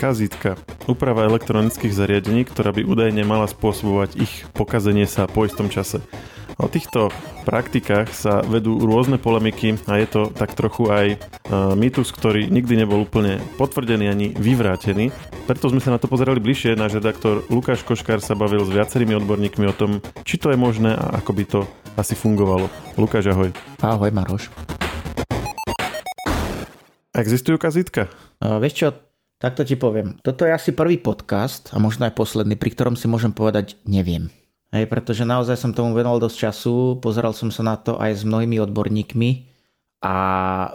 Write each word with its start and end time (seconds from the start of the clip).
Kazítka. 0.00 0.56
Úprava 0.88 1.28
elektronických 1.28 1.92
zariadení, 1.92 2.48
ktorá 2.48 2.72
by 2.72 2.88
údajne 2.88 3.20
mala 3.20 3.44
spôsobovať 3.44 4.16
ich 4.16 4.48
pokazenie 4.56 5.04
sa 5.04 5.28
po 5.28 5.44
istom 5.44 5.68
čase. 5.68 6.00
O 6.56 6.72
týchto 6.72 7.12
praktikách 7.44 8.08
sa 8.08 8.40
vedú 8.40 8.80
rôzne 8.80 9.20
polemiky 9.20 9.76
a 9.84 10.00
je 10.00 10.08
to 10.08 10.22
tak 10.32 10.56
trochu 10.56 10.88
aj 10.88 11.06
e, 11.12 11.16
mýtus, 11.76 12.16
ktorý 12.16 12.48
nikdy 12.48 12.80
nebol 12.80 13.04
úplne 13.04 13.44
potvrdený 13.60 14.08
ani 14.08 14.26
vyvrátený. 14.32 15.12
Preto 15.44 15.68
sme 15.68 15.84
sa 15.84 15.92
na 15.92 16.00
to 16.00 16.08
pozerali 16.08 16.40
bližšie. 16.40 16.80
Náš 16.80 16.96
redaktor 16.96 17.44
Lukáš 17.52 17.84
Koškár 17.84 18.24
sa 18.24 18.32
bavil 18.32 18.64
s 18.64 18.72
viacerými 18.72 19.12
odborníkmi 19.20 19.68
o 19.68 19.76
tom, 19.76 20.00
či 20.24 20.40
to 20.40 20.48
je 20.48 20.56
možné 20.56 20.96
a 20.96 21.20
ako 21.20 21.30
by 21.36 21.44
to 21.44 21.60
asi 22.00 22.16
fungovalo. 22.16 22.72
Lukáš, 22.96 23.28
ahoj. 23.28 23.52
Ahoj, 23.84 24.08
Maroš. 24.08 24.48
Existujú 27.12 27.60
kazitka? 27.60 28.08
Uh, 28.40 28.56
vieš 28.56 28.74
čo, 28.80 28.88
takto 29.40 29.64
ti 29.64 29.74
poviem. 29.74 30.20
Toto 30.20 30.44
je 30.44 30.52
asi 30.52 30.76
prvý 30.76 31.00
podcast 31.00 31.72
a 31.72 31.80
možno 31.80 32.04
aj 32.04 32.14
posledný, 32.14 32.60
pri 32.60 32.76
ktorom 32.76 32.94
si 32.94 33.08
môžem 33.08 33.32
povedať 33.32 33.80
neviem. 33.88 34.28
Hej, 34.70 34.86
pretože 34.86 35.26
naozaj 35.26 35.58
som 35.58 35.74
tomu 35.74 35.96
venoval 35.96 36.22
dosť 36.22 36.36
času, 36.46 37.02
pozeral 37.02 37.34
som 37.34 37.50
sa 37.50 37.66
na 37.66 37.74
to 37.74 37.98
aj 37.98 38.20
s 38.20 38.22
mnohými 38.22 38.62
odborníkmi 38.62 39.50
a 40.06 40.14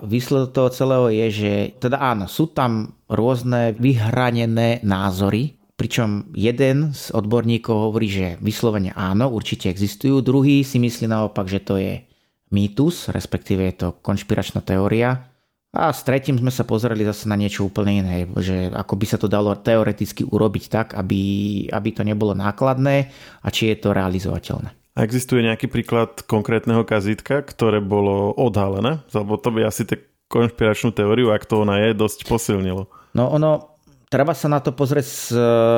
výsledok 0.04 0.52
toho 0.52 0.70
celého 0.74 1.08
je, 1.08 1.28
že 1.32 1.52
teda 1.80 2.04
áno, 2.04 2.28
sú 2.28 2.52
tam 2.52 3.00
rôzne 3.08 3.72
vyhranené 3.80 4.84
názory, 4.84 5.56
pričom 5.80 6.36
jeden 6.36 6.92
z 6.92 7.16
odborníkov 7.16 7.72
hovorí, 7.72 8.12
že 8.12 8.28
vyslovene 8.44 8.92
áno, 8.92 9.32
určite 9.32 9.72
existujú, 9.72 10.20
druhý 10.20 10.68
si 10.68 10.76
myslí 10.76 11.08
naopak, 11.08 11.48
že 11.48 11.64
to 11.64 11.80
je 11.80 12.04
mýtus, 12.52 13.08
respektíve 13.16 13.64
je 13.64 13.76
to 13.80 13.88
konšpiračná 14.04 14.60
teória 14.60 15.35
a 15.76 15.92
s 15.92 16.08
tretím 16.08 16.40
sme 16.40 16.50
sa 16.50 16.64
pozreli 16.64 17.04
zase 17.04 17.28
na 17.28 17.36
niečo 17.36 17.68
úplne 17.68 18.00
iné, 18.00 18.24
že 18.40 18.72
ako 18.72 18.96
by 18.96 19.06
sa 19.06 19.20
to 19.20 19.28
dalo 19.28 19.52
teoreticky 19.60 20.24
urobiť 20.24 20.64
tak, 20.72 20.88
aby, 20.96 21.22
aby 21.68 21.90
to 21.92 22.08
nebolo 22.08 22.32
nákladné 22.32 23.12
a 23.44 23.48
či 23.52 23.76
je 23.76 23.84
to 23.84 23.92
realizovateľné. 23.92 24.72
A 24.96 25.04
existuje 25.04 25.44
nejaký 25.44 25.68
príklad 25.68 26.24
konkrétneho 26.24 26.88
kazítka, 26.88 27.44
ktoré 27.44 27.84
bolo 27.84 28.32
odhalené? 28.32 29.04
Lebo 29.12 29.36
to 29.36 29.52
by 29.52 29.68
asi 29.68 29.84
tak 29.84 30.08
konšpiračnú 30.32 30.96
teóriu, 30.96 31.36
ak 31.36 31.44
to 31.44 31.68
ona 31.68 31.84
je, 31.84 31.92
dosť 31.92 32.24
posilnilo. 32.32 32.88
No 33.12 33.28
ono, 33.28 33.76
treba 34.08 34.32
sa 34.32 34.48
na 34.48 34.64
to 34.64 34.72
pozrieť 34.72 35.06
z 35.06 35.26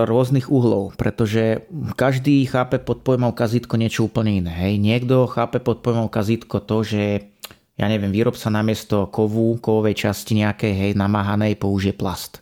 rôznych 0.05 0.53
uhlov, 0.53 0.93
pretože 0.93 1.65
každý 1.97 2.45
chápe 2.45 2.77
pod 2.77 3.01
pojmom 3.01 3.33
kazítko 3.33 3.81
niečo 3.81 4.05
úplne 4.05 4.37
iné. 4.37 4.53
Hej. 4.53 4.77
Niekto 4.77 5.25
chápe 5.25 5.57
pod 5.57 5.81
pojmom 5.81 6.13
kazítko 6.13 6.61
to, 6.61 6.85
že 6.85 7.33
ja 7.77 7.85
neviem, 7.85 8.09
výrobca 8.09 8.49
namiesto 8.49 9.05
kovu, 9.13 9.61
kovovej 9.61 10.09
časti 10.09 10.41
nejakej, 10.41 10.73
hej, 10.73 10.91
namáhanej 10.97 11.61
použije 11.61 11.93
plast. 11.93 12.41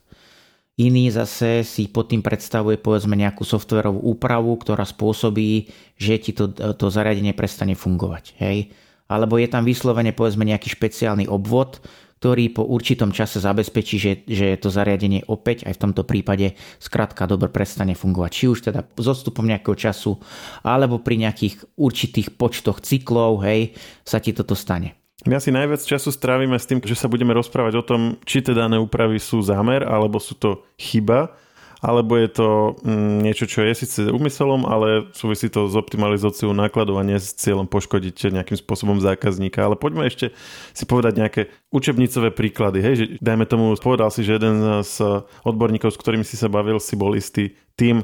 Iný 0.75 1.07
zase 1.07 1.63
si 1.63 1.87
pod 1.87 2.11
tým 2.11 2.19
predstavuje 2.19 2.75
povedzme 2.75 3.15
nejakú 3.15 3.47
softverovú 3.47 3.99
úpravu, 4.11 4.55
ktorá 4.59 4.83
spôsobí, 4.83 5.71
že 5.95 6.19
ti 6.19 6.35
to, 6.35 6.51
to 6.51 6.91
zariadenie 6.91 7.31
prestane 7.31 7.79
fungovať. 7.79 8.35
Hej. 8.39 8.75
Alebo 9.07 9.39
je 9.39 9.47
tam 9.47 9.63
vyslovene 9.63 10.11
povedzme 10.11 10.43
nejaký 10.43 10.75
špeciálny 10.75 11.31
obvod, 11.31 11.79
ktorý 12.19 12.51
po 12.51 12.67
určitom 12.67 13.15
čase 13.15 13.39
zabezpečí, 13.39 13.95
že, 13.95 14.11
že 14.27 14.59
to 14.59 14.67
zariadenie 14.67 15.23
opäť 15.29 15.63
aj 15.63 15.79
v 15.79 15.81
tomto 15.87 16.03
prípade 16.03 16.59
skrátka 16.81 17.23
dobre 17.23 17.53
prestane 17.53 17.95
fungovať. 17.95 18.31
Či 18.33 18.45
už 18.49 18.59
teda 18.71 18.81
s 18.83 19.07
odstupom 19.07 19.47
nejakého 19.47 19.77
času, 19.79 20.19
alebo 20.65 20.99
pri 20.99 21.21
nejakých 21.23 21.77
určitých 21.79 22.35
počtoch 22.35 22.83
cyklov, 22.83 23.45
hej, 23.47 23.77
sa 24.03 24.19
ti 24.19 24.35
toto 24.35 24.59
stane. 24.59 25.04
My 25.23 25.39
asi 25.39 25.47
najviac 25.47 25.79
času 25.79 26.11
strávime 26.11 26.59
s 26.59 26.67
tým, 26.67 26.83
že 26.83 26.99
sa 26.99 27.07
budeme 27.07 27.31
rozprávať 27.31 27.79
o 27.79 27.87
tom, 27.87 28.19
či 28.27 28.43
teda 28.43 28.67
dané 28.67 28.75
úpravy 28.83 29.15
sú 29.15 29.39
zámer, 29.39 29.87
alebo 29.87 30.19
sú 30.19 30.35
to 30.35 30.67
chyba, 30.75 31.31
alebo 31.79 32.19
je 32.19 32.29
to 32.33 32.47
mm, 32.83 33.23
niečo, 33.23 33.47
čo 33.47 33.63
je 33.63 33.71
síce 33.77 33.99
úmyselom, 34.11 34.67
ale 34.67 35.07
súvisí 35.15 35.47
to 35.47 35.71
s 35.71 35.77
optimalizáciou 35.77 36.51
nákladov 36.51 36.99
a 36.99 37.07
nie 37.07 37.15
s 37.15 37.31
cieľom 37.31 37.69
poškodiť 37.69 38.35
nejakým 38.35 38.59
spôsobom 38.59 38.99
zákazníka. 38.99 39.63
Ale 39.63 39.79
poďme 39.79 40.09
ešte 40.09 40.33
si 40.75 40.83
povedať 40.83 41.13
nejaké 41.15 41.41
učebnicové 41.71 42.35
príklady. 42.35 42.83
Hej, 42.83 42.95
že 42.99 43.05
dajme 43.23 43.45
tomu, 43.47 43.71
povedal 43.79 44.11
si, 44.11 44.25
že 44.25 44.35
jeden 44.35 44.83
z 44.83 45.23
odborníkov, 45.45 45.95
s 45.95 46.01
ktorými 46.01 46.25
si 46.27 46.35
sa 46.35 46.51
bavil, 46.51 46.81
si 46.81 46.99
bol 46.99 47.15
istý 47.15 47.55
tým, 47.79 48.03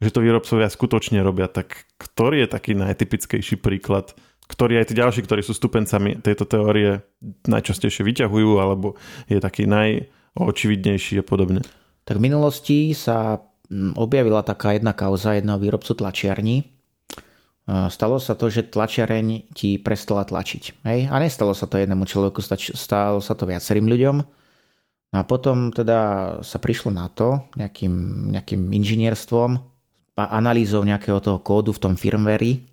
že 0.00 0.10
to 0.10 0.24
výrobcovia 0.24 0.72
skutočne 0.72 1.22
robia. 1.22 1.46
Tak 1.46 1.86
ktorý 2.00 2.46
je 2.46 2.48
taký 2.48 2.72
najtypickejší 2.74 3.60
príklad 3.60 4.16
ktorí 4.48 4.80
aj 4.80 4.90
tí 4.90 4.94
ďalší, 4.96 5.20
ktorí 5.28 5.44
sú 5.44 5.52
stupencami 5.52 6.24
tejto 6.24 6.48
teórie 6.48 7.04
najčastejšie 7.44 8.02
vyťahujú, 8.02 8.50
alebo 8.56 8.96
je 9.28 9.38
taký 9.38 9.68
najočividnejší 9.68 11.20
a 11.20 11.24
podobne. 11.24 11.60
Tak 12.08 12.16
v 12.16 12.24
minulosti 12.24 12.96
sa 12.96 13.44
mm, 13.68 14.00
objavila 14.00 14.40
taká 14.40 14.72
jedna 14.72 14.96
kauza 14.96 15.36
jedného 15.36 15.60
výrobcu 15.60 15.92
tlačiarní. 15.92 16.64
Stalo 17.68 18.16
sa 18.16 18.32
to, 18.32 18.48
že 18.48 18.72
tlačiareň 18.72 19.52
ti 19.52 19.76
prestala 19.76 20.24
tlačiť. 20.24 20.88
Hej? 20.88 21.12
A 21.12 21.20
nestalo 21.20 21.52
sa 21.52 21.68
to 21.68 21.76
jednému 21.76 22.08
človeku, 22.08 22.40
stalo 22.56 23.20
sa 23.20 23.36
to 23.36 23.44
viacerým 23.44 23.84
ľuďom. 23.84 24.24
A 25.12 25.20
potom 25.28 25.68
teda 25.68 26.40
sa 26.40 26.56
prišlo 26.56 26.96
na 26.96 27.12
to 27.12 27.44
nejakým, 27.60 28.28
nejakým 28.32 28.72
inžinierstvom 28.72 29.60
a 30.16 30.24
analýzou 30.32 30.80
nejakého 30.80 31.20
toho 31.20 31.44
kódu 31.44 31.76
v 31.76 31.80
tom 31.84 31.94
firmware, 32.00 32.64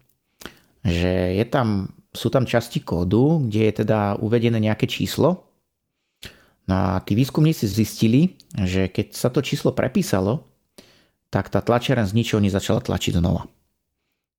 že 0.86 1.42
je 1.42 1.46
tam, 1.50 1.90
sú 2.14 2.30
tam 2.30 2.46
časti 2.46 2.86
kódu, 2.86 3.42
kde 3.50 3.62
je 3.68 3.74
teda 3.82 4.22
uvedené 4.22 4.62
nejaké 4.62 4.86
číslo. 4.86 5.50
No 6.70 6.74
a 6.78 7.02
tí 7.02 7.18
výskumníci 7.18 7.66
zistili, 7.66 8.38
že 8.54 8.90
keď 8.90 9.18
sa 9.18 9.34
to 9.34 9.42
číslo 9.42 9.74
prepísalo, 9.74 10.46
tak 11.34 11.50
tá 11.50 11.60
tlačiareň 11.60 12.06
z 12.06 12.16
ničoho 12.16 12.40
nezačala 12.40 12.86
tlačiť 12.86 13.18
znova. 13.18 13.50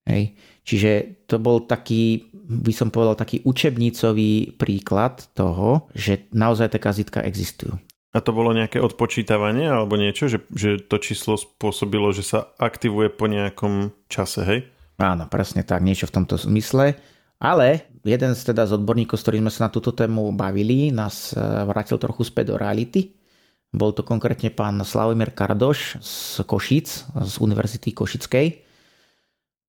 Hej. 0.06 0.38
Čiže 0.62 0.90
to 1.26 1.42
bol 1.42 1.66
taký, 1.66 2.30
by 2.46 2.70
som 2.70 2.94
povedal, 2.94 3.18
taký 3.18 3.42
učebnicový 3.42 4.54
príklad 4.54 5.26
toho, 5.34 5.90
že 5.98 6.30
naozaj 6.30 6.74
tie 6.74 6.80
kazitka 6.82 7.26
existujú. 7.26 7.74
A 8.14 8.24
to 8.24 8.32
bolo 8.32 8.56
nejaké 8.56 8.80
odpočítavanie 8.80 9.68
alebo 9.68 9.98
niečo, 10.00 10.30
že, 10.30 10.40
že 10.54 10.80
to 10.80 10.96
číslo 11.02 11.36
spôsobilo, 11.36 12.14
že 12.16 12.24
sa 12.24 12.48
aktivuje 12.56 13.12
po 13.12 13.28
nejakom 13.28 13.92
čase, 14.08 14.40
hej? 14.46 14.60
Áno, 14.96 15.28
presne 15.28 15.60
tak, 15.60 15.84
niečo 15.84 16.08
v 16.08 16.14
tomto 16.20 16.40
zmysle. 16.40 16.96
Ale 17.36 17.84
jeden 18.00 18.32
z 18.32 18.42
teda 18.48 18.64
z 18.64 18.80
odborníkov, 18.80 19.20
s 19.20 19.24
ktorým 19.28 19.44
sme 19.44 19.52
sa 19.52 19.68
na 19.68 19.70
túto 19.72 19.92
tému 19.92 20.32
bavili, 20.32 20.88
nás 20.88 21.36
e, 21.36 21.40
vrátil 21.68 22.00
trochu 22.00 22.24
späť 22.24 22.52
do 22.52 22.56
reality. 22.56 23.12
Bol 23.76 23.92
to 23.92 24.00
konkrétne 24.00 24.48
pán 24.48 24.80
Slavomír 24.80 25.36
Kardoš 25.36 26.00
z 26.00 26.40
Košic, 26.48 26.88
z 27.12 27.34
Univerzity 27.36 27.92
Košickej. 27.92 28.46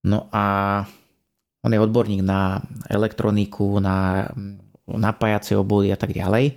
No 0.07 0.31
a 0.31 0.79
on 1.59 1.75
je 1.75 1.83
odborník 1.83 2.23
na 2.23 2.63
elektroniku, 2.87 3.83
na 3.83 4.29
napájacie 4.87 5.59
obvody 5.59 5.91
a 5.91 5.99
tak 5.99 6.15
ďalej. 6.15 6.55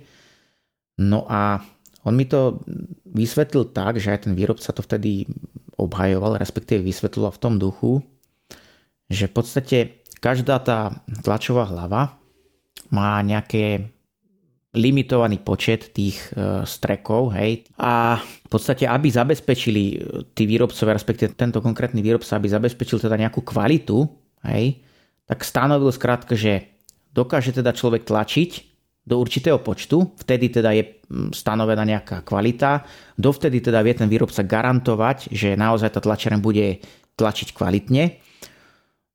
No 1.03 1.27
a 1.27 1.59
on 2.07 2.15
mi 2.15 2.23
to 2.23 2.63
vysvetlil 3.03 3.75
tak, 3.75 3.99
že 3.99 4.15
aj 4.15 4.31
ten 4.31 4.33
výrobca 4.37 4.71
to 4.71 4.79
vtedy 4.79 5.27
obhajoval, 5.75 6.39
respektíve 6.39 6.79
vysvetlil 6.79 7.27
v 7.27 7.41
tom 7.41 7.59
duchu, 7.59 7.99
že 9.11 9.27
v 9.27 9.33
podstate 9.35 9.77
každá 10.23 10.63
tá 10.63 11.03
tlačová 11.21 11.67
hlava 11.67 12.15
má 12.87 13.19
nejaké 13.19 13.91
limitovaný 14.71 15.43
počet 15.43 15.91
tých 15.91 16.31
e, 16.31 16.63
strekov, 16.63 17.35
hej. 17.35 17.67
A 17.75 18.23
v 18.23 18.47
podstate, 18.47 18.87
aby 18.87 19.11
zabezpečili 19.11 19.83
e, 19.91 19.95
tí 20.31 20.47
výrobcovia, 20.47 20.95
respektíve 20.95 21.35
tento 21.35 21.59
konkrétny 21.59 21.99
výrobca, 21.99 22.39
aby 22.39 22.47
zabezpečil 22.47 23.03
teda 23.03 23.19
nejakú 23.19 23.43
kvalitu, 23.43 24.07
hej, 24.47 24.79
tak 25.27 25.43
stanovil 25.43 25.91
skrátka, 25.91 26.39
že 26.39 26.71
dokáže 27.11 27.51
teda 27.51 27.75
človek 27.75 28.07
tlačiť 28.07 28.71
do 29.03 29.19
určitého 29.19 29.59
počtu, 29.59 30.15
vtedy 30.23 30.47
teda 30.47 30.71
je 30.71 30.83
stanovená 31.35 31.83
nejaká 31.83 32.23
kvalita, 32.23 32.87
dovtedy 33.19 33.59
teda 33.59 33.83
vie 33.83 33.91
ten 33.97 34.07
výrobca 34.07 34.39
garantovať, 34.39 35.35
že 35.35 35.59
naozaj 35.59 35.99
tá 35.99 35.99
tlačiareň 35.99 36.39
bude 36.39 36.79
tlačiť 37.19 37.51
kvalitne 37.51 38.30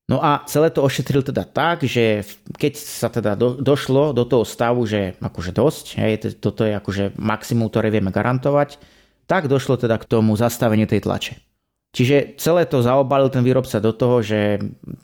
No 0.06 0.22
a 0.22 0.46
celé 0.46 0.70
to 0.70 0.86
ošetril 0.86 1.26
teda 1.26 1.42
tak, 1.42 1.82
že 1.82 2.22
keď 2.54 2.72
sa 2.78 3.10
teda 3.10 3.34
do, 3.34 3.58
došlo 3.58 4.14
do 4.14 4.22
toho 4.22 4.46
stavu, 4.46 4.86
že 4.86 5.18
akože 5.18 5.50
dosť, 5.50 5.86
hej, 5.98 6.38
toto 6.38 6.62
je 6.62 6.78
akože 6.78 7.18
maximum, 7.18 7.66
ktoré 7.66 7.90
vieme 7.90 8.14
garantovať, 8.14 8.78
tak 9.26 9.50
došlo 9.50 9.74
teda 9.74 9.98
k 9.98 10.06
tomu 10.06 10.38
zastaveniu 10.38 10.86
tej 10.86 11.02
tlače. 11.02 11.42
Čiže 11.90 12.38
celé 12.38 12.68
to 12.70 12.84
zaobalil 12.84 13.32
ten 13.32 13.42
výrobca 13.42 13.82
do 13.82 13.90
toho, 13.90 14.22
že 14.22 14.60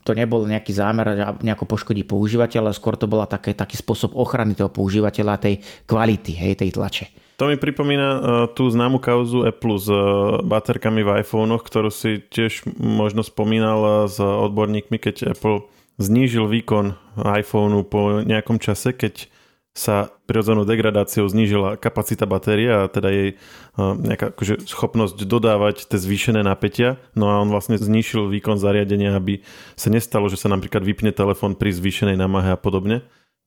to 0.07 0.15
nebol 0.15 0.47
nejaký 0.47 0.71
zámer 0.71 1.35
nejako 1.41 1.65
poškodiť 1.67 2.05
používateľa, 2.07 2.77
skôr 2.77 2.95
to 2.95 3.11
bola 3.11 3.27
také, 3.27 3.57
taký 3.59 3.81
spôsob 3.81 4.15
ochrany 4.15 4.55
toho 4.55 4.71
používateľa, 4.71 5.41
tej 5.41 5.65
kvality, 5.89 6.31
hej, 6.37 6.63
tej 6.63 6.79
tlače. 6.79 7.22
To 7.40 7.49
mi 7.49 7.56
pripomína 7.56 8.08
uh, 8.08 8.20
tú 8.52 8.69
známu 8.69 9.00
kauzu 9.00 9.49
Apple 9.49 9.76
s 9.81 9.88
uh, 9.88 10.44
baterkami 10.44 11.02
v 11.02 11.25
iPhone, 11.25 11.56
ktorú 11.58 11.90
si 11.90 12.20
tiež 12.20 12.69
možno 12.79 13.25
spomínal 13.25 13.81
uh, 13.82 13.94
s 14.06 14.20
odborníkmi, 14.20 15.00
keď 15.00 15.34
Apple 15.34 15.67
znížil 16.00 16.49
výkon 16.49 16.96
iPhoneu 17.17 17.84
po 17.84 18.25
nejakom 18.25 18.56
čase, 18.56 18.96
keď 18.96 19.29
sa 19.73 20.12
prirodzenou 20.29 20.69
degradáciou 20.69 21.25
znížila 21.25 21.81
kapacita 21.81 22.29
batérie 22.29 22.69
a 22.69 22.93
teda 22.93 23.08
jej 23.08 23.29
nejaká 23.81 24.37
akože 24.37 24.69
schopnosť 24.69 25.17
dodávať 25.25 25.88
tie 25.88 25.96
zvýšené 25.96 26.44
napätia. 26.44 27.00
No 27.17 27.32
a 27.32 27.40
on 27.40 27.49
vlastne 27.49 27.81
znišil 27.81 28.29
výkon 28.29 28.61
zariadenia, 28.61 29.17
aby 29.17 29.40
sa 29.73 29.88
nestalo, 29.88 30.29
že 30.29 30.37
sa 30.37 30.52
napríklad 30.52 30.84
vypne 30.84 31.08
telefón 31.17 31.56
pri 31.56 31.73
zvýšenej 31.73 32.20
námahe 32.20 32.52
a 32.52 32.61
podobne. 32.61 33.00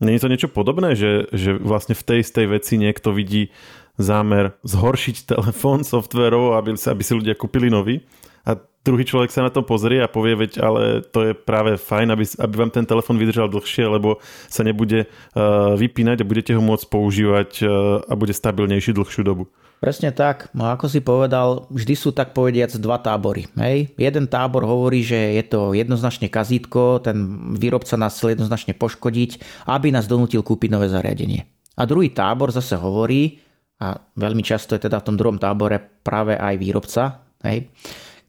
Není 0.04 0.20
to 0.20 0.28
niečo 0.28 0.52
podobné, 0.52 0.92
že, 0.92 1.32
že 1.32 1.56
vlastne 1.56 1.96
v 1.96 2.04
tej 2.04 2.18
istej 2.20 2.46
veci 2.52 2.76
niekto 2.76 3.16
vidí 3.16 3.56
zámer 3.96 4.60
zhoršiť 4.68 5.32
telefón 5.32 5.86
softverov, 5.88 6.60
aby, 6.60 6.76
aby 6.76 7.04
si 7.04 7.14
ľudia 7.16 7.36
kúpili 7.36 7.72
nový? 7.72 8.04
A 8.44 8.60
druhý 8.86 9.04
človek 9.04 9.34
sa 9.34 9.42
na 9.42 9.50
to 9.50 9.66
pozrie 9.66 9.98
a 9.98 10.08
povie, 10.08 10.38
veď 10.38 10.62
ale 10.62 11.02
to 11.02 11.26
je 11.26 11.32
práve 11.34 11.82
fajn, 11.82 12.14
aby, 12.14 12.24
aby 12.38 12.54
vám 12.54 12.72
ten 12.72 12.86
telefon 12.86 13.18
vydržal 13.18 13.50
dlhšie, 13.50 13.90
lebo 13.90 14.22
sa 14.46 14.62
nebude 14.62 15.10
uh, 15.10 15.74
vypínať 15.74 16.22
a 16.22 16.30
budete 16.30 16.54
ho 16.54 16.62
môcť 16.62 16.86
používať 16.86 17.50
uh, 17.66 18.06
a 18.06 18.14
bude 18.14 18.32
stabilnejší 18.32 18.94
dlhšiu 18.94 19.26
dobu. 19.26 19.50
Presne 19.82 20.16
tak. 20.16 20.50
No 20.56 20.72
ako 20.72 20.88
si 20.88 21.04
povedal, 21.04 21.68
vždy 21.68 21.94
sú 22.00 22.10
tak 22.16 22.32
povediac 22.32 22.72
dva 22.80 22.96
tábory. 22.96 23.52
Hej? 23.60 23.92
Jeden 24.00 24.26
tábor 24.32 24.64
hovorí, 24.64 25.04
že 25.04 25.36
je 25.36 25.44
to 25.44 25.76
jednoznačne 25.76 26.32
kazítko, 26.32 27.04
ten 27.04 27.18
výrobca 27.60 28.00
nás 28.00 28.16
chcel 28.16 28.40
jednoznačne 28.40 28.72
poškodiť, 28.78 29.44
aby 29.68 29.92
nás 29.92 30.08
donútil 30.08 30.42
kúpiť 30.48 30.72
nové 30.72 30.88
zariadenie. 30.88 31.44
A 31.76 31.84
druhý 31.84 32.16
tábor 32.16 32.56
zase 32.56 32.80
hovorí, 32.80 33.44
a 33.76 34.00
veľmi 34.16 34.40
často 34.40 34.80
je 34.80 34.88
teda 34.88 35.04
v 35.04 35.08
tom 35.12 35.20
druhom 35.20 35.36
tábore 35.36 35.76
práve 36.02 36.40
aj 36.40 36.56
výrobca, 36.56 37.28
hej, 37.44 37.68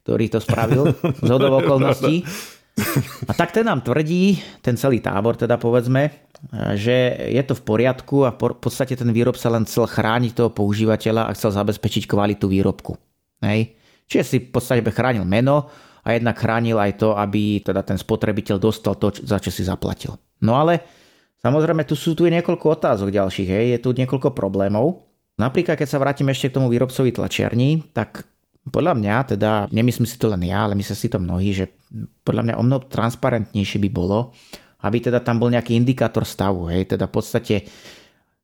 ktorý 0.07 0.31
to 0.31 0.39
spravil 0.39 0.95
z 0.95 1.27
hodov 1.27 1.51
okolností. 1.67 2.23
A 3.27 3.35
tak 3.35 3.51
ten 3.51 3.67
nám 3.67 3.83
tvrdí, 3.83 4.39
ten 4.63 4.79
celý 4.79 5.03
tábor 5.03 5.35
teda 5.35 5.59
povedzme, 5.59 6.31
že 6.79 7.27
je 7.27 7.43
to 7.43 7.57
v 7.59 7.65
poriadku 7.67 8.23
a 8.23 8.31
v 8.31 8.55
podstate 8.55 8.95
ten 8.95 9.11
výrobca 9.11 9.51
len 9.51 9.67
chcel 9.67 9.83
chrániť 9.83 10.31
toho 10.31 10.49
používateľa 10.55 11.27
a 11.27 11.35
chcel 11.35 11.51
zabezpečiť 11.51 12.07
kvalitu 12.07 12.47
výrobku. 12.47 12.95
Hej. 13.43 13.75
Čiže 14.07 14.23
si 14.23 14.37
v 14.47 14.55
podstate 14.55 14.79
chránil 14.87 15.27
meno 15.27 15.67
a 16.07 16.15
jednak 16.15 16.39
chránil 16.39 16.79
aj 16.79 17.01
to, 17.01 17.11
aby 17.17 17.59
teda 17.59 17.83
ten 17.83 17.99
spotrebiteľ 17.99 18.55
dostal 18.61 18.95
to, 18.95 19.11
za 19.11 19.43
čo 19.43 19.51
si 19.51 19.67
zaplatil. 19.67 20.15
No 20.39 20.55
ale 20.55 20.85
samozrejme 21.43 21.83
tu 21.83 21.97
sú 21.97 22.15
tu 22.15 22.23
niekoľko 22.29 22.79
otázok 22.79 23.11
ďalších, 23.11 23.49
hej. 23.49 23.65
je 23.75 23.79
tu 23.83 23.91
niekoľko 23.91 24.31
problémov. 24.31 25.03
Napríklad, 25.35 25.75
keď 25.75 25.89
sa 25.89 25.99
vrátim 25.99 26.29
ešte 26.29 26.53
k 26.53 26.55
tomu 26.61 26.71
výrobcovi 26.71 27.11
tlačiarní, 27.11 27.91
tak 27.91 28.25
podľa 28.69 28.93
mňa, 28.97 29.15
teda 29.37 29.51
nemyslím 29.71 30.07
si 30.07 30.19
to 30.19 30.31
len 30.31 30.43
ja, 30.45 30.67
ale 30.67 30.77
myslím 30.77 30.97
si 30.97 31.07
to 31.07 31.19
mnohí, 31.19 31.51
že 31.55 31.71
podľa 32.23 32.43
mňa 32.43 32.55
o 32.59 32.63
mnoho 32.63 32.81
transparentnejšie 32.87 33.79
by 33.83 33.89
bolo, 33.91 34.35
aby 34.83 34.97
teda 35.01 35.23
tam 35.23 35.41
bol 35.41 35.49
nejaký 35.49 35.73
indikátor 35.73 36.27
stavu. 36.27 36.69
Hej, 36.69 36.95
teda 36.95 37.09
v 37.09 37.13
podstate 37.13 37.55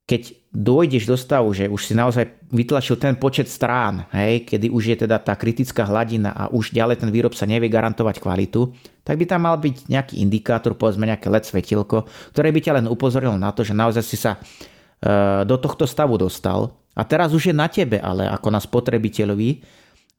keď 0.04 0.36
dojdeš 0.52 1.08
do 1.08 1.16
stavu, 1.16 1.56
že 1.56 1.72
už 1.72 1.82
si 1.88 1.96
naozaj 1.96 2.52
vytlačil 2.52 3.00
ten 3.00 3.16
počet 3.16 3.48
strán, 3.48 4.04
hej, 4.12 4.44
kedy 4.44 4.68
už 4.68 4.84
je 4.94 4.98
teda 5.08 5.16
tá 5.24 5.34
kritická 5.40 5.88
hladina 5.88 6.36
a 6.36 6.52
už 6.52 6.76
ďalej 6.76 7.00
ten 7.00 7.10
výrobca 7.10 7.48
nevie 7.48 7.72
garantovať 7.72 8.20
kvalitu, 8.20 8.76
tak 9.08 9.16
by 9.16 9.26
tam 9.26 9.48
mal 9.48 9.56
byť 9.56 9.88
nejaký 9.88 10.20
indikátor, 10.20 10.76
povedzme 10.76 11.08
nejaké 11.08 11.32
LED 11.32 11.48
svetilko, 11.48 12.04
ktoré 12.36 12.52
by 12.52 12.60
ťa 12.60 12.76
len 12.84 12.86
upozorilo 12.92 13.40
na 13.40 13.56
to, 13.56 13.64
že 13.64 13.72
naozaj 13.72 14.04
si 14.04 14.20
sa 14.20 14.36
e, 14.36 14.40
do 15.48 15.56
tohto 15.56 15.88
stavu 15.88 16.20
dostal 16.20 16.76
a 16.94 17.02
teraz 17.08 17.32
už 17.32 17.50
je 17.50 17.56
na 17.56 17.72
tebe, 17.72 17.98
ale 18.04 18.28
ako 18.28 18.48
na 18.52 18.60
spotrebiteľovi, 18.60 19.50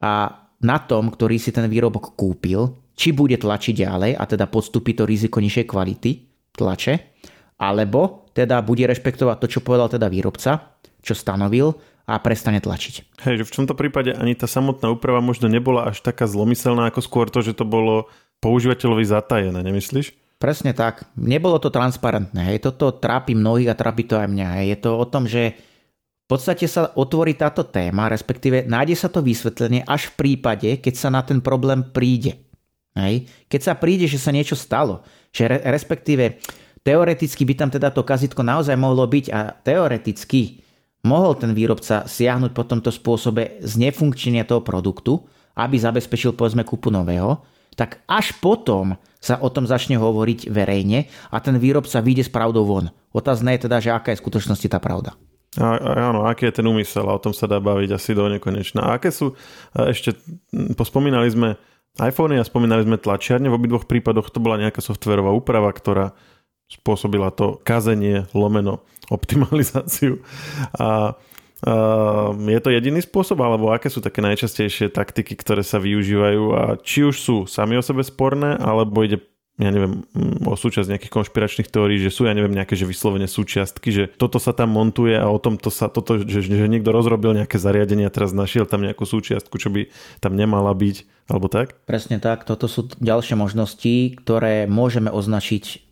a 0.01 0.43
na 0.63 0.77
tom, 0.81 1.11
ktorý 1.11 1.37
si 1.37 1.51
ten 1.51 1.67
výrobok 1.67 2.15
kúpil, 2.17 2.73
či 2.95 3.11
bude 3.11 3.35
tlačiť 3.35 3.75
ďalej 3.85 4.11
a 4.15 4.23
teda 4.23 4.47
podstúpi 4.47 4.95
to 4.95 5.03
riziko 5.03 5.43
nižšej 5.43 5.65
kvality 5.67 6.11
tlače, 6.55 6.93
alebo 7.59 8.27
teda 8.31 8.63
bude 8.63 8.87
rešpektovať 8.87 9.37
to, 9.43 9.47
čo 9.47 9.59
povedal 9.63 9.91
teda 9.91 10.07
výrobca, 10.07 10.79
čo 11.03 11.13
stanovil 11.13 11.75
a 12.05 12.21
prestane 12.21 12.63
tlačiť. 12.63 13.23
Hej, 13.27 13.43
že 13.43 13.47
v 13.49 13.55
tomto 13.63 13.73
prípade 13.75 14.15
ani 14.15 14.37
tá 14.37 14.47
samotná 14.47 14.93
úprava 14.93 15.19
možno 15.19 15.51
nebola 15.51 15.89
až 15.91 15.99
taká 16.05 16.29
zlomyselná, 16.29 16.87
ako 16.87 17.01
skôr 17.03 17.27
to, 17.27 17.43
že 17.43 17.57
to 17.57 17.67
bolo 17.67 18.07
používateľovi 18.39 19.03
zatajené, 19.03 19.59
nemyslíš? 19.59 20.13
Presne 20.35 20.75
tak. 20.75 21.07
Nebolo 21.15 21.57
to 21.63 21.71
transparentné. 21.71 22.53
Hej. 22.53 22.67
Toto 22.69 22.91
trápi 22.99 23.33
mnohých 23.33 23.71
a 23.71 23.79
trápi 23.79 24.03
to 24.03 24.19
aj 24.19 24.27
mňa. 24.27 24.47
Hej. 24.59 24.65
Je 24.67 24.77
to 24.83 24.91
o 24.99 25.05
tom, 25.07 25.23
že 25.25 25.55
v 26.25 26.27
podstate 26.33 26.65
sa 26.65 26.89
otvorí 26.97 27.37
táto 27.37 27.61
téma, 27.69 28.09
respektíve 28.09 28.65
nájde 28.65 28.97
sa 28.97 29.13
to 29.13 29.21
vysvetlenie 29.21 29.85
až 29.85 30.09
v 30.09 30.13
prípade, 30.17 30.81
keď 30.81 30.93
sa 30.97 31.13
na 31.13 31.21
ten 31.21 31.37
problém 31.37 31.85
príde. 31.85 32.41
Hej? 32.97 33.29
Keď 33.45 33.61
sa 33.61 33.77
príde, 33.77 34.09
že 34.09 34.17
sa 34.17 34.33
niečo 34.33 34.57
stalo, 34.57 35.05
že 35.29 35.45
re, 35.45 35.61
respektíve 35.69 36.41
teoreticky 36.81 37.45
by 37.45 37.53
tam 37.53 37.69
teda 37.69 37.93
to 37.93 38.01
kazitko 38.01 38.41
naozaj 38.41 38.73
mohlo 38.73 39.05
byť 39.05 39.25
a 39.29 39.53
teoreticky 39.53 40.65
mohol 41.05 41.37
ten 41.37 41.53
výrobca 41.53 42.09
siahnuť 42.09 42.51
po 42.57 42.65
tomto 42.65 42.89
spôsobe 42.89 43.61
z 43.61 43.73
nefunkčenia 43.77 44.49
toho 44.49 44.65
produktu, 44.65 45.21
aby 45.53 45.77
zabezpečil 45.77 46.33
povedzme 46.33 46.65
kúpu 46.65 46.89
nového, 46.89 47.45
tak 47.77 48.01
až 48.09 48.33
potom 48.41 48.97
sa 49.21 49.37
o 49.37 49.53
tom 49.53 49.69
začne 49.69 50.01
hovoriť 50.01 50.49
verejne 50.49 51.05
a 51.29 51.37
ten 51.37 51.61
výrobca 51.61 52.01
vyjde 52.01 52.25
s 52.25 52.33
pravdou 52.33 52.65
von. 52.65 52.89
Otázne 53.13 53.53
je 53.53 53.69
teda, 53.69 53.77
že 53.77 53.93
aká 53.93 54.09
je 54.09 54.17
v 54.17 54.23
skutočnosti 54.25 54.67
tá 54.73 54.81
pravda. 54.81 55.13
A, 55.55 56.11
áno, 56.11 56.27
aký 56.27 56.51
je 56.51 56.59
ten 56.59 56.67
úmysel 56.67 57.07
a 57.07 57.15
o 57.15 57.23
tom 57.23 57.31
sa 57.31 57.47
dá 57.47 57.63
baviť 57.63 57.95
asi 57.95 58.11
do 58.11 58.27
nekonečna. 58.27 58.83
A 58.83 58.99
aké 58.99 59.11
sú, 59.13 59.39
ešte 59.71 60.19
pospomínali 60.75 61.31
sme 61.31 61.55
iPhony 61.95 62.35
a 62.35 62.43
spomínali 62.43 62.83
sme 62.83 62.99
tlačiarne, 62.99 63.47
v 63.47 63.55
obidvoch 63.55 63.87
prípadoch 63.87 64.27
to 64.27 64.43
bola 64.43 64.59
nejaká 64.59 64.83
softverová 64.83 65.31
úprava, 65.31 65.71
ktorá 65.71 66.11
spôsobila 66.67 67.31
to 67.31 67.61
kazenie, 67.63 68.27
lomeno, 68.35 68.83
optimalizáciu. 69.15 70.19
A 70.75 71.15
je 72.35 72.59
to 72.61 72.69
jediný 72.69 73.01
spôsob, 73.01 73.41
alebo 73.41 73.73
aké 73.73 73.89
sú 73.89 74.03
také 74.03 74.21
najčastejšie 74.21 74.91
taktiky, 74.91 75.33
ktoré 75.33 75.65
sa 75.65 75.81
využívajú 75.81 76.43
a 76.53 76.63
či 76.77 77.07
už 77.07 77.15
sú 77.15 77.35
sami 77.49 77.79
o 77.79 77.81
sebe 77.81 78.05
sporné, 78.05 78.53
alebo 78.59 79.01
ide 79.01 79.23
ja 79.55 79.71
neviem, 79.71 80.03
mm, 80.11 80.43
o 80.47 80.55
súčasť 80.59 80.91
nejakých 80.91 81.15
konšpiračných 81.15 81.71
teórií, 81.71 81.99
že 81.99 82.11
sú, 82.11 82.27
ja 82.27 82.35
neviem, 82.35 82.51
nejaké 82.51 82.75
že 82.75 82.83
vyslovene 82.83 83.27
súčiastky, 83.27 83.87
že 83.91 84.03
toto 84.15 84.35
sa 84.35 84.51
tam 84.51 84.75
montuje 84.75 85.15
a 85.15 85.31
o 85.31 85.39
tomto 85.39 85.71
sa, 85.71 85.87
toto, 85.87 86.19
že, 86.19 86.43
že 86.43 86.67
niekto 86.67 86.91
rozrobil 86.91 87.31
nejaké 87.31 87.55
zariadenie 87.55 88.07
a 88.07 88.13
teraz 88.13 88.35
našiel 88.35 88.67
tam 88.67 88.83
nejakú 88.83 89.07
súčiastku, 89.07 89.55
čo 89.55 89.71
by 89.71 89.87
tam 90.19 90.35
nemala 90.35 90.75
byť, 90.75 91.27
alebo 91.31 91.47
tak? 91.47 91.75
Presne 91.87 92.19
tak, 92.19 92.43
toto 92.43 92.67
sú 92.67 92.91
ďalšie 92.99 93.39
možnosti, 93.39 94.19
ktoré 94.19 94.67
môžeme 94.67 95.07
označiť 95.07 95.83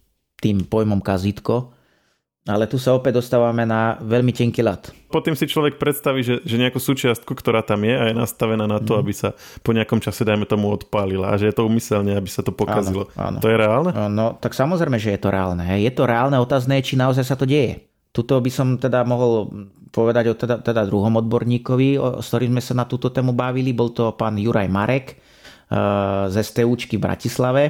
tým 0.44 0.68
pojmom 0.68 1.00
kazítko, 1.00 1.73
ale 2.44 2.68
tu 2.68 2.76
sa 2.76 2.92
opäť 2.92 3.24
dostávame 3.24 3.64
na 3.64 3.96
veľmi 4.04 4.36
tenký 4.36 4.60
lat. 4.68 4.92
Potom 5.08 5.32
si 5.32 5.48
človek 5.48 5.80
predstaví, 5.80 6.20
že, 6.28 6.44
že 6.44 6.60
nejakú 6.60 6.76
súčiastku, 6.76 7.32
ktorá 7.40 7.64
tam 7.64 7.88
je 7.88 7.96
a 7.96 8.12
je 8.12 8.16
nastavená 8.20 8.68
na 8.68 8.84
to, 8.84 8.98
mm. 8.98 9.00
aby 9.00 9.14
sa 9.16 9.30
po 9.64 9.72
nejakom 9.72 10.04
čase, 10.04 10.28
dajme 10.28 10.44
tomu, 10.44 10.68
odpálila 10.76 11.32
a 11.32 11.40
že 11.40 11.48
je 11.48 11.56
to 11.56 11.64
umyselne, 11.64 12.12
aby 12.12 12.28
sa 12.28 12.44
to 12.44 12.52
pokazilo. 12.52 13.08
Áno, 13.16 13.38
áno. 13.38 13.38
To 13.40 13.48
je 13.48 13.56
reálne? 13.56 13.92
No, 14.12 14.36
tak 14.36 14.52
samozrejme, 14.60 15.00
že 15.00 15.16
je 15.16 15.20
to 15.24 15.32
reálne. 15.32 15.64
Je 15.80 15.92
to 15.96 16.04
reálne, 16.04 16.36
otázne 16.36 16.84
či 16.84 17.00
naozaj 17.00 17.24
sa 17.24 17.40
to 17.40 17.48
deje. 17.48 17.88
Tuto 18.12 18.38
by 18.44 18.52
som 18.52 18.76
teda 18.76 19.08
mohol 19.08 19.48
povedať 19.94 20.26
o 20.30 20.36
teda, 20.36 20.60
teda 20.60 20.84
druhom 20.90 21.22
odborníkovi, 21.22 22.02
o, 22.02 22.20
s 22.20 22.28
ktorým 22.34 22.58
sme 22.58 22.62
sa 22.66 22.74
na 22.84 22.86
túto 22.90 23.14
tému 23.14 23.32
bavili. 23.32 23.72
Bol 23.72 23.94
to 23.94 24.12
pán 24.18 24.36
Juraj 24.36 24.68
Marek 24.68 25.16
uh, 25.70 26.28
z 26.28 26.42
STUčky 26.42 26.98
v 26.98 27.06
Bratislave. 27.08 27.64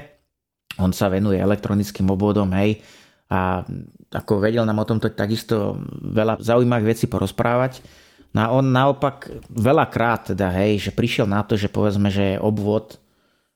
On 0.79 0.89
sa 0.89 1.11
venuje 1.11 1.37
elektronickým 1.37 2.09
obvodom, 2.09 2.49
hej, 2.57 2.81
a 3.33 3.65
ako 4.13 4.45
vedel 4.45 4.61
nám 4.61 4.77
o 4.77 4.85
tomto 4.85 5.09
takisto 5.09 5.81
veľa 6.05 6.37
zaujímavých 6.37 6.89
vecí 6.93 7.05
porozprávať. 7.09 7.81
No 8.37 8.39
a 8.45 8.47
on 8.53 8.69
naopak 8.69 9.29
veľakrát 9.49 10.37
teda, 10.37 10.53
hej, 10.61 10.89
že 10.89 10.91
prišiel 10.93 11.25
na 11.25 11.41
to, 11.41 11.57
že 11.57 11.73
povedzme, 11.73 12.13
že 12.13 12.37
obvod, 12.37 13.01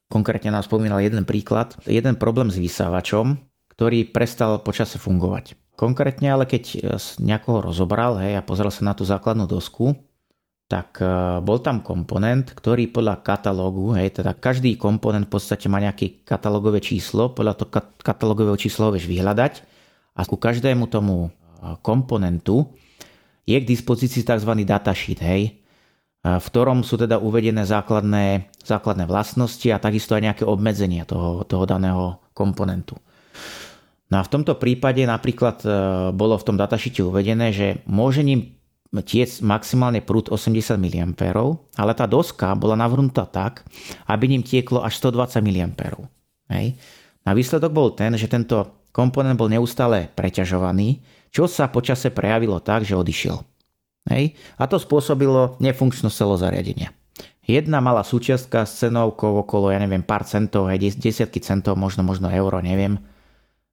konkrétne 0.10 0.50
nám 0.50 0.66
spomínal 0.66 0.98
jeden 1.02 1.30
príklad, 1.30 1.78
jeden 1.86 2.18
problém 2.18 2.50
s 2.50 2.58
vysávačom, 2.58 3.38
ktorý 3.78 4.10
prestal 4.10 4.58
počase 4.66 4.98
fungovať. 4.98 5.54
Konkrétne 5.78 6.34
ale 6.34 6.50
keď 6.50 6.98
nejakoho 7.22 7.70
rozobral 7.70 8.18
hej, 8.18 8.38
a 8.38 8.46
pozrel 8.46 8.74
sa 8.74 8.82
na 8.82 8.98
tú 8.98 9.06
základnú 9.06 9.46
dosku, 9.46 9.94
tak 10.68 11.00
e, 11.00 11.08
bol 11.40 11.64
tam 11.64 11.80
komponent, 11.80 12.52
ktorý 12.52 12.92
podľa 12.92 13.24
katalógu, 13.24 13.96
hej, 13.96 14.20
teda 14.20 14.36
každý 14.36 14.76
komponent 14.76 15.32
v 15.32 15.34
podstate 15.40 15.72
má 15.72 15.80
nejaké 15.80 16.22
katalógové 16.28 16.84
číslo, 16.84 17.32
podľa 17.32 17.56
toho 17.56 17.70
katalógového 18.04 18.60
čísla 18.60 18.92
ho 18.92 18.96
vieš 18.96 19.08
vyhľadať 19.08 19.54
a 20.20 20.22
ku 20.28 20.36
každému 20.36 20.92
tomu 20.92 21.32
komponentu 21.82 22.76
je 23.48 23.58
k 23.58 23.66
dispozícii 23.66 24.28
tzv. 24.28 24.52
datasheet, 24.68 25.20
hej, 25.24 25.42
v 26.28 26.46
ktorom 26.52 26.84
sú 26.84 27.00
teda 27.00 27.22
uvedené 27.24 27.64
základné, 27.64 28.52
základné 28.60 29.08
vlastnosti 29.08 29.64
a 29.72 29.80
takisto 29.80 30.18
aj 30.18 30.24
nejaké 30.28 30.44
obmedzenia 30.44 31.08
toho, 31.08 31.48
toho 31.48 31.64
daného 31.64 32.20
komponentu. 32.36 33.00
No 34.08 34.20
a 34.20 34.24
v 34.24 34.32
tomto 34.32 34.56
prípade 34.56 35.04
napríklad 35.04 35.64
e, 35.68 35.70
bolo 36.16 36.40
v 36.40 36.46
tom 36.48 36.56
datasheete 36.56 37.04
uvedené, 37.04 37.52
že 37.52 37.84
môže 37.84 38.24
ním 38.24 38.56
tiec 39.04 39.44
maximálne 39.44 40.00
prúd 40.00 40.32
80 40.32 40.80
mA, 40.80 41.04
ale 41.76 41.92
tá 41.92 42.06
doska 42.08 42.56
bola 42.56 42.80
navrhnutá 42.80 43.28
tak, 43.28 43.68
aby 44.08 44.32
ním 44.32 44.44
tieklo 44.44 44.84
až 44.84 44.98
120 45.04 45.44
mA. 45.44 45.68
Hej. 46.48 46.80
Na 47.28 47.36
výsledok 47.36 47.72
bol 47.76 47.92
ten, 47.92 48.16
že 48.16 48.32
tento 48.32 48.88
komponent 48.96 49.36
bol 49.36 49.52
neustále 49.52 50.08
preťažovaný, 50.16 51.04
čo 51.30 51.46
sa 51.46 51.68
počase 51.68 52.10
prejavilo 52.10 52.64
tak, 52.64 52.88
že 52.88 52.96
odišiel. 52.96 53.38
Hej? 54.08 54.40
A 54.56 54.64
to 54.66 54.80
spôsobilo 54.80 55.60
nefunkčnosť 55.60 56.16
celého 56.16 56.40
zariadenia. 56.40 56.90
Jedna 57.48 57.80
malá 57.80 58.04
súčiastka 58.04 58.68
s 58.68 58.84
cenovkou 58.84 59.40
okolo, 59.40 59.72
ja 59.72 59.80
neviem, 59.80 60.04
pár 60.04 60.28
centov, 60.28 60.68
aj 60.68 61.00
desiatky 61.00 61.40
centov, 61.40 61.80
možno, 61.80 62.04
možno 62.04 62.28
euro, 62.28 62.60
neviem, 62.60 63.00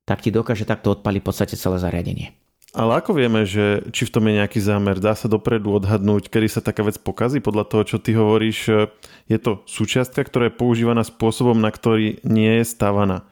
tak 0.06 0.22
ti 0.22 0.30
dokáže 0.30 0.62
takto 0.62 0.94
odpaliť 0.94 1.20
v 1.22 1.26
podstate 1.26 1.54
celé 1.58 1.82
zariadenie. 1.82 2.34
Ale 2.74 2.98
ako 2.98 3.14
vieme, 3.14 3.46
že 3.46 3.86
či 3.94 4.02
v 4.02 4.12
tom 4.18 4.26
je 4.26 4.42
nejaký 4.42 4.58
zámer? 4.58 4.98
Dá 4.98 5.14
sa 5.14 5.30
dopredu 5.30 5.78
odhadnúť, 5.78 6.26
kedy 6.26 6.48
sa 6.50 6.58
taká 6.58 6.82
vec 6.82 6.98
pokazí? 6.98 7.38
Podľa 7.38 7.70
toho, 7.70 7.82
čo 7.86 7.96
ty 8.02 8.18
hovoríš, 8.18 8.90
je 9.30 9.38
to 9.38 9.62
súčiastka, 9.62 10.26
ktorá 10.26 10.50
je 10.50 10.58
používaná 10.58 11.06
spôsobom, 11.06 11.54
na 11.54 11.70
ktorý 11.70 12.18
nie 12.26 12.58
je 12.58 12.64
stávaná. 12.66 13.22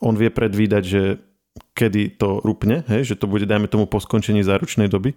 On 0.00 0.16
vie 0.16 0.32
predvídať, 0.32 0.82
že 0.82 1.02
kedy 1.76 2.16
to 2.16 2.40
rupne, 2.40 2.88
hej? 2.88 3.04
že 3.12 3.20
to 3.20 3.28
bude, 3.28 3.44
dajme 3.44 3.68
tomu, 3.68 3.84
po 3.84 4.00
skončení 4.00 4.40
záručnej 4.40 4.88
doby? 4.88 5.12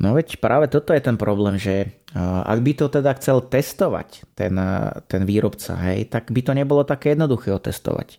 No 0.00 0.16
veď 0.16 0.42
práve 0.42 0.66
toto 0.66 0.90
je 0.90 1.02
ten 1.04 1.14
problém, 1.20 1.54
že 1.60 2.02
ak 2.18 2.58
by 2.64 2.72
to 2.72 2.88
teda 2.88 3.14
chcel 3.20 3.46
testovať 3.46 4.32
ten, 4.32 4.58
ten 5.06 5.22
výrobca, 5.28 5.76
hej, 5.86 6.08
tak 6.10 6.32
by 6.32 6.40
to 6.40 6.52
nebolo 6.56 6.82
také 6.82 7.12
jednoduché 7.12 7.52
otestovať. 7.52 8.18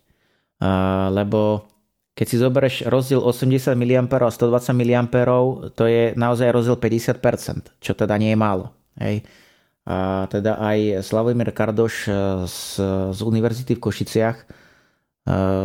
Lebo 1.10 1.66
keď 2.12 2.26
si 2.28 2.36
zoberieš 2.36 2.76
rozdiel 2.92 3.24
80 3.24 3.72
mA 3.74 4.04
a 4.04 4.30
120 4.30 4.76
mA, 4.76 5.02
to 5.72 5.84
je 5.88 6.12
naozaj 6.20 6.52
rozdiel 6.52 6.76
50%, 6.76 7.80
čo 7.80 7.92
teda 7.96 8.20
nie 8.20 8.36
je 8.36 8.40
málo. 8.40 8.76
Hej. 9.00 9.24
A 9.88 10.28
teda 10.30 10.62
aj 10.62 11.02
Slavomír 11.02 11.50
Kardoš 11.56 12.06
e, 12.06 12.12
z, 12.46 12.62
z 13.18 13.20
Univerzity 13.26 13.74
v 13.74 13.82
Košiciach 13.82 14.38
e, 14.38 14.46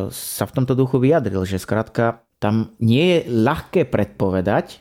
sa 0.08 0.44
v 0.48 0.54
tomto 0.56 0.72
duchu 0.72 0.96
vyjadril, 0.96 1.44
že 1.44 1.60
skrátka 1.60 2.24
tam 2.40 2.72
nie 2.80 3.20
je 3.20 3.20
ľahké 3.28 3.92
predpovedať, 3.92 4.80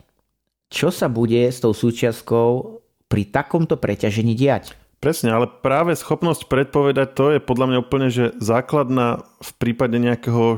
čo 0.72 0.88
sa 0.88 1.12
bude 1.12 1.52
s 1.52 1.60
tou 1.60 1.76
súčiastkou 1.76 2.80
pri 3.12 3.24
takomto 3.28 3.76
preťažení 3.76 4.34
diať. 4.40 4.76
Presne, 5.06 5.38
ale 5.38 5.46
práve 5.46 5.94
schopnosť 5.94 6.50
predpovedať 6.50 7.14
to 7.14 7.30
je 7.30 7.38
podľa 7.38 7.66
mňa 7.70 7.78
úplne, 7.78 8.10
že 8.10 8.34
základná 8.42 9.22
v 9.38 9.52
prípade 9.62 10.02
nejakého 10.02 10.58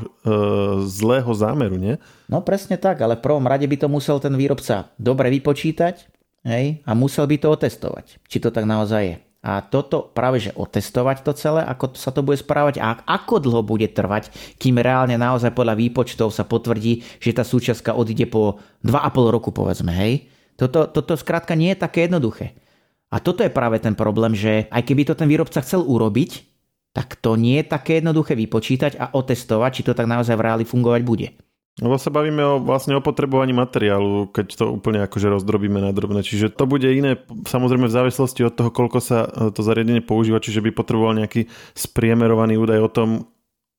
zlého 0.88 1.28
zámeru, 1.36 1.76
nie? 1.76 2.00
No 2.32 2.40
presne 2.40 2.80
tak, 2.80 3.04
ale 3.04 3.20
v 3.20 3.28
prvom 3.28 3.44
rade 3.44 3.68
by 3.68 3.76
to 3.76 3.92
musel 3.92 4.16
ten 4.16 4.32
výrobca 4.32 4.88
dobre 4.96 5.28
vypočítať 5.36 6.08
hej, 6.48 6.80
a 6.80 6.90
musel 6.96 7.28
by 7.28 7.36
to 7.36 7.52
otestovať, 7.52 8.24
či 8.24 8.40
to 8.40 8.48
tak 8.48 8.64
naozaj 8.64 9.02
je. 9.04 9.16
A 9.44 9.60
toto 9.60 10.08
práve, 10.16 10.40
že 10.40 10.56
otestovať 10.56 11.28
to 11.28 11.36
celé, 11.36 11.68
ako 11.68 11.92
sa 11.92 12.08
to 12.08 12.24
bude 12.24 12.40
správať 12.40 12.80
a 12.80 13.04
ako 13.04 13.44
dlho 13.44 13.60
bude 13.60 13.92
trvať, 13.92 14.32
kým 14.56 14.80
reálne 14.80 15.20
naozaj 15.20 15.52
podľa 15.52 15.76
výpočtov 15.76 16.32
sa 16.32 16.48
potvrdí, 16.48 17.04
že 17.20 17.36
tá 17.36 17.44
súčiastka 17.44 17.92
odíde 17.92 18.24
po 18.24 18.64
2,5 18.80 19.28
roku, 19.28 19.52
povedzme, 19.52 19.92
hej. 19.92 20.32
Toto, 20.56 20.88
toto 20.88 21.20
skrátka 21.20 21.52
nie 21.52 21.76
je 21.76 21.84
také 21.84 22.08
jednoduché. 22.08 22.56
A 23.08 23.16
toto 23.24 23.40
je 23.40 23.48
práve 23.48 23.80
ten 23.80 23.96
problém, 23.96 24.36
že 24.36 24.68
aj 24.68 24.82
keby 24.84 25.08
to 25.08 25.14
ten 25.16 25.28
výrobca 25.28 25.64
chcel 25.64 25.80
urobiť, 25.80 26.44
tak 26.92 27.16
to 27.20 27.40
nie 27.40 27.60
je 27.62 27.70
také 27.72 28.00
jednoduché 28.00 28.36
vypočítať 28.36 29.00
a 29.00 29.14
otestovať, 29.16 29.70
či 29.70 29.82
to 29.86 29.92
tak 29.96 30.10
naozaj 30.10 30.36
v 30.36 30.44
reáli 30.44 30.64
fungovať 30.68 31.02
bude. 31.04 31.28
Lebo 31.78 31.94
sa 31.94 32.10
bavíme 32.10 32.42
o 32.42 32.54
vlastne 32.58 32.98
o 32.98 33.04
potrebovaní 33.04 33.54
materiálu, 33.54 34.34
keď 34.34 34.46
to 34.58 34.64
úplne 34.74 34.98
akože 35.06 35.30
rozdrobíme 35.30 35.78
na 35.78 35.94
drobné. 35.94 36.26
Čiže 36.26 36.50
to 36.50 36.66
bude 36.66 36.90
iné, 36.90 37.22
samozrejme 37.46 37.86
v 37.86 37.96
závislosti 38.02 38.50
od 38.50 38.58
toho, 38.58 38.74
koľko 38.74 38.98
sa 38.98 39.30
to 39.54 39.62
zariadenie 39.62 40.02
používa, 40.02 40.42
čiže 40.42 40.58
by 40.58 40.74
potreboval 40.74 41.14
nejaký 41.14 41.46
spriemerovaný 41.78 42.58
údaj 42.58 42.80
o 42.82 42.90
tom, 42.90 43.10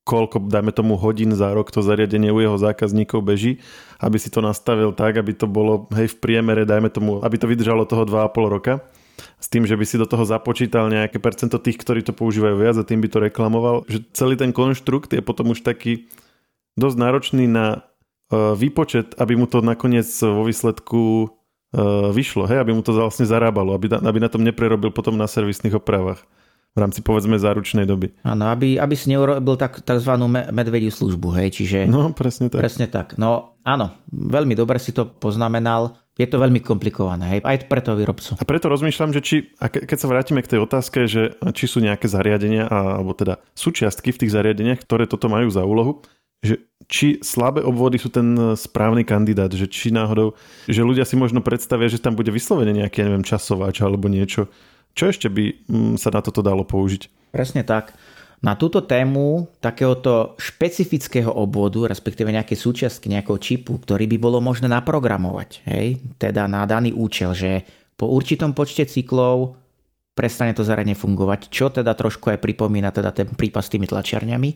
koľko, 0.08 0.48
dajme 0.48 0.72
tomu, 0.72 0.96
hodín 0.96 1.36
za 1.36 1.52
rok 1.52 1.76
to 1.76 1.84
zariadenie 1.84 2.32
u 2.32 2.40
jeho 2.40 2.56
zákazníkov 2.56 3.20
beží, 3.20 3.60
aby 4.00 4.16
si 4.16 4.32
to 4.32 4.40
nastavil 4.40 4.96
tak, 4.96 5.20
aby 5.20 5.36
to 5.36 5.46
bolo, 5.46 5.92
hej, 5.92 6.08
v 6.08 6.18
priemere, 6.24 6.64
dajme 6.64 6.88
tomu, 6.88 7.20
aby 7.20 7.36
to 7.36 7.52
vydržalo 7.52 7.84
toho 7.84 8.08
2,5 8.08 8.56
roka 8.56 8.80
s 9.20 9.48
tým, 9.48 9.68
že 9.68 9.76
by 9.76 9.86
si 9.86 10.02
do 10.02 10.08
toho 10.08 10.24
započítal 10.26 10.88
nejaké 10.92 11.18
percento 11.22 11.60
tých, 11.62 11.80
ktorí 11.80 12.02
to 12.06 12.16
používajú 12.16 12.56
viac 12.60 12.76
a 12.80 12.88
tým 12.88 13.04
by 13.04 13.10
to 13.12 13.20
reklamoval, 13.20 13.84
že 13.88 14.04
celý 14.16 14.40
ten 14.40 14.52
konštrukt 14.52 15.12
je 15.14 15.22
potom 15.24 15.52
už 15.54 15.62
taký 15.62 16.10
dosť 16.80 16.98
náročný 16.98 17.46
na 17.48 17.84
uh, 18.32 18.56
výpočet, 18.56 19.18
aby 19.20 19.36
mu 19.36 19.46
to 19.46 19.60
nakoniec 19.60 20.08
vo 20.24 20.48
výsledku 20.48 21.00
uh, 21.28 22.10
vyšlo, 22.16 22.48
hej, 22.48 22.64
aby 22.64 22.72
mu 22.72 22.82
to 22.86 22.96
vlastne 22.96 23.28
zarábalo, 23.28 23.76
aby, 23.76 23.92
aby 23.92 24.20
na 24.22 24.32
tom 24.32 24.42
neprerobil 24.42 24.94
potom 24.96 25.20
na 25.20 25.28
servisných 25.28 25.76
opravách 25.76 26.24
v 26.78 26.78
rámci 26.78 27.02
povedzme 27.02 27.34
záručnej 27.42 27.90
doby. 27.90 28.14
Áno, 28.22 28.54
aby, 28.54 28.78
aby 28.78 28.94
si 28.94 29.10
neurobil 29.10 29.58
tak, 29.58 29.82
tzv. 29.82 30.14
medvediu 30.54 30.94
službu, 30.94 31.34
hej, 31.42 31.50
čiže... 31.58 31.90
No, 31.90 32.14
presne 32.14 32.54
tak. 32.54 32.62
Presne 32.62 32.86
tak. 32.86 33.18
No, 33.18 33.58
áno, 33.66 33.98
veľmi 34.14 34.54
dobre 34.54 34.78
si 34.78 34.94
to 34.94 35.10
poznamenal 35.10 35.98
je 36.20 36.28
to 36.28 36.36
veľmi 36.36 36.60
komplikované, 36.60 37.40
hej, 37.40 37.40
aj 37.48 37.72
pre 37.72 37.80
toho 37.80 37.96
výrobcu. 37.96 38.36
A 38.36 38.44
preto 38.44 38.68
rozmýšľam, 38.68 39.16
že 39.16 39.22
či, 39.24 39.36
a 39.56 39.72
keď 39.72 39.98
sa 39.98 40.12
vrátime 40.12 40.44
k 40.44 40.52
tej 40.52 40.60
otázke, 40.68 41.08
že 41.08 41.40
či 41.56 41.66
sú 41.72 41.80
nejaké 41.80 42.12
zariadenia, 42.12 42.68
alebo 42.68 43.16
teda 43.16 43.40
súčiastky 43.56 44.12
v 44.12 44.28
tých 44.28 44.36
zariadeniach, 44.36 44.84
ktoré 44.84 45.08
toto 45.08 45.32
majú 45.32 45.48
za 45.48 45.64
úlohu, 45.64 46.04
že 46.44 46.60
či 46.92 47.20
slabé 47.24 47.64
obvody 47.64 48.00
sú 48.00 48.12
ten 48.12 48.56
správny 48.56 49.08
kandidát, 49.08 49.52
že 49.52 49.68
či 49.72 49.96
náhodou, 49.96 50.36
že 50.68 50.84
ľudia 50.84 51.08
si 51.08 51.16
možno 51.16 51.40
predstavia, 51.40 51.92
že 51.92 52.04
tam 52.04 52.20
bude 52.20 52.32
vyslovene 52.32 52.76
nejaký, 52.76 53.08
neviem, 53.08 53.24
časovač 53.24 53.80
alebo 53.80 54.12
niečo. 54.12 54.52
Čo 54.96 55.12
ešte 55.12 55.28
by 55.32 55.46
mm, 55.68 55.96
sa 55.96 56.12
na 56.12 56.20
toto 56.20 56.44
dalo 56.44 56.68
použiť? 56.68 57.32
Presne 57.32 57.64
tak. 57.64 57.96
Na 58.40 58.56
túto 58.56 58.80
tému 58.80 59.52
takéhoto 59.60 60.40
špecifického 60.40 61.28
obvodu, 61.28 61.92
respektíve 61.92 62.32
nejaké 62.32 62.56
súčiastky 62.56 63.12
nejakého 63.12 63.36
čipu, 63.36 63.84
ktorý 63.84 64.08
by 64.16 64.18
bolo 64.18 64.40
možné 64.40 64.72
naprogramovať, 64.72 65.68
hej, 65.68 66.00
teda 66.16 66.48
na 66.48 66.64
daný 66.64 66.96
účel, 66.96 67.36
že 67.36 67.68
po 68.00 68.08
určitom 68.08 68.56
počte 68.56 68.88
cyklov 68.88 69.60
prestane 70.16 70.56
to 70.56 70.64
zariadenie 70.64 70.96
fungovať, 70.96 71.52
čo 71.52 71.68
teda 71.68 71.92
trošku 71.96 72.32
aj 72.32 72.40
pripomína 72.40 72.96
teda 72.96 73.12
ten 73.12 73.28
prípad 73.28 73.64
s 73.64 73.72
tými 73.76 73.88
tlačiarňami. 73.92 74.50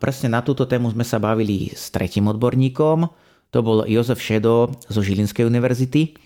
Presne 0.00 0.32
na 0.32 0.40
túto 0.40 0.64
tému 0.64 0.88
sme 0.92 1.04
sa 1.04 1.20
bavili 1.20 1.72
s 1.76 1.92
tretím 1.92 2.28
odborníkom, 2.32 3.08
to 3.52 3.58
bol 3.60 3.84
Jozef 3.84 4.20
Šedo 4.20 4.72
zo 4.80 5.00
Žilinskej 5.04 5.44
univerzity. 5.44 6.16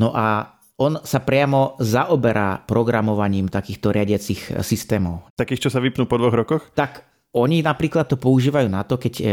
No 0.00 0.16
a 0.16 0.59
on 0.80 0.96
sa 1.04 1.20
priamo 1.20 1.76
zaoberá 1.76 2.64
programovaním 2.64 3.52
takýchto 3.52 3.92
riadiacich 3.92 4.64
systémov. 4.64 5.28
Takých, 5.36 5.68
čo 5.68 5.70
sa 5.70 5.78
vypnú 5.84 6.08
po 6.08 6.16
dvoch 6.16 6.32
rokoch? 6.32 6.72
Tak 6.72 7.04
oni 7.36 7.60
napríklad 7.60 8.08
to 8.08 8.16
používajú 8.16 8.72
na 8.72 8.80
to, 8.82 8.96
keď 8.96 9.14
e, 9.20 9.24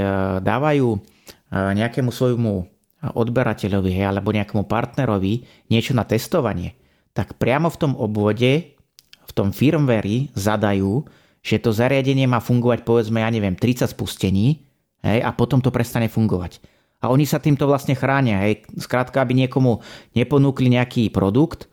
dávajú 0.44 0.88
e, 0.94 1.00
nejakému 1.56 2.12
svojmu 2.12 2.54
odberateľovi 2.98 3.96
alebo 4.04 4.36
nejakému 4.36 4.68
partnerovi 4.68 5.48
niečo 5.72 5.96
na 5.96 6.04
testovanie, 6.04 6.76
tak 7.16 7.40
priamo 7.40 7.72
v 7.72 7.80
tom 7.80 7.94
obvode, 7.96 8.76
v 9.24 9.32
tom 9.32 9.56
firmware 9.56 10.34
zadajú, 10.36 11.06
že 11.40 11.64
to 11.64 11.72
zariadenie 11.72 12.28
má 12.28 12.44
fungovať 12.44 12.84
povedzme, 12.84 13.24
ja 13.24 13.30
neviem, 13.32 13.56
30 13.56 13.88
spustení 13.88 14.68
hej, 15.06 15.20
a 15.24 15.32
potom 15.32 15.64
to 15.64 15.72
prestane 15.72 16.12
fungovať. 16.12 16.60
A 16.98 17.14
oni 17.14 17.30
sa 17.30 17.38
týmto 17.38 17.70
vlastne 17.70 17.94
chránia. 17.94 18.42
Hej. 18.42 18.66
Skrátka, 18.82 19.22
aby 19.22 19.38
niekomu 19.38 19.86
neponúkli 20.18 20.74
nejaký 20.74 21.14
produkt, 21.14 21.70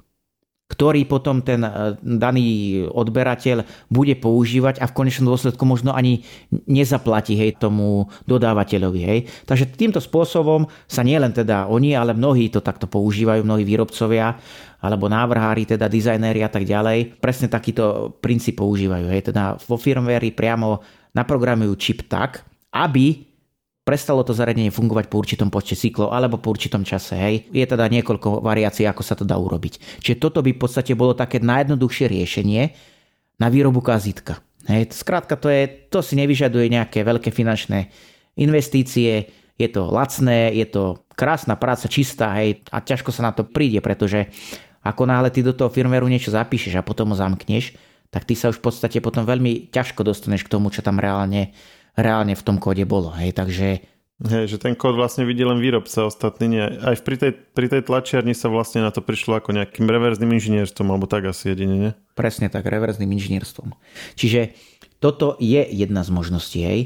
ktorý 0.64 1.04
potom 1.04 1.44
ten 1.44 1.60
e, 1.60 1.70
daný 2.00 2.82
odberateľ 2.88 3.88
bude 3.92 4.16
používať 4.16 4.80
a 4.80 4.88
v 4.88 4.96
konečnom 4.96 5.28
dôsledku 5.32 5.60
možno 5.68 5.92
ani 5.92 6.24
nezaplatí 6.64 7.36
hej, 7.36 7.60
tomu 7.60 8.08
dodávateľovi. 8.24 9.00
Hej. 9.04 9.20
Takže 9.44 9.76
týmto 9.76 10.00
spôsobom 10.00 10.68
sa 10.88 11.04
nielen 11.04 11.36
teda 11.36 11.68
oni, 11.68 11.92
ale 11.92 12.16
mnohí 12.16 12.48
to 12.48 12.64
takto 12.64 12.88
používajú, 12.88 13.44
mnohí 13.44 13.64
výrobcovia 13.64 14.40
alebo 14.84 15.08
návrhári, 15.08 15.64
teda 15.64 15.88
dizajnéri 15.88 16.44
a 16.44 16.52
tak 16.52 16.68
ďalej, 16.68 17.16
presne 17.16 17.48
takýto 17.48 18.16
princíp 18.20 18.60
používajú. 18.60 19.08
Hej. 19.08 19.32
Teda 19.32 19.60
vo 19.68 19.76
firmware 19.76 20.32
priamo 20.32 20.80
naprogramujú 21.12 21.72
čip 21.76 22.08
tak, 22.08 22.44
aby 22.72 23.33
prestalo 23.84 24.24
to 24.24 24.32
zariadenie 24.32 24.72
fungovať 24.72 25.12
po 25.12 25.20
určitom 25.20 25.52
počte 25.52 25.76
cyklov 25.76 26.16
alebo 26.16 26.40
po 26.40 26.50
určitom 26.50 26.82
čase. 26.82 27.14
Hej. 27.14 27.52
Je 27.52 27.64
teda 27.68 27.84
niekoľko 27.92 28.40
variácií, 28.40 28.88
ako 28.88 29.02
sa 29.04 29.14
to 29.14 29.28
dá 29.28 29.36
urobiť. 29.36 30.00
Čiže 30.00 30.16
toto 30.16 30.40
by 30.40 30.56
v 30.56 30.60
podstate 30.60 30.96
bolo 30.96 31.12
také 31.12 31.38
najjednoduchšie 31.44 32.08
riešenie 32.08 32.62
na 33.38 33.46
výrobu 33.52 33.84
kazitka. 33.84 34.40
Hej. 34.64 34.96
Skrátka, 34.96 35.36
to, 35.36 35.52
je, 35.52 35.68
to 35.92 36.00
si 36.00 36.16
nevyžaduje 36.16 36.72
nejaké 36.72 37.04
veľké 37.04 37.28
finančné 37.28 37.92
investície, 38.40 39.28
je 39.54 39.68
to 39.70 39.86
lacné, 39.86 40.50
je 40.50 40.66
to 40.66 41.06
krásna 41.14 41.54
práca, 41.54 41.86
čistá 41.86 42.34
hej, 42.42 42.66
a 42.74 42.82
ťažko 42.82 43.14
sa 43.14 43.30
na 43.30 43.32
to 43.36 43.46
príde, 43.46 43.78
pretože 43.78 44.26
ako 44.82 45.06
náhle 45.06 45.30
ty 45.30 45.46
do 45.46 45.54
toho 45.54 45.70
firmwareu 45.70 46.10
niečo 46.10 46.34
zapíšeš 46.34 46.74
a 46.74 46.86
potom 46.86 47.14
ho 47.14 47.16
zamkneš, 47.16 47.78
tak 48.10 48.26
ty 48.26 48.34
sa 48.34 48.50
už 48.50 48.58
v 48.58 48.64
podstate 48.66 48.98
potom 48.98 49.22
veľmi 49.22 49.70
ťažko 49.70 50.02
dostaneš 50.02 50.42
k 50.46 50.52
tomu, 50.52 50.74
čo 50.74 50.82
tam 50.82 50.98
reálne 50.98 51.54
reálne 51.94 52.34
v 52.34 52.44
tom 52.44 52.56
kóde 52.58 52.82
bolo. 52.86 53.10
Hej, 53.14 53.38
takže 53.38 53.82
Hej, 54.22 54.56
že 54.56 54.58
ten 54.62 54.78
kód 54.78 54.94
vlastne 54.94 55.26
vidí 55.26 55.42
len 55.42 55.58
výrobca, 55.58 56.06
ostatný 56.06 56.46
nie. 56.46 56.62
Aj 56.62 56.94
pri 57.02 57.18
tej, 57.18 57.32
pri 57.34 57.66
tej 57.66 57.82
tlačiarni 57.82 58.30
sa 58.30 58.46
vlastne 58.46 58.78
na 58.78 58.94
to 58.94 59.02
prišlo 59.02 59.42
ako 59.42 59.50
nejakým 59.50 59.90
reverzným 59.90 60.38
inžinierstvom, 60.38 60.86
alebo 60.86 61.10
tak 61.10 61.26
asi 61.26 61.50
jedine, 61.50 61.74
nie? 61.74 61.92
Presne 62.14 62.46
tak, 62.46 62.62
reverzným 62.62 63.10
inžinierstvom. 63.10 63.74
Čiže 64.14 64.54
toto 65.02 65.34
je 65.42 65.66
jedna 65.66 66.06
z 66.06 66.10
možností, 66.14 66.62
hej. 66.62 66.80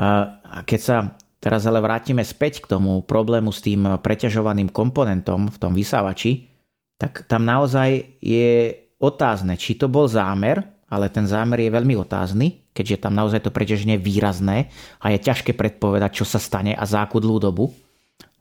A 0.00 0.64
keď 0.64 0.80
sa 0.80 0.96
teraz 1.36 1.68
ale 1.68 1.84
vrátime 1.84 2.24
späť 2.24 2.64
k 2.64 2.72
tomu 2.72 3.04
problému 3.04 3.52
s 3.52 3.60
tým 3.60 4.00
preťažovaným 4.00 4.72
komponentom 4.72 5.52
v 5.52 5.60
tom 5.60 5.76
vysávači, 5.76 6.48
tak 6.96 7.28
tam 7.28 7.44
naozaj 7.44 8.20
je 8.24 8.72
otázne, 9.00 9.56
či 9.60 9.76
to 9.76 9.88
bol 9.88 10.08
zámer, 10.08 10.64
ale 10.88 11.12
ten 11.12 11.28
zámer 11.28 11.60
je 11.60 11.70
veľmi 11.72 11.92
otázny, 11.96 12.59
keďže 12.72 13.06
tam 13.06 13.14
naozaj 13.14 13.46
to 13.46 13.50
preťaženie 13.54 13.98
je 13.98 14.04
výrazné 14.04 14.58
a 15.02 15.12
je 15.12 15.18
ťažké 15.20 15.54
predpovedať, 15.54 16.22
čo 16.22 16.24
sa 16.26 16.38
stane 16.38 16.74
a 16.74 16.84
za 16.86 17.02
akú 17.02 17.18
dlhú 17.18 17.38
dobu. 17.42 17.64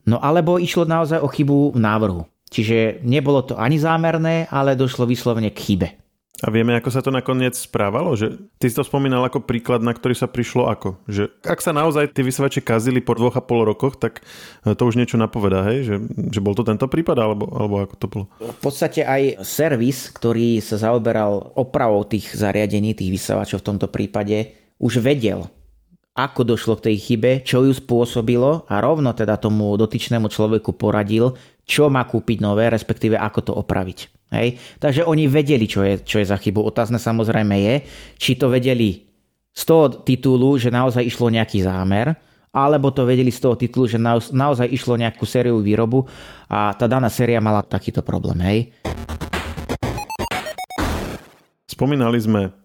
No 0.05 0.17
alebo 0.21 0.57
išlo 0.57 0.89
naozaj 0.89 1.21
o 1.21 1.29
chybu 1.29 1.75
v 1.75 1.79
návrhu. 1.79 2.23
Čiže 2.49 3.05
nebolo 3.05 3.45
to 3.45 3.53
ani 3.61 3.77
zámerné, 3.77 4.49
ale 4.49 4.73
došlo 4.73 5.05
vyslovene 5.05 5.53
k 5.53 5.61
chybe. 5.61 5.87
A 6.39 6.47
vieme, 6.47 6.71
ako 6.71 6.87
sa 6.87 7.03
to 7.03 7.11
nakoniec 7.11 7.51
správalo? 7.51 8.15
Že 8.15 8.39
ty 8.55 8.71
si 8.71 8.75
to 8.75 8.87
spomínal 8.87 9.19
ako 9.27 9.43
príklad, 9.43 9.83
na 9.83 9.91
ktorý 9.91 10.15
sa 10.15 10.31
prišlo 10.31 10.71
ako? 10.71 10.95
Že 11.03 11.35
ak 11.43 11.59
sa 11.59 11.75
naozaj 11.75 12.15
tie 12.15 12.23
vysavače 12.23 12.63
kazili 12.63 13.03
po 13.03 13.11
dvoch 13.11 13.35
a 13.35 13.43
pol 13.43 13.67
rokoch, 13.67 13.99
tak 13.99 14.23
e, 14.63 14.71
to 14.71 14.87
už 14.87 14.95
niečo 14.95 15.19
napovedá, 15.19 15.67
hej? 15.67 15.83
Že, 15.83 15.95
že 16.31 16.39
bol 16.39 16.55
to 16.55 16.63
tento 16.63 16.87
prípad, 16.87 17.17
alebo, 17.19 17.51
alebo 17.51 17.83
ako 17.83 17.95
to 17.99 18.07
bolo? 18.07 18.25
V 18.39 18.59
podstate 18.63 19.03
aj 19.03 19.43
servis, 19.43 20.07
ktorý 20.15 20.63
sa 20.63 20.79
zaoberal 20.79 21.51
opravou 21.59 22.07
tých 22.07 22.31
zariadení, 22.31 22.95
tých 22.95 23.19
vysavačov 23.19 23.59
v 23.59 23.67
tomto 23.75 23.91
prípade, 23.91 24.55
už 24.79 25.03
vedel, 25.03 25.51
ako 26.15 26.55
došlo 26.55 26.79
k 26.79 26.91
tej 26.91 26.97
chybe, 26.99 27.31
čo 27.43 27.67
ju 27.67 27.71
spôsobilo 27.75 28.67
a 28.67 28.75
rovno 28.79 29.11
teda 29.15 29.35
tomu 29.35 29.75
dotyčnému 29.75 30.31
človeku 30.31 30.75
poradil, 30.75 31.35
čo 31.67 31.87
má 31.87 32.03
kúpiť 32.07 32.43
nové, 32.43 32.67
respektíve 32.67 33.15
ako 33.15 33.39
to 33.43 33.53
opraviť. 33.55 34.18
Hej? 34.29 34.57
Takže 34.77 35.05
oni 35.05 35.25
vedeli, 35.25 35.65
čo 35.65 35.81
je, 35.81 36.01
čo 36.05 36.21
je 36.21 36.29
za 36.29 36.37
chybu. 36.37 36.61
Otázne 36.61 37.01
samozrejme 37.01 37.55
je, 37.59 37.75
či 38.17 38.37
to 38.37 38.49
vedeli 38.49 39.09
z 39.49 39.63
toho 39.65 39.89
titulu, 40.05 40.55
že 40.55 40.69
naozaj 40.69 41.01
išlo 41.03 41.33
nejaký 41.33 41.65
zámer, 41.65 42.13
alebo 42.49 42.89
to 42.89 43.05
vedeli 43.05 43.29
z 43.29 43.41
toho 43.41 43.55
titulu, 43.57 43.85
že 43.85 44.01
naozaj 44.33 44.69
išlo 44.69 44.97
nejakú 44.97 45.25
sériu 45.25 45.61
výrobu 45.61 46.05
a 46.49 46.73
tá 46.73 46.89
daná 46.89 47.09
séria 47.09 47.37
mala 47.37 47.61
takýto 47.61 48.01
problém. 48.01 48.39
Hej? 48.41 48.59
Spomínali 51.69 52.17
sme 52.17 52.58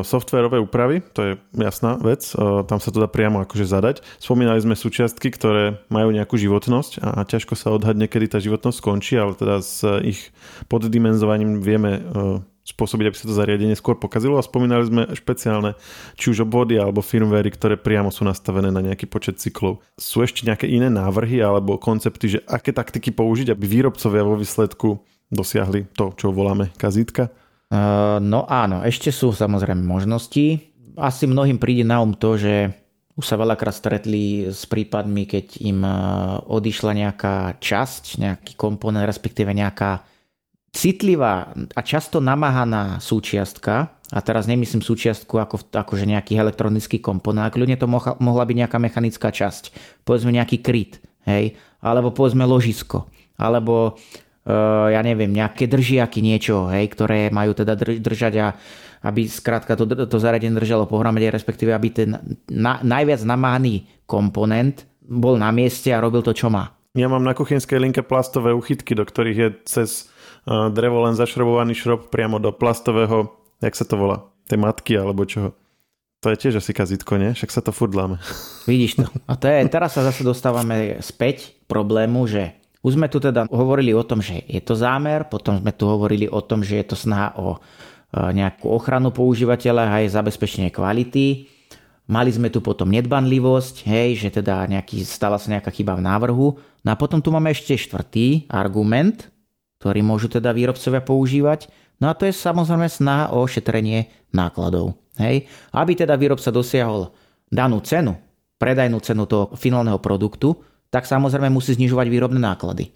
Softverové 0.00 0.56
úpravy, 0.56 1.04
to 1.12 1.20
je 1.20 1.32
jasná 1.52 2.00
vec, 2.00 2.32
tam 2.64 2.80
sa 2.80 2.88
to 2.88 2.96
dá 2.96 3.12
priamo 3.12 3.44
akože 3.44 3.68
zadať. 3.68 4.00
Spomínali 4.16 4.56
sme 4.56 4.72
súčiastky, 4.72 5.28
ktoré 5.28 5.84
majú 5.92 6.16
nejakú 6.16 6.40
životnosť 6.40 7.04
a, 7.04 7.28
ťažko 7.28 7.60
sa 7.60 7.68
odhadne, 7.76 8.08
kedy 8.08 8.32
tá 8.32 8.38
životnosť 8.40 8.80
skončí, 8.80 9.20
ale 9.20 9.36
teda 9.36 9.60
s 9.60 9.84
ich 10.00 10.32
poddimenzovaním 10.64 11.60
vieme 11.60 12.00
uh, 12.00 12.40
spôsobiť, 12.64 13.04
aby 13.12 13.16
sa 13.20 13.28
to 13.28 13.36
zariadenie 13.36 13.76
skôr 13.76 14.00
pokazilo 14.00 14.40
a 14.40 14.46
spomínali 14.46 14.88
sme 14.88 15.02
špeciálne 15.12 15.76
či 16.16 16.32
už 16.32 16.48
obvody 16.48 16.80
alebo 16.80 17.04
firmwary, 17.04 17.52
ktoré 17.52 17.76
priamo 17.76 18.08
sú 18.08 18.24
nastavené 18.24 18.72
na 18.72 18.80
nejaký 18.80 19.12
počet 19.12 19.44
cyklov. 19.44 19.84
Sú 20.00 20.24
ešte 20.24 20.48
nejaké 20.48 20.72
iné 20.72 20.88
návrhy 20.88 21.36
alebo 21.44 21.76
koncepty, 21.76 22.38
že 22.38 22.44
aké 22.48 22.72
taktiky 22.72 23.12
použiť, 23.12 23.52
aby 23.52 23.64
výrobcovia 23.68 24.24
vo 24.24 24.40
výsledku 24.40 25.04
dosiahli 25.28 25.84
to, 25.92 26.16
čo 26.16 26.32
voláme 26.32 26.72
kazítka? 26.80 27.28
Eh, 27.70 28.18
no 28.18 28.50
áno, 28.50 28.82
ešte 28.82 29.14
sú 29.14 29.30
samozrejme 29.30 29.78
možnosti. 29.78 30.58
Asi 30.98 31.24
mnohým 31.30 31.62
príde 31.62 31.86
na 31.86 32.02
um 32.02 32.10
to, 32.10 32.34
že 32.34 32.74
už 33.14 33.22
sa 33.22 33.38
veľakrát 33.38 33.70
stretli 33.70 34.50
s 34.50 34.66
prípadmi, 34.66 35.22
keď 35.30 35.46
im 35.62 35.86
eh, 35.86 35.94
odišla 36.50 36.92
nejaká 36.98 37.62
časť, 37.62 38.18
nejaký 38.18 38.52
komponent, 38.58 39.06
respektíve 39.06 39.54
nejaká 39.54 40.02
citlivá 40.74 41.54
a 41.54 41.80
často 41.86 42.18
namáhaná 42.18 42.98
súčiastka, 42.98 43.94
a 44.10 44.18
teraz 44.18 44.50
nemyslím 44.50 44.82
súčiastku 44.82 45.38
ako, 45.38 45.70
akože 45.70 46.02
nejaký 46.02 46.34
elektronický 46.34 46.98
komponent, 46.98 47.54
ľudne 47.54 47.78
to 47.78 47.86
mohla, 47.86 48.18
mohla 48.18 48.42
byť 48.42 48.56
nejaká 48.66 48.78
mechanická 48.82 49.30
časť, 49.30 49.70
povedzme 50.02 50.34
nejaký 50.34 50.58
kryt, 50.58 50.98
hej, 51.30 51.54
alebo 51.78 52.10
povedzme 52.10 52.42
ložisko, 52.42 53.06
alebo 53.38 53.94
ja 54.90 55.00
neviem, 55.04 55.30
nejaké 55.30 55.68
držiaky, 55.68 56.24
niečo, 56.24 56.72
hej, 56.72 56.88
ktoré 56.92 57.28
majú 57.28 57.52
teda 57.52 57.76
držať 57.76 58.34
a 58.40 58.46
aby 59.00 59.24
skrátka 59.24 59.76
to, 59.76 59.88
to 59.88 60.16
zariadenie 60.20 60.60
držalo 60.60 60.84
pohromade, 60.84 61.28
respektíve 61.32 61.72
aby 61.72 61.88
ten 61.88 62.10
na, 62.52 62.80
najviac 62.84 63.24
namáhaný 63.24 63.88
komponent 64.04 64.84
bol 65.00 65.40
na 65.40 65.48
mieste 65.52 65.88
a 65.92 66.02
robil 66.02 66.20
to, 66.20 66.36
čo 66.36 66.52
má. 66.52 66.76
Ja 66.92 67.08
mám 67.08 67.24
na 67.24 67.32
kuchynskej 67.32 67.80
linke 67.80 68.02
plastové 68.04 68.52
uchytky, 68.52 68.92
do 68.98 69.06
ktorých 69.06 69.38
je 69.38 69.48
cez 69.64 69.88
uh, 70.44 70.68
drevo 70.68 71.06
len 71.06 71.16
zašrobovaný 71.16 71.72
šrob 71.72 72.12
priamo 72.12 72.42
do 72.42 72.52
plastového, 72.52 73.30
jak 73.62 73.74
sa 73.78 73.86
to 73.88 73.96
volá, 73.96 74.28
tej 74.50 74.58
matky 74.60 74.98
alebo 75.00 75.24
čoho. 75.24 75.56
To 76.20 76.28
je 76.28 76.36
tiež 76.36 76.60
asi 76.60 76.76
kazitko, 76.76 77.16
nie? 77.16 77.32
Však 77.32 77.48
sa 77.48 77.64
to 77.64 77.72
furdláme. 77.72 78.20
Vidíš 78.68 79.00
to. 79.00 79.04
A 79.24 79.40
to 79.40 79.48
je, 79.48 79.64
teraz 79.72 79.96
sa 79.96 80.04
zase 80.04 80.20
dostávame 80.20 81.00
späť 81.00 81.56
problému, 81.64 82.28
že 82.28 82.59
už 82.80 82.96
sme 82.96 83.12
tu 83.12 83.20
teda 83.20 83.44
hovorili 83.52 83.92
o 83.92 84.00
tom, 84.00 84.24
že 84.24 84.40
je 84.48 84.60
to 84.64 84.72
zámer, 84.72 85.28
potom 85.28 85.60
sme 85.60 85.72
tu 85.76 85.84
hovorili 85.84 86.24
o 86.24 86.40
tom, 86.40 86.64
že 86.64 86.80
je 86.80 86.86
to 86.88 86.96
snaha 86.96 87.36
o 87.36 87.56
e, 87.56 87.58
nejakú 88.16 88.72
ochranu 88.72 89.12
používateľa 89.12 89.82
a 89.84 89.94
aj 90.00 90.16
zabezpečenie 90.16 90.72
kvality. 90.72 91.44
Mali 92.08 92.30
sme 92.32 92.48
tu 92.48 92.64
potom 92.64 92.88
nedbanlivosť, 92.88 93.84
hej, 93.84 94.24
že 94.26 94.28
teda 94.40 94.64
nejaký, 94.64 95.04
stala 95.04 95.36
sa 95.36 95.52
nejaká 95.52 95.68
chyba 95.70 95.94
v 95.94 96.02
návrhu. 96.08 96.46
No 96.80 96.88
a 96.88 96.96
potom 96.96 97.20
tu 97.20 97.28
máme 97.28 97.52
ešte 97.52 97.76
štvrtý 97.76 98.48
argument, 98.48 99.28
ktorý 99.78 100.00
môžu 100.00 100.32
teda 100.32 100.50
výrobcovia 100.56 101.04
používať. 101.04 101.68
No 102.00 102.08
a 102.08 102.16
to 102.16 102.24
je 102.24 102.32
samozrejme 102.32 102.88
snaha 102.88 103.36
o 103.36 103.44
šetrenie 103.44 104.08
nákladov. 104.32 104.96
Hej. 105.20 105.52
Aby 105.76 106.00
teda 106.00 106.16
výrobca 106.16 106.48
dosiahol 106.48 107.12
danú 107.52 107.84
cenu, 107.84 108.16
predajnú 108.56 108.98
cenu 109.04 109.28
toho 109.28 109.52
finálneho 109.52 110.00
produktu, 110.00 110.56
tak 110.90 111.06
samozrejme 111.06 111.50
musí 111.50 111.74
znižovať 111.78 112.06
výrobné 112.10 112.42
náklady. 112.42 112.90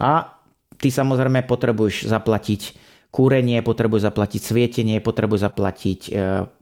A 0.00 0.36
ty 0.80 0.88
samozrejme 0.88 1.44
potrebuješ 1.44 2.08
zaplatiť 2.08 2.76
kúrenie, 3.12 3.64
potrebuješ 3.64 4.12
zaplatiť 4.12 4.40
svietenie, 4.40 5.00
potrebuješ 5.00 5.48
zaplatiť 5.48 6.00
e, 6.08 6.10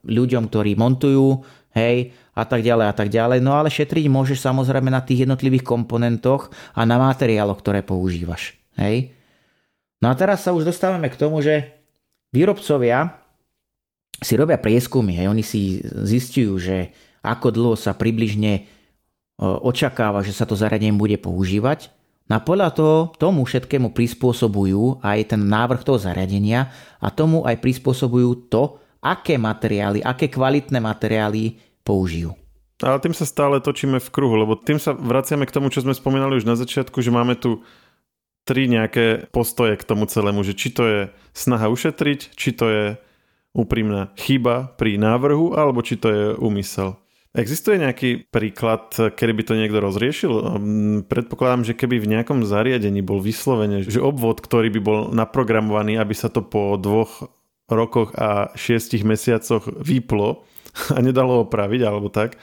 ľuďom, 0.07 0.51
ktorí 0.51 0.79
montujú, 0.79 1.43
hej, 1.75 2.15
a 2.35 2.43
tak 2.47 2.63
ďalej 2.63 2.87
a 2.91 2.95
tak 2.95 3.09
ďalej. 3.11 3.39
No 3.43 3.59
ale 3.59 3.75
šetriť 3.75 4.07
môžeš 4.07 4.39
samozrejme 4.39 4.91
na 4.91 5.03
tých 5.03 5.27
jednotlivých 5.27 5.67
komponentoch 5.67 6.55
a 6.75 6.87
na 6.87 6.99
materiáloch, 6.99 7.59
ktoré 7.59 7.83
používaš. 7.83 8.55
Hej. 8.79 9.15
No 9.99 10.11
a 10.11 10.15
teraz 10.15 10.47
sa 10.47 10.55
už 10.55 10.67
dostávame 10.67 11.11
k 11.11 11.19
tomu, 11.19 11.43
že 11.43 11.75
výrobcovia 12.31 13.19
si 14.23 14.39
robia 14.39 14.59
prieskumy, 14.63 15.19
hej, 15.19 15.27
oni 15.27 15.43
si 15.43 15.83
zistujú, 15.83 16.55
že 16.59 16.95
ako 17.25 17.51
dlho 17.51 17.75
sa 17.75 17.97
približne 17.97 18.69
očakáva, 19.40 20.23
že 20.23 20.35
sa 20.35 20.47
to 20.47 20.55
zariadenie 20.55 20.94
bude 20.94 21.18
používať. 21.18 21.90
No 22.25 22.40
podľa 22.40 22.70
toho, 22.73 22.97
tomu 23.20 23.44
všetkému 23.44 23.92
prispôsobujú 23.92 25.05
aj 25.05 25.37
ten 25.37 25.42
návrh 25.44 25.85
toho 25.85 26.01
zariadenia 26.01 26.73
a 26.97 27.12
tomu 27.12 27.44
aj 27.44 27.61
prispôsobujú 27.61 28.49
to, 28.49 28.81
aké 29.05 29.37
materiály, 29.37 30.01
aké 30.01 30.33
kvalitné 30.33 30.81
materiály 30.81 31.61
použijú. 31.85 32.33
Ale 32.81 32.97
tým 33.05 33.12
sa 33.12 33.29
stále 33.29 33.61
točíme 33.61 34.01
v 34.01 34.09
kruhu, 34.09 34.40
lebo 34.40 34.57
tým 34.57 34.81
sa 34.81 34.97
vraciame 34.97 35.44
k 35.44 35.55
tomu, 35.55 35.68
čo 35.68 35.85
sme 35.85 35.92
spomínali 35.92 36.40
už 36.40 36.49
na 36.49 36.57
začiatku, 36.57 37.05
že 37.05 37.12
máme 37.12 37.37
tu 37.37 37.61
tri 38.49 38.68
nejaké 38.68 39.29
postoje 39.29 39.77
k 39.77 39.85
tomu 39.85 40.09
celému, 40.09 40.40
že 40.44 40.57
či 40.57 40.73
to 40.73 40.83
je 40.85 41.01
snaha 41.37 41.68
ušetriť, 41.68 42.33
či 42.37 42.51
to 42.57 42.66
je 42.68 42.85
úprimná 43.55 44.11
chyba 44.16 44.75
pri 44.75 44.97
návrhu, 44.97 45.55
alebo 45.55 45.81
či 45.85 46.01
to 46.01 46.09
je 46.11 46.25
úmysel. 46.40 46.97
Existuje 47.35 47.83
nejaký 47.83 48.31
príklad, 48.31 48.94
kedy 48.94 49.33
by 49.35 49.42
to 49.42 49.59
niekto 49.59 49.83
rozriešil? 49.83 50.33
Ehm, 50.38 50.99
predpokladám, 51.03 51.66
že 51.66 51.75
keby 51.75 51.99
v 51.99 52.11
nejakom 52.14 52.47
zariadení 52.47 53.03
bol 53.03 53.18
vyslovene, 53.18 53.83
že 53.83 53.99
obvod, 53.99 54.38
ktorý 54.38 54.70
by 54.70 54.81
bol 54.81 54.99
naprogramovaný, 55.11 55.99
aby 55.99 56.14
sa 56.14 56.31
to 56.31 56.47
po 56.47 56.79
dvoch 56.79 57.27
rokoch 57.66 58.14
a 58.14 58.55
šiestich 58.55 59.03
mesiacoch 59.03 59.66
vyplo 59.66 60.47
a 60.94 60.99
nedalo 61.03 61.42
opraviť, 61.42 61.81
alebo 61.83 62.07
tak, 62.07 62.38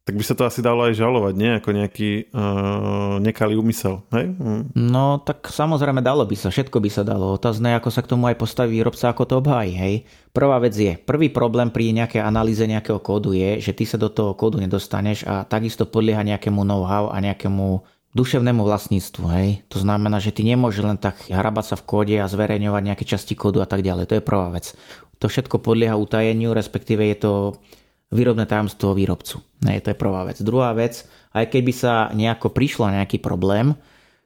tak 0.00 0.16
by 0.16 0.24
sa 0.24 0.32
to 0.32 0.48
asi 0.48 0.64
dalo 0.64 0.88
aj 0.88 0.96
žalovať, 0.96 1.34
nie? 1.36 1.50
Ako 1.60 1.70
nejaký 1.76 2.32
uh, 2.32 3.20
nekalý 3.20 3.60
úmysel, 3.60 4.00
hej? 4.16 4.32
Mm. 4.32 4.72
No, 4.74 5.20
tak 5.20 5.52
samozrejme 5.52 6.00
dalo 6.00 6.24
by 6.24 6.34
sa, 6.34 6.48
všetko 6.48 6.80
by 6.80 6.90
sa 6.90 7.04
dalo. 7.04 7.36
Otázne, 7.36 7.76
ako 7.76 7.92
sa 7.92 8.00
k 8.00 8.10
tomu 8.10 8.26
aj 8.26 8.40
postaví 8.40 8.80
výrobca, 8.80 9.12
ako 9.12 9.22
to 9.28 9.34
obhájí, 9.38 9.76
hej? 9.76 9.94
Prvá 10.32 10.56
vec 10.58 10.72
je, 10.72 10.96
prvý 10.96 11.28
problém 11.28 11.68
pri 11.68 11.92
nejakej 11.92 12.24
analýze 12.24 12.64
nejakého 12.64 12.98
kódu 12.98 13.36
je, 13.36 13.60
že 13.60 13.76
ty 13.76 13.84
sa 13.84 14.00
do 14.00 14.08
toho 14.08 14.32
kódu 14.32 14.56
nedostaneš 14.56 15.28
a 15.28 15.44
takisto 15.44 15.84
podlieha 15.84 16.24
nejakému 16.24 16.64
know-how 16.64 17.12
a 17.12 17.20
nejakému 17.20 17.84
duševnému 18.10 18.66
vlastníctvu, 18.66 19.24
hej? 19.36 19.48
To 19.70 19.78
znamená, 19.78 20.18
že 20.18 20.34
ty 20.34 20.42
nemôžeš 20.42 20.82
len 20.82 20.98
tak 20.98 21.28
hrabať 21.30 21.64
sa 21.70 21.76
v 21.78 21.86
kóde 21.86 22.16
a 22.18 22.26
zverejňovať 22.26 22.82
nejaké 22.82 23.04
časti 23.06 23.38
kódu 23.38 23.62
a 23.62 23.68
tak 23.68 23.86
ďalej. 23.86 24.10
To 24.10 24.16
je 24.18 24.24
prvá 24.24 24.50
vec. 24.50 24.74
To 25.20 25.30
všetko 25.30 25.62
podlieha 25.62 25.94
utajeniu, 25.94 26.50
respektíve 26.56 27.04
je 27.04 27.16
to 27.20 27.32
výrobné 28.10 28.44
tajomstvo 28.46 28.92
výrobcu. 28.94 29.38
Ne, 29.62 29.78
to 29.78 29.94
je 29.94 29.98
prvá 29.98 30.26
vec. 30.26 30.42
Druhá 30.42 30.74
vec, 30.74 31.06
aj 31.30 31.46
keby 31.46 31.72
sa 31.74 32.10
nejako 32.10 32.50
prišlo 32.50 32.90
na 32.90 33.02
nejaký 33.02 33.22
problém, 33.22 33.78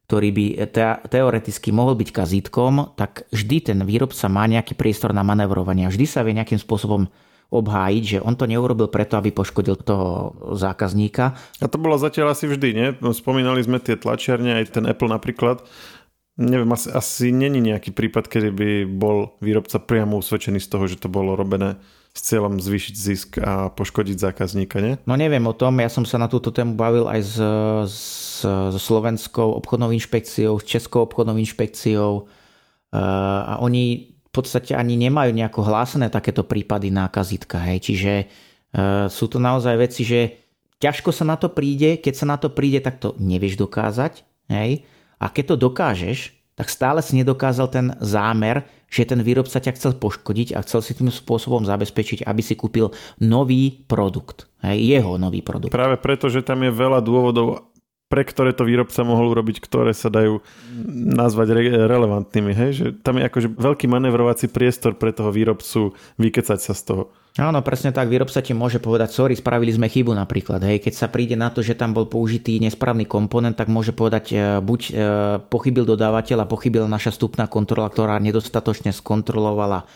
ktorý 0.08 0.28
by 0.32 0.46
te- 0.68 1.00
teoreticky 1.08 1.72
mohol 1.72 1.96
byť 1.96 2.08
kazítkom, 2.12 2.92
tak 2.96 3.24
vždy 3.32 3.72
ten 3.72 3.78
výrobca 3.84 4.28
má 4.28 4.44
nejaký 4.44 4.76
priestor 4.76 5.16
na 5.16 5.24
manevrovanie. 5.24 5.88
Vždy 5.88 6.04
sa 6.04 6.20
vie 6.20 6.36
nejakým 6.36 6.60
spôsobom 6.60 7.08
obhájiť, 7.52 8.04
že 8.04 8.18
on 8.24 8.34
to 8.34 8.48
neurobil 8.48 8.88
preto, 8.90 9.20
aby 9.20 9.30
poškodil 9.30 9.78
toho 9.80 10.34
zákazníka. 10.58 11.36
A 11.60 11.66
to 11.68 11.78
bolo 11.78 12.00
zatiaľ 12.00 12.34
asi 12.34 12.50
vždy, 12.50 12.68
nie? 12.74 12.88
Spomínali 13.14 13.62
sme 13.62 13.78
tie 13.78 13.94
tlačiarne, 13.94 14.58
aj 14.64 14.74
ten 14.80 14.84
Apple 14.88 15.12
napríklad. 15.12 15.62
Neviem, 16.34 16.70
asi, 16.74 16.90
asi 16.90 17.24
není 17.30 17.62
nejaký 17.62 17.94
prípad, 17.94 18.26
kedy 18.26 18.50
by 18.50 18.68
bol 18.90 19.38
výrobca 19.38 19.78
priamo 19.78 20.18
usvedčený 20.18 20.58
z 20.58 20.68
toho, 20.70 20.84
že 20.90 20.98
to 20.98 21.06
bolo 21.06 21.38
robené 21.38 21.78
s 22.14 22.20
cieľom 22.30 22.58
zvýšiť 22.58 22.94
zisk 22.94 23.30
a 23.42 23.70
poškodiť 23.70 24.18
zákazníka, 24.18 24.78
nie? 24.82 24.94
No 25.06 25.14
neviem 25.14 25.42
o 25.46 25.54
tom, 25.54 25.78
ja 25.82 25.90
som 25.90 26.02
sa 26.06 26.18
na 26.18 26.30
túto 26.30 26.54
tému 26.54 26.78
bavil 26.78 27.06
aj 27.10 27.20
s, 27.22 27.36
s, 27.90 27.98
so 28.46 28.80
Slovenskou 28.82 29.58
obchodnou 29.62 29.90
inšpekciou, 29.94 30.58
s 30.58 30.64
Českou 30.66 31.06
obchodnou 31.06 31.38
inšpekciou 31.38 32.30
a 32.94 33.58
oni 33.58 34.14
podstate 34.34 34.74
ani 34.74 34.98
nemajú 34.98 35.30
nejako 35.30 35.62
hlásené 35.62 36.10
takéto 36.10 36.42
prípady 36.42 36.90
nákazitka. 36.90 37.62
Hej. 37.62 37.86
Čiže 37.86 38.12
e, 38.18 38.24
sú 39.06 39.30
to 39.30 39.38
naozaj 39.38 39.78
veci, 39.78 40.02
že 40.02 40.20
ťažko 40.82 41.14
sa 41.14 41.22
na 41.22 41.38
to 41.38 41.54
príde, 41.54 42.02
keď 42.02 42.14
sa 42.18 42.26
na 42.26 42.34
to 42.34 42.50
príde, 42.50 42.82
tak 42.82 42.98
to 42.98 43.14
nevieš 43.22 43.54
dokázať. 43.54 44.26
Hej. 44.50 44.82
A 45.18 45.30
keď 45.30 45.54
to 45.54 45.70
dokážeš, 45.70 46.34
tak 46.54 46.70
stále 46.70 47.02
si 47.02 47.18
nedokázal 47.18 47.66
ten 47.66 47.86
zámer, 47.98 48.62
že 48.86 49.02
ten 49.02 49.18
výrobca 49.18 49.58
ťa 49.58 49.74
chcel 49.74 49.98
poškodiť 49.98 50.54
a 50.54 50.62
chcel 50.62 50.80
si 50.86 50.94
tým 50.94 51.10
spôsobom 51.10 51.66
zabezpečiť, 51.66 52.22
aby 52.22 52.42
si 52.46 52.54
kúpil 52.54 52.94
nový 53.18 53.82
produkt. 53.90 54.46
Hej, 54.62 54.86
jeho 54.86 55.18
nový 55.18 55.42
produkt. 55.42 55.74
Práve 55.74 55.98
preto, 55.98 56.30
že 56.30 56.46
tam 56.46 56.62
je 56.62 56.70
veľa 56.70 57.02
dôvodov, 57.02 57.73
pre 58.14 58.22
ktoré 58.22 58.54
to 58.54 58.62
výrobca 58.62 59.02
mohol 59.02 59.34
urobiť, 59.34 59.58
ktoré 59.58 59.90
sa 59.90 60.06
dajú 60.06 60.38
nazvať 61.18 61.48
re- 61.50 61.90
relevantnými. 61.90 62.54
Hej? 62.54 62.70
Že 62.78 62.86
tam 63.02 63.18
je 63.18 63.26
akože 63.26 63.48
veľký 63.58 63.90
manevrovací 63.90 64.46
priestor 64.46 64.94
pre 64.94 65.10
toho 65.10 65.34
výrobcu 65.34 65.98
vykecať 66.22 66.58
sa 66.62 66.78
z 66.78 66.82
toho. 66.94 67.02
Áno, 67.34 67.58
presne 67.66 67.90
tak. 67.90 68.06
Výrobca 68.06 68.38
ti 68.38 68.54
môže 68.54 68.78
povedať, 68.78 69.10
sorry, 69.10 69.34
spravili 69.34 69.74
sme 69.74 69.90
chybu 69.90 70.14
napríklad. 70.14 70.62
Hej, 70.62 70.86
keď 70.86 70.94
sa 70.94 71.10
príde 71.10 71.34
na 71.34 71.50
to, 71.50 71.66
že 71.66 71.74
tam 71.74 71.90
bol 71.90 72.06
použitý 72.06 72.62
nesprávny 72.62 73.10
komponent, 73.10 73.58
tak 73.58 73.66
môže 73.66 73.90
povedať, 73.90 74.24
e, 74.30 74.62
buď 74.62 74.80
e, 74.86 74.90
pochybil 75.50 75.82
dodávateľ 75.82 76.46
a 76.46 76.50
pochybila 76.50 76.86
naša 76.86 77.10
stupná 77.10 77.50
kontrola, 77.50 77.90
ktorá 77.90 78.22
nedostatočne 78.22 78.94
skontrolovala 78.94 79.82
e, 79.82 79.86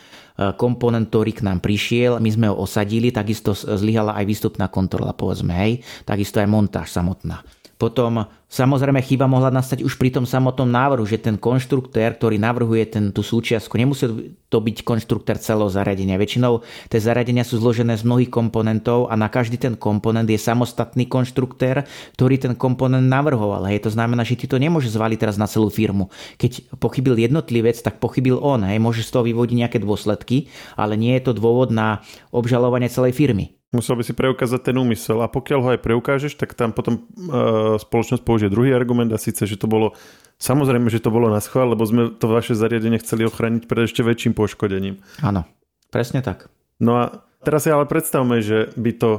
komponent, 0.59 1.07
ktorý 1.07 1.39
k 1.39 1.47
nám 1.47 1.63
prišiel, 1.63 2.19
my 2.19 2.27
sme 2.27 2.51
ho 2.51 2.59
osadili, 2.59 3.15
takisto 3.15 3.55
zlyhala 3.55 4.19
aj 4.19 4.27
výstupná 4.27 4.67
kontrola, 4.67 5.15
povedzme, 5.15 5.55
hej, 5.55 5.79
takisto 6.03 6.43
aj 6.43 6.51
montáž 6.51 6.91
samotná. 6.91 7.39
Potom 7.79 8.27
samozrejme 8.51 8.99
chyba 8.99 9.23
mohla 9.23 9.47
nastať 9.55 9.87
už 9.87 9.95
pri 9.95 10.11
tom 10.11 10.27
samotnom 10.27 10.67
návrhu, 10.67 11.07
že 11.07 11.15
ten 11.15 11.39
konštruktér, 11.39 12.19
ktorý 12.19 12.35
navrhuje 12.35 12.83
ten, 12.91 13.15
tú 13.15 13.23
súčiastku, 13.23 13.79
nemusí 13.79 14.35
to 14.51 14.59
byť 14.59 14.83
konštruktér 14.83 15.39
celého 15.39 15.71
zariadenia. 15.71 16.19
Väčšinou 16.19 16.59
tie 16.91 16.99
zariadenia 16.99 17.47
sú 17.47 17.55
zložené 17.55 17.95
z 17.95 18.03
mnohých 18.03 18.27
komponentov 18.27 19.07
a 19.07 19.15
na 19.15 19.31
každý 19.31 19.55
ten 19.55 19.79
komponent 19.79 20.27
je 20.27 20.35
samostatný 20.35 21.07
konštruktér, 21.07 21.87
ktorý 22.19 22.35
ten 22.35 22.53
komponent 22.59 23.07
navrhoval. 23.07 23.71
Hej, 23.71 23.87
to 23.87 23.95
znamená, 23.95 24.27
že 24.27 24.35
ty 24.35 24.51
to 24.51 24.59
nemôže 24.59 24.91
zvaliť 24.91 25.15
teraz 25.15 25.39
na 25.39 25.47
celú 25.47 25.71
firmu. 25.71 26.11
Keď 26.35 26.75
pochybil 26.83 27.15
jednotlivec, 27.15 27.79
tak 27.79 28.03
pochybil 28.03 28.43
on. 28.43 28.67
Hej, 28.67 28.83
môže 28.83 29.07
z 29.07 29.15
toho 29.15 29.23
vyvodiť 29.23 29.55
nejaké 29.55 29.79
dôsledky, 29.79 30.51
ale 30.75 30.99
nie 30.99 31.15
je 31.15 31.31
to 31.31 31.37
dôvod 31.37 31.71
na 31.71 32.03
obžalovanie 32.35 32.91
celej 32.91 33.15
firmy. 33.15 33.58
Musel 33.69 34.01
by 34.01 34.03
si 34.03 34.17
preukázať 34.17 34.73
ten 34.73 34.75
úmysel 34.81 35.21
a 35.21 35.29
pokiaľ 35.29 35.59
ho 35.61 35.69
aj 35.77 35.83
preukážeš, 35.85 36.33
tak 36.33 36.57
tam 36.57 36.73
potom 36.73 37.05
uh, 37.05 37.77
spoločnosť 37.77 38.25
použije 38.25 38.49
druhý 38.49 38.73
argument 38.73 39.13
a 39.13 39.21
síce, 39.21 39.45
že 39.45 39.61
to 39.61 39.69
bolo 39.69 39.93
samozrejme, 40.41 40.89
že 40.89 40.97
to 40.97 41.13
bolo 41.13 41.29
na 41.29 41.37
schvál, 41.37 41.77
lebo 41.77 41.85
sme 41.85 42.09
to 42.09 42.25
vaše 42.25 42.57
zariadenie 42.57 42.97
chceli 42.97 43.29
ochrániť 43.29 43.69
pred 43.69 43.85
ešte 43.85 44.01
väčším 44.01 44.33
poškodením. 44.33 44.97
Áno, 45.21 45.45
presne 45.93 46.25
tak. 46.25 46.49
No 46.81 46.97
a 46.97 47.21
teraz 47.45 47.67
si 47.67 47.69
ale 47.69 47.85
predstavme, 47.85 48.41
že 48.41 48.73
by 48.73 48.91
to 48.97 49.11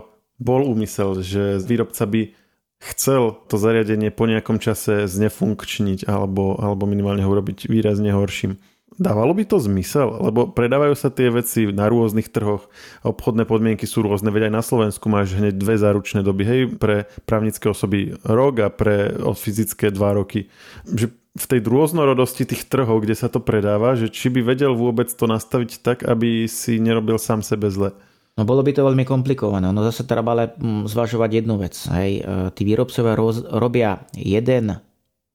bol 0.42 0.66
úmysel, 0.66 1.22
že 1.22 1.62
výrobca 1.62 2.02
by 2.10 2.34
chcel 2.80 3.36
to 3.46 3.60
zariadenie 3.60 4.08
po 4.08 4.24
nejakom 4.24 4.56
čase 4.56 5.04
znefunkčniť 5.04 6.08
alebo, 6.08 6.56
alebo 6.56 6.88
minimálne 6.88 7.20
ho 7.20 7.30
urobiť 7.30 7.68
výrazne 7.68 8.16
horším. 8.16 8.56
Dávalo 8.98 9.33
by 9.33 9.44
to 9.46 9.62
zmysel? 9.62 10.18
Lebo 10.18 10.50
predávajú 10.50 10.94
sa 10.98 11.09
tie 11.14 11.31
veci 11.31 11.70
na 11.70 11.87
rôznych 11.87 12.26
trhoch, 12.29 12.66
obchodné 13.07 13.46
podmienky 13.46 13.87
sú 13.87 14.03
rôzne, 14.03 14.35
veď 14.35 14.50
aj 14.50 14.55
na 14.59 14.64
Slovensku 14.66 15.07
máš 15.07 15.38
hneď 15.38 15.55
dve 15.55 15.79
záručné 15.79 16.26
doby, 16.26 16.42
hej, 16.42 16.61
pre 16.74 17.07
právnické 17.24 17.70
osoby 17.70 18.18
rok 18.26 18.55
a 18.61 18.68
pre 18.68 19.14
fyzické 19.38 19.94
dva 19.94 20.18
roky. 20.18 20.50
Že 20.85 21.14
v 21.38 21.44
tej 21.46 21.61
rôznorodosti 21.62 22.42
tých 22.42 22.66
trhov, 22.66 23.07
kde 23.07 23.14
sa 23.14 23.31
to 23.31 23.38
predáva, 23.38 23.94
že 23.94 24.11
či 24.11 24.29
by 24.29 24.42
vedel 24.42 24.74
vôbec 24.74 25.07
to 25.07 25.31
nastaviť 25.31 25.70
tak, 25.81 25.98
aby 26.03 26.50
si 26.50 26.83
nerobil 26.83 27.22
sám 27.22 27.46
sebe 27.46 27.70
zle. 27.70 27.94
No 28.35 28.42
bolo 28.42 28.66
by 28.66 28.74
to 28.74 28.83
veľmi 28.83 29.07
komplikované. 29.07 29.70
No 29.70 29.81
zase 29.87 30.03
treba 30.03 30.35
ale 30.35 30.50
mm, 30.59 30.90
zvažovať 30.90 31.31
jednu 31.42 31.55
vec. 31.61 31.74
Hej. 31.94 32.11
E, 32.18 32.22
tí 32.55 32.62
výrobcovia 32.66 33.14
roz, 33.14 33.46
robia 33.46 34.03
jeden 34.18 34.83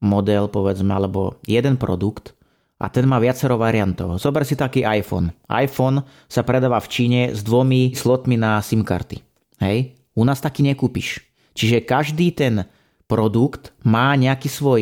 model, 0.03 0.51
povedzme, 0.51 0.91
alebo 0.91 1.39
jeden 1.47 1.79
produkt 1.79 2.34
a 2.75 2.91
ten 2.91 3.07
má 3.07 3.17
viacero 3.23 3.55
variantov. 3.55 4.19
Zober 4.19 4.43
si 4.43 4.59
taký 4.59 4.83
iPhone. 4.83 5.31
iPhone 5.47 6.03
sa 6.27 6.43
predáva 6.43 6.83
v 6.83 6.91
Číne 6.91 7.21
s 7.31 7.39
dvomi 7.39 7.95
slotmi 7.95 8.35
na 8.35 8.59
SIM 8.59 8.83
karty. 8.83 9.23
Hej? 9.63 9.95
U 10.15 10.27
nás 10.27 10.43
taký 10.43 10.63
nekúpiš. 10.67 11.23
Čiže 11.55 11.87
každý 11.87 12.35
ten 12.35 12.67
produkt 13.07 13.71
má 13.87 14.11
nejaký 14.19 14.51
svoj 14.51 14.81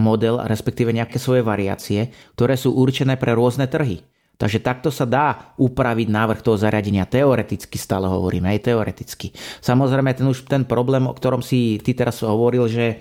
model, 0.00 0.40
respektíve 0.42 0.90
nejaké 0.90 1.20
svoje 1.20 1.44
variácie, 1.44 2.10
ktoré 2.34 2.56
sú 2.56 2.72
určené 2.74 3.20
pre 3.20 3.36
rôzne 3.36 3.68
trhy. 3.68 4.02
Takže 4.34 4.58
takto 4.58 4.90
sa 4.90 5.06
dá 5.06 5.54
upraviť 5.62 6.10
návrh 6.10 6.42
toho 6.42 6.58
zariadenia. 6.58 7.06
Teoreticky 7.06 7.78
stále 7.78 8.10
hovoríme, 8.10 8.50
aj 8.50 8.66
teoreticky. 8.66 9.30
Samozrejme, 9.62 10.10
ten 10.10 10.26
už 10.26 10.50
ten 10.50 10.66
problém, 10.66 11.06
o 11.06 11.14
ktorom 11.14 11.38
si 11.38 11.78
ty 11.78 11.94
teraz 11.94 12.18
hovoril, 12.18 12.66
že 12.66 12.86
e, 12.90 12.96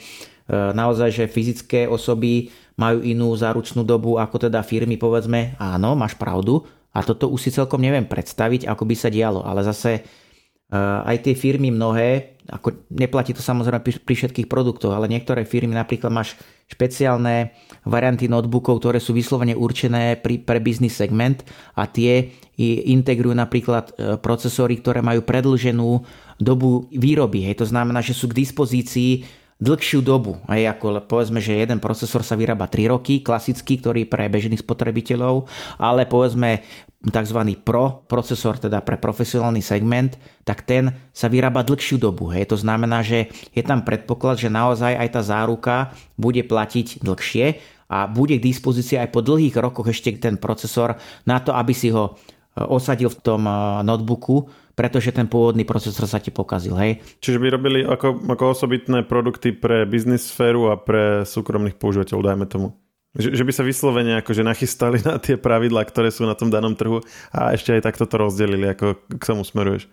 naozaj, 0.77 1.10
že 1.10 1.34
fyzické 1.34 1.89
osoby 1.89 2.53
majú 2.79 3.05
inú 3.05 3.33
záručnú 3.38 3.86
dobu 3.86 4.17
ako 4.17 4.49
teda 4.49 4.65
firmy, 4.65 4.97
povedzme, 4.97 5.53
áno, 5.62 5.93
máš 5.93 6.17
pravdu, 6.17 6.65
a 6.93 7.01
toto 7.01 7.25
už 7.33 7.49
si 7.49 7.49
celkom 7.49 7.81
neviem 7.81 8.05
predstaviť, 8.05 8.69
ako 8.69 8.86
by 8.86 8.95
sa 8.95 9.09
dialo, 9.09 9.41
ale 9.41 9.65
zase 9.65 9.91
eh, 9.97 11.09
aj 11.09 11.25
tie 11.25 11.33
firmy 11.33 11.73
mnohé, 11.73 12.38
ako 12.45 12.86
neplatí 12.93 13.33
to 13.33 13.41
samozrejme 13.41 13.81
pri 13.81 14.13
všetkých 14.13 14.45
produktoch, 14.45 14.93
ale 14.93 15.09
niektoré 15.09 15.41
firmy 15.41 15.73
napríklad 15.73 16.13
máš 16.13 16.38
špeciálne 16.69 17.53
varianty 17.86 18.29
notebookov, 18.29 18.79
ktoré 18.79 19.01
sú 19.01 19.17
vyslovene 19.17 19.57
určené 19.57 20.21
pri, 20.21 20.41
pre 20.41 20.62
business 20.62 20.97
segment 20.97 21.41
a 21.73 21.89
tie 21.89 22.29
integrujú 22.62 23.33
napríklad 23.33 23.86
eh, 23.97 24.21
procesory, 24.21 24.77
ktoré 24.77 25.01
majú 25.01 25.25
predlženú 25.25 25.89
dobu 26.38 26.86
výroby. 26.93 27.49
Hej. 27.49 27.65
To 27.65 27.67
znamená, 27.69 28.05
že 28.05 28.13
sú 28.13 28.29
k 28.29 28.38
dispozícii 28.38 29.25
dlhšiu 29.63 30.04
dobu. 30.04 30.43
Aj 30.43 30.60
ako 30.60 31.08
povedzme, 31.08 31.39
že 31.39 31.56
jeden 31.56 31.80
procesor 31.80 32.28
sa 32.28 32.36
vyrába 32.36 32.67
3 32.67 32.91
roky, 32.91 33.23
klasický, 33.23 33.80
ktorý 33.80 34.04
pre 34.04 34.28
bežných 34.28 34.60
spotrebiteľov, 34.60 35.47
ale 35.80 36.04
povedzme 36.04 36.60
tzv. 37.04 37.39
pro 37.63 38.04
procesor, 38.08 38.60
teda 38.60 38.84
pre 38.84 38.99
profesionálny 38.99 39.63
segment, 39.63 40.19
tak 40.43 40.67
ten 40.67 40.91
sa 41.15 41.32
vyrába 41.32 41.63
dlhšiu 41.63 41.99
dobu. 41.99 42.32
Hej. 42.32 42.52
To 42.52 42.58
znamená, 42.60 43.04
že 43.04 43.32
je 43.56 43.63
tam 43.63 43.88
predpoklad, 43.88 44.39
že 44.39 44.52
naozaj 44.52 44.99
aj 44.99 45.10
tá 45.15 45.21
záruka 45.23 45.76
bude 46.19 46.43
platiť 46.43 47.04
dlhšie 47.04 47.45
a 47.91 48.08
bude 48.08 48.39
k 48.39 48.47
dispozícii 48.47 48.99
aj 48.99 49.12
po 49.12 49.19
dlhých 49.19 49.56
rokoch 49.60 49.91
ešte 49.91 50.15
ten 50.19 50.39
procesor 50.39 50.95
na 51.28 51.43
to, 51.43 51.52
aby 51.52 51.76
si 51.76 51.91
ho 51.91 52.15
osadil 52.57 53.09
v 53.09 53.19
tom 53.21 53.41
e, 53.45 53.53
notebooku 53.85 54.49
pretože 54.73 55.13
ten 55.13 55.29
pôvodný 55.29 55.63
procesor 55.69 56.09
sa 56.09 56.17
ti 56.17 56.33
pokazil, 56.33 56.73
hej. 56.81 56.97
Čiže 57.21 57.37
by 57.37 57.47
robili 57.53 57.79
ako, 57.85 58.25
ako 58.25 58.43
osobitné 58.57 59.05
produkty 59.05 59.53
pre 59.53 59.85
biznis 59.85 60.25
sféru 60.25 60.73
a 60.73 60.75
pre 60.81 61.23
súkromných 61.29 61.77
používateľov, 61.77 62.25
dajme 62.25 62.45
tomu. 62.49 62.67
Že, 63.13 63.37
že 63.37 63.43
by 63.45 63.51
sa 63.53 63.61
vyslovene 63.61 64.13
akože 64.25 64.41
nachystali 64.41 64.97
na 65.05 65.21
tie 65.21 65.37
pravidlá, 65.37 65.85
ktoré 65.85 66.09
sú 66.09 66.25
na 66.25 66.33
tom 66.33 66.49
danom 66.49 66.73
trhu 66.73 67.05
a 67.29 67.53
ešte 67.53 67.77
aj 67.77 67.85
takto 67.85 68.09
to 68.09 68.17
rozdelili, 68.17 68.73
ako 68.73 68.97
k 68.97 69.23
tomu 69.23 69.45
smeruješ. 69.45 69.85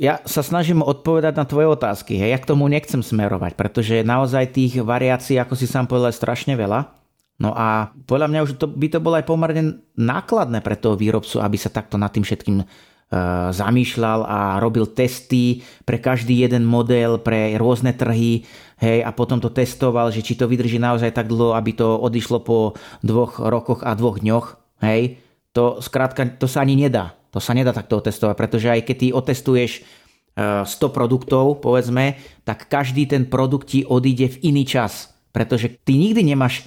Ja 0.00 0.24
sa 0.24 0.40
snažím 0.40 0.80
odpovedať 0.80 1.36
na 1.36 1.44
tvoje 1.44 1.68
otázky. 1.68 2.16
Hej. 2.16 2.32
Ja 2.32 2.38
k 2.40 2.48
tomu 2.48 2.64
nechcem 2.72 3.04
smerovať, 3.04 3.60
pretože 3.60 4.00
naozaj 4.00 4.56
tých 4.56 4.80
variácií, 4.80 5.36
ako 5.36 5.52
si 5.52 5.68
sám 5.68 5.84
povedal, 5.84 6.16
je 6.16 6.18
strašne 6.24 6.56
veľa. 6.56 7.01
No 7.40 7.56
a 7.56 7.90
podľa 8.06 8.28
mňa 8.28 8.40
už 8.44 8.50
to, 8.60 8.66
by 8.68 8.88
to 8.92 8.98
bolo 9.00 9.18
aj 9.18 9.26
pomerne 9.26 9.82
nákladné 9.96 10.60
pre 10.60 10.76
toho 10.76 10.94
výrobcu, 10.94 11.40
aby 11.40 11.56
sa 11.58 11.72
takto 11.72 11.96
nad 11.96 12.12
tým 12.12 12.22
všetkým 12.22 12.62
E, 13.12 13.16
zamýšľal 13.52 14.24
a 14.24 14.56
robil 14.56 14.88
testy 14.88 15.60
pre 15.84 16.00
každý 16.00 16.32
jeden 16.32 16.64
model, 16.64 17.20
pre 17.20 17.52
rôzne 17.60 17.92
trhy, 17.92 18.48
hej, 18.80 19.04
a 19.04 19.12
potom 19.12 19.36
to 19.36 19.52
testoval, 19.52 20.08
že 20.08 20.24
či 20.24 20.32
to 20.32 20.48
vydrží 20.48 20.80
naozaj 20.80 21.12
tak 21.12 21.28
dlho, 21.28 21.52
aby 21.52 21.76
to 21.76 22.00
odišlo 22.00 22.40
po 22.40 22.72
dvoch 23.04 23.36
rokoch 23.36 23.84
a 23.84 23.92
dvoch 23.92 24.16
dňoch, 24.16 24.46
hej. 24.80 25.20
To 25.52 25.84
skrátka, 25.84 26.24
to 26.40 26.48
sa 26.48 26.64
ani 26.64 26.72
nedá. 26.72 27.12
To 27.36 27.40
sa 27.40 27.52
nedá 27.52 27.76
takto 27.76 28.00
otestovať, 28.00 28.32
pretože 28.32 28.72
aj 28.72 28.80
keď 28.80 28.96
ty 28.96 29.08
otestuješ 29.12 29.70
100 30.32 30.64
e, 30.64 30.88
produktov, 30.88 31.60
povedzme, 31.60 32.16
tak 32.48 32.72
každý 32.72 33.04
ten 33.04 33.28
produkt 33.28 33.76
ti 33.76 33.84
odíde 33.84 34.40
v 34.40 34.56
iný 34.56 34.64
čas. 34.64 35.12
Pretože 35.36 35.68
ty 35.84 36.00
nikdy 36.00 36.32
nemáš 36.32 36.64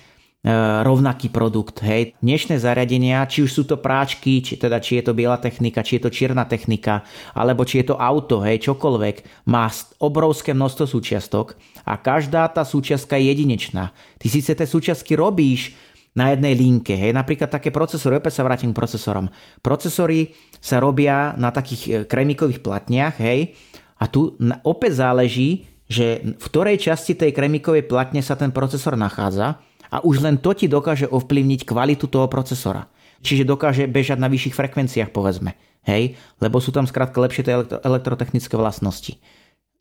rovnaký 0.85 1.33
produkt. 1.33 1.81
Hej. 1.81 2.13
Dnešné 2.21 2.61
zariadenia, 2.61 3.25
či 3.25 3.41
už 3.41 3.51
sú 3.51 3.63
to 3.65 3.81
práčky, 3.81 4.45
či, 4.45 4.61
teda, 4.61 4.77
či 4.77 5.01
je 5.01 5.09
to 5.09 5.17
biela 5.17 5.41
technika, 5.41 5.81
či 5.81 5.97
je 5.97 6.05
to 6.05 6.13
čierna 6.13 6.45
technika, 6.45 7.01
alebo 7.33 7.65
či 7.65 7.81
je 7.81 7.89
to 7.89 7.95
auto, 7.97 8.45
hej, 8.45 8.61
čokoľvek, 8.61 9.49
má 9.49 9.65
obrovské 9.97 10.53
množstvo 10.53 10.85
súčiastok 10.85 11.57
a 11.81 11.97
každá 11.97 12.45
tá 12.53 12.61
súčiastka 12.61 13.17
je 13.17 13.33
jedinečná. 13.33 13.89
Ty 14.21 14.27
síce 14.29 14.53
tie 14.53 14.67
súčiastky 14.69 15.17
robíš 15.17 15.73
na 16.13 16.29
jednej 16.31 16.53
linke. 16.53 16.93
Hej. 16.93 17.17
Napríklad 17.17 17.49
také 17.49 17.73
procesory, 17.73 18.21
opäť 18.21 18.37
sa 18.37 18.45
vrátim 18.45 18.69
k 18.69 18.77
procesorom. 18.77 19.25
Procesory 19.65 20.29
sa 20.61 20.77
robia 20.77 21.33
na 21.41 21.49
takých 21.49 21.81
e, 21.83 21.91
kremikových 22.05 22.61
platniach, 22.61 23.17
hej, 23.17 23.57
a 23.97 24.05
tu 24.05 24.37
opäť 24.61 25.01
záleží, 25.01 25.65
že 25.89 26.21
v 26.21 26.45
ktorej 26.53 26.77
časti 26.81 27.17
tej 27.17 27.33
kremikovej 27.33 27.89
platne 27.89 28.21
sa 28.21 28.37
ten 28.37 28.53
procesor 28.53 28.93
nachádza 28.93 29.57
a 29.89 30.01
už 30.01 30.21
len 30.21 30.37
to 30.41 30.53
ti 30.53 30.69
dokáže 30.69 31.09
ovplyvniť 31.09 31.67
kvalitu 31.67 32.05
toho 32.05 32.29
procesora. 32.29 32.89
Čiže 33.25 33.47
dokáže 33.47 33.83
bežať 33.89 34.21
na 34.21 34.29
vyšších 34.29 34.53
frekvenciách, 34.53 35.09
povedzme. 35.09 35.57
Hej? 35.85 36.19
Lebo 36.37 36.61
sú 36.61 36.69
tam 36.69 36.85
skrátka 36.85 37.17
lepšie 37.17 37.45
tie 37.45 37.53
elektro- 37.57 37.81
elektrotechnické 37.81 38.53
vlastnosti. 38.53 39.17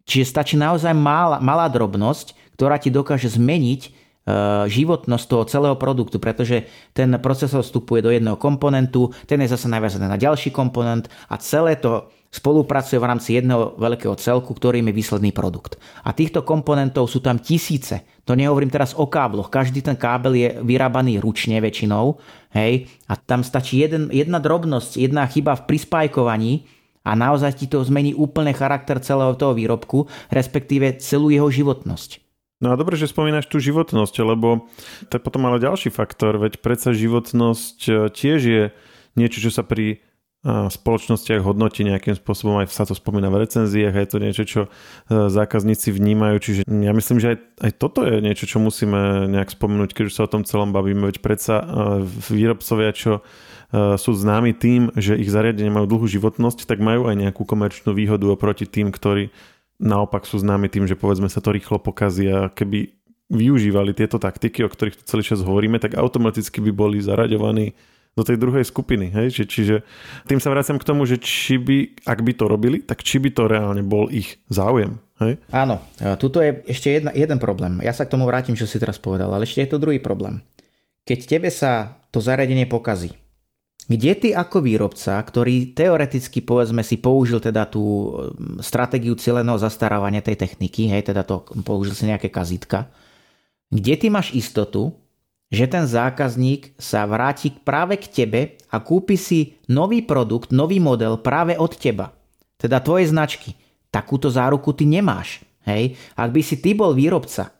Čiže 0.04 0.24
stačí 0.28 0.54
naozaj 0.56 0.92
malá, 0.92 1.40
malá 1.40 1.68
drobnosť, 1.68 2.56
ktorá 2.56 2.76
ti 2.76 2.92
dokáže 2.92 3.32
zmeniť 3.32 4.04
Eh, 4.24 4.64
životnosť 4.72 5.26
toho 5.28 5.44
celého 5.44 5.76
produktu, 5.76 6.16
pretože 6.16 6.64
ten 6.96 7.12
procesor 7.20 7.60
vstupuje 7.60 8.00
do 8.00 8.08
jedného 8.08 8.40
komponentu, 8.40 9.12
ten 9.28 9.36
je 9.44 9.52
zase 9.52 9.68
naviazaný 9.68 10.08
na 10.08 10.16
ďalší 10.16 10.48
komponent 10.48 11.12
a 11.28 11.36
celé 11.36 11.76
to 11.76 12.08
spolupracuje 12.34 12.98
v 12.98 13.06
rámci 13.06 13.38
jedného 13.38 13.78
veľkého 13.78 14.18
celku, 14.18 14.50
ktorým 14.50 14.90
je 14.90 14.98
výsledný 14.98 15.30
produkt. 15.30 15.78
A 16.02 16.10
týchto 16.10 16.42
komponentov 16.42 17.06
sú 17.06 17.22
tam 17.22 17.38
tisíce. 17.38 18.02
To 18.26 18.34
nehovorím 18.34 18.74
teraz 18.74 18.98
o 18.98 19.06
kábloch. 19.06 19.54
Každý 19.54 19.86
ten 19.86 19.94
kábel 19.94 20.34
je 20.34 20.48
vyrábaný 20.58 21.22
ručne 21.22 21.62
väčšinou. 21.62 22.18
Hej? 22.50 22.90
A 23.06 23.14
tam 23.14 23.46
stačí 23.46 23.78
jeden, 23.78 24.10
jedna 24.10 24.42
drobnosť, 24.42 24.98
jedna 24.98 25.22
chyba 25.30 25.54
v 25.54 25.66
prispajkovaní 25.70 26.52
a 27.06 27.14
naozaj 27.14 27.54
ti 27.54 27.66
to 27.70 27.86
zmení 27.86 28.18
úplne 28.18 28.50
charakter 28.50 28.98
celého 28.98 29.38
toho 29.38 29.54
výrobku, 29.54 30.10
respektíve 30.34 30.98
celú 30.98 31.30
jeho 31.30 31.46
životnosť. 31.46 32.24
No 32.64 32.72
a 32.72 32.80
dobre, 32.80 32.96
že 32.96 33.12
spomínaš 33.12 33.46
tú 33.46 33.60
životnosť, 33.60 34.24
lebo 34.24 34.66
to 35.06 35.20
je 35.20 35.22
potom 35.22 35.44
ale 35.44 35.60
ďalší 35.60 35.92
faktor, 35.92 36.40
veď 36.40 36.64
predsa 36.64 36.96
životnosť 36.96 37.78
e, 37.84 37.92
tiež 38.08 38.40
je 38.40 38.62
niečo, 39.20 39.44
čo 39.44 39.52
sa 39.52 39.60
pri 39.60 40.00
spoločnostiach 40.44 41.40
hodnotí 41.40 41.88
nejakým 41.88 42.20
spôsobom, 42.20 42.60
aj 42.60 42.68
sa 42.68 42.84
to 42.84 42.92
spomína 42.92 43.32
v 43.32 43.48
recenziách, 43.48 43.96
aj 43.96 44.08
to 44.12 44.18
niečo, 44.20 44.44
čo 44.44 44.60
e, 44.64 44.68
zákazníci 45.08 45.88
vnímajú, 45.88 46.36
čiže 46.36 46.60
ja 46.68 46.92
myslím, 46.92 47.16
že 47.16 47.28
aj, 47.32 47.38
aj 47.64 47.72
toto 47.80 48.04
je 48.04 48.20
niečo, 48.20 48.44
čo 48.44 48.60
musíme 48.60 49.24
nejak 49.32 49.56
spomenúť, 49.56 49.96
keď 49.96 50.04
už 50.12 50.14
sa 50.14 50.28
o 50.28 50.32
tom 50.32 50.44
celom 50.44 50.76
bavíme, 50.76 51.08
veď 51.08 51.24
predsa 51.24 51.64
výrobcovia, 52.28 52.92
čo 52.92 53.24
sú 53.74 54.14
známi 54.14 54.54
tým, 54.54 54.94
že 54.94 55.18
ich 55.18 55.26
zariadenia 55.26 55.72
majú 55.72 55.90
dlhú 55.90 56.06
životnosť, 56.06 56.68
tak 56.68 56.78
majú 56.78 57.10
aj 57.10 57.16
nejakú 57.18 57.42
komerčnú 57.42 57.90
výhodu 57.90 58.22
oproti 58.30 58.70
tým, 58.70 58.94
ktorí 58.94 59.34
naopak 59.82 60.22
sú 60.28 60.38
známi 60.38 60.70
tým, 60.70 60.86
že 60.86 60.94
povedzme 60.94 61.26
sa 61.26 61.42
to 61.42 61.50
rýchlo 61.50 61.82
pokazí. 61.82 62.30
A 62.30 62.46
keby 62.54 62.94
využívali 63.32 63.96
tieto 63.96 64.22
taktiky, 64.22 64.62
o 64.62 64.70
ktorých 64.70 65.02
tu 65.02 65.04
celý 65.08 65.26
čas 65.26 65.42
hovoríme, 65.42 65.82
tak 65.82 65.98
automaticky 65.98 66.62
by 66.62 66.70
boli 66.70 67.02
zaraďovaní 67.02 67.74
do 68.14 68.22
tej 68.22 68.38
druhej 68.38 68.62
skupiny. 68.62 69.10
Hej? 69.10 69.26
Či, 69.34 69.42
čiže 69.50 69.76
tým 70.30 70.38
sa 70.38 70.54
vraciam 70.54 70.78
k 70.78 70.86
tomu, 70.86 71.02
že 71.02 71.18
či 71.18 71.58
by, 71.58 72.06
ak 72.06 72.18
by 72.22 72.32
to 72.38 72.44
robili, 72.46 72.78
tak 72.80 73.02
či 73.02 73.18
by 73.18 73.30
to 73.34 73.50
reálne 73.50 73.82
bol 73.82 74.06
ich 74.06 74.38
záujem. 74.46 75.02
Hej? 75.18 75.42
Áno, 75.50 75.82
tuto 76.18 76.38
je 76.38 76.62
ešte 76.70 76.94
jedna, 76.94 77.10
jeden 77.10 77.42
problém. 77.42 77.82
Ja 77.82 77.90
sa 77.90 78.06
k 78.06 78.14
tomu 78.14 78.26
vrátim, 78.26 78.54
čo 78.54 78.70
si 78.70 78.78
teraz 78.78 79.02
povedal, 79.02 79.30
ale 79.34 79.46
ešte 79.46 79.66
je 79.66 79.70
to 79.74 79.82
druhý 79.82 79.98
problém. 79.98 80.42
Keď 81.04 81.18
tebe 81.26 81.50
sa 81.50 82.00
to 82.14 82.22
zariadenie 82.22 82.70
pokazí, 82.70 83.12
kde 83.84 84.16
ty 84.16 84.28
ako 84.32 84.64
výrobca, 84.64 85.20
ktorý 85.20 85.76
teoreticky 85.76 86.40
povedzme 86.40 86.80
si 86.80 86.96
použil 86.96 87.36
teda 87.36 87.68
tú 87.68 88.16
mm, 88.16 88.64
stratégiu 88.64 89.12
cieľeného 89.12 89.60
zastarávania 89.60 90.24
tej 90.24 90.40
techniky, 90.40 90.88
hej, 90.88 91.12
teda 91.12 91.20
to 91.20 91.44
použil 91.60 91.92
si 91.92 92.08
nejaké 92.08 92.32
kazitka, 92.32 92.88
kde 93.68 93.94
ty 94.00 94.06
máš 94.08 94.32
istotu, 94.32 94.96
že 95.54 95.70
ten 95.70 95.86
zákazník 95.86 96.74
sa 96.76 97.06
vráti 97.06 97.54
práve 97.54 97.96
k 98.02 98.10
tebe 98.10 98.40
a 98.74 98.82
kúpi 98.82 99.14
si 99.14 99.56
nový 99.70 100.02
produkt, 100.02 100.50
nový 100.50 100.82
model 100.82 101.22
práve 101.22 101.54
od 101.54 101.70
teba. 101.78 102.10
Teda 102.58 102.82
tvoje 102.82 103.08
značky. 103.08 103.54
Takúto 103.94 104.26
záruku 104.26 104.74
ty 104.74 104.84
nemáš. 104.84 105.46
Hej? 105.62 105.94
Ak 106.18 106.34
by 106.34 106.40
si 106.42 106.58
ty 106.58 106.74
bol 106.74 106.92
výrobca, 106.92 107.54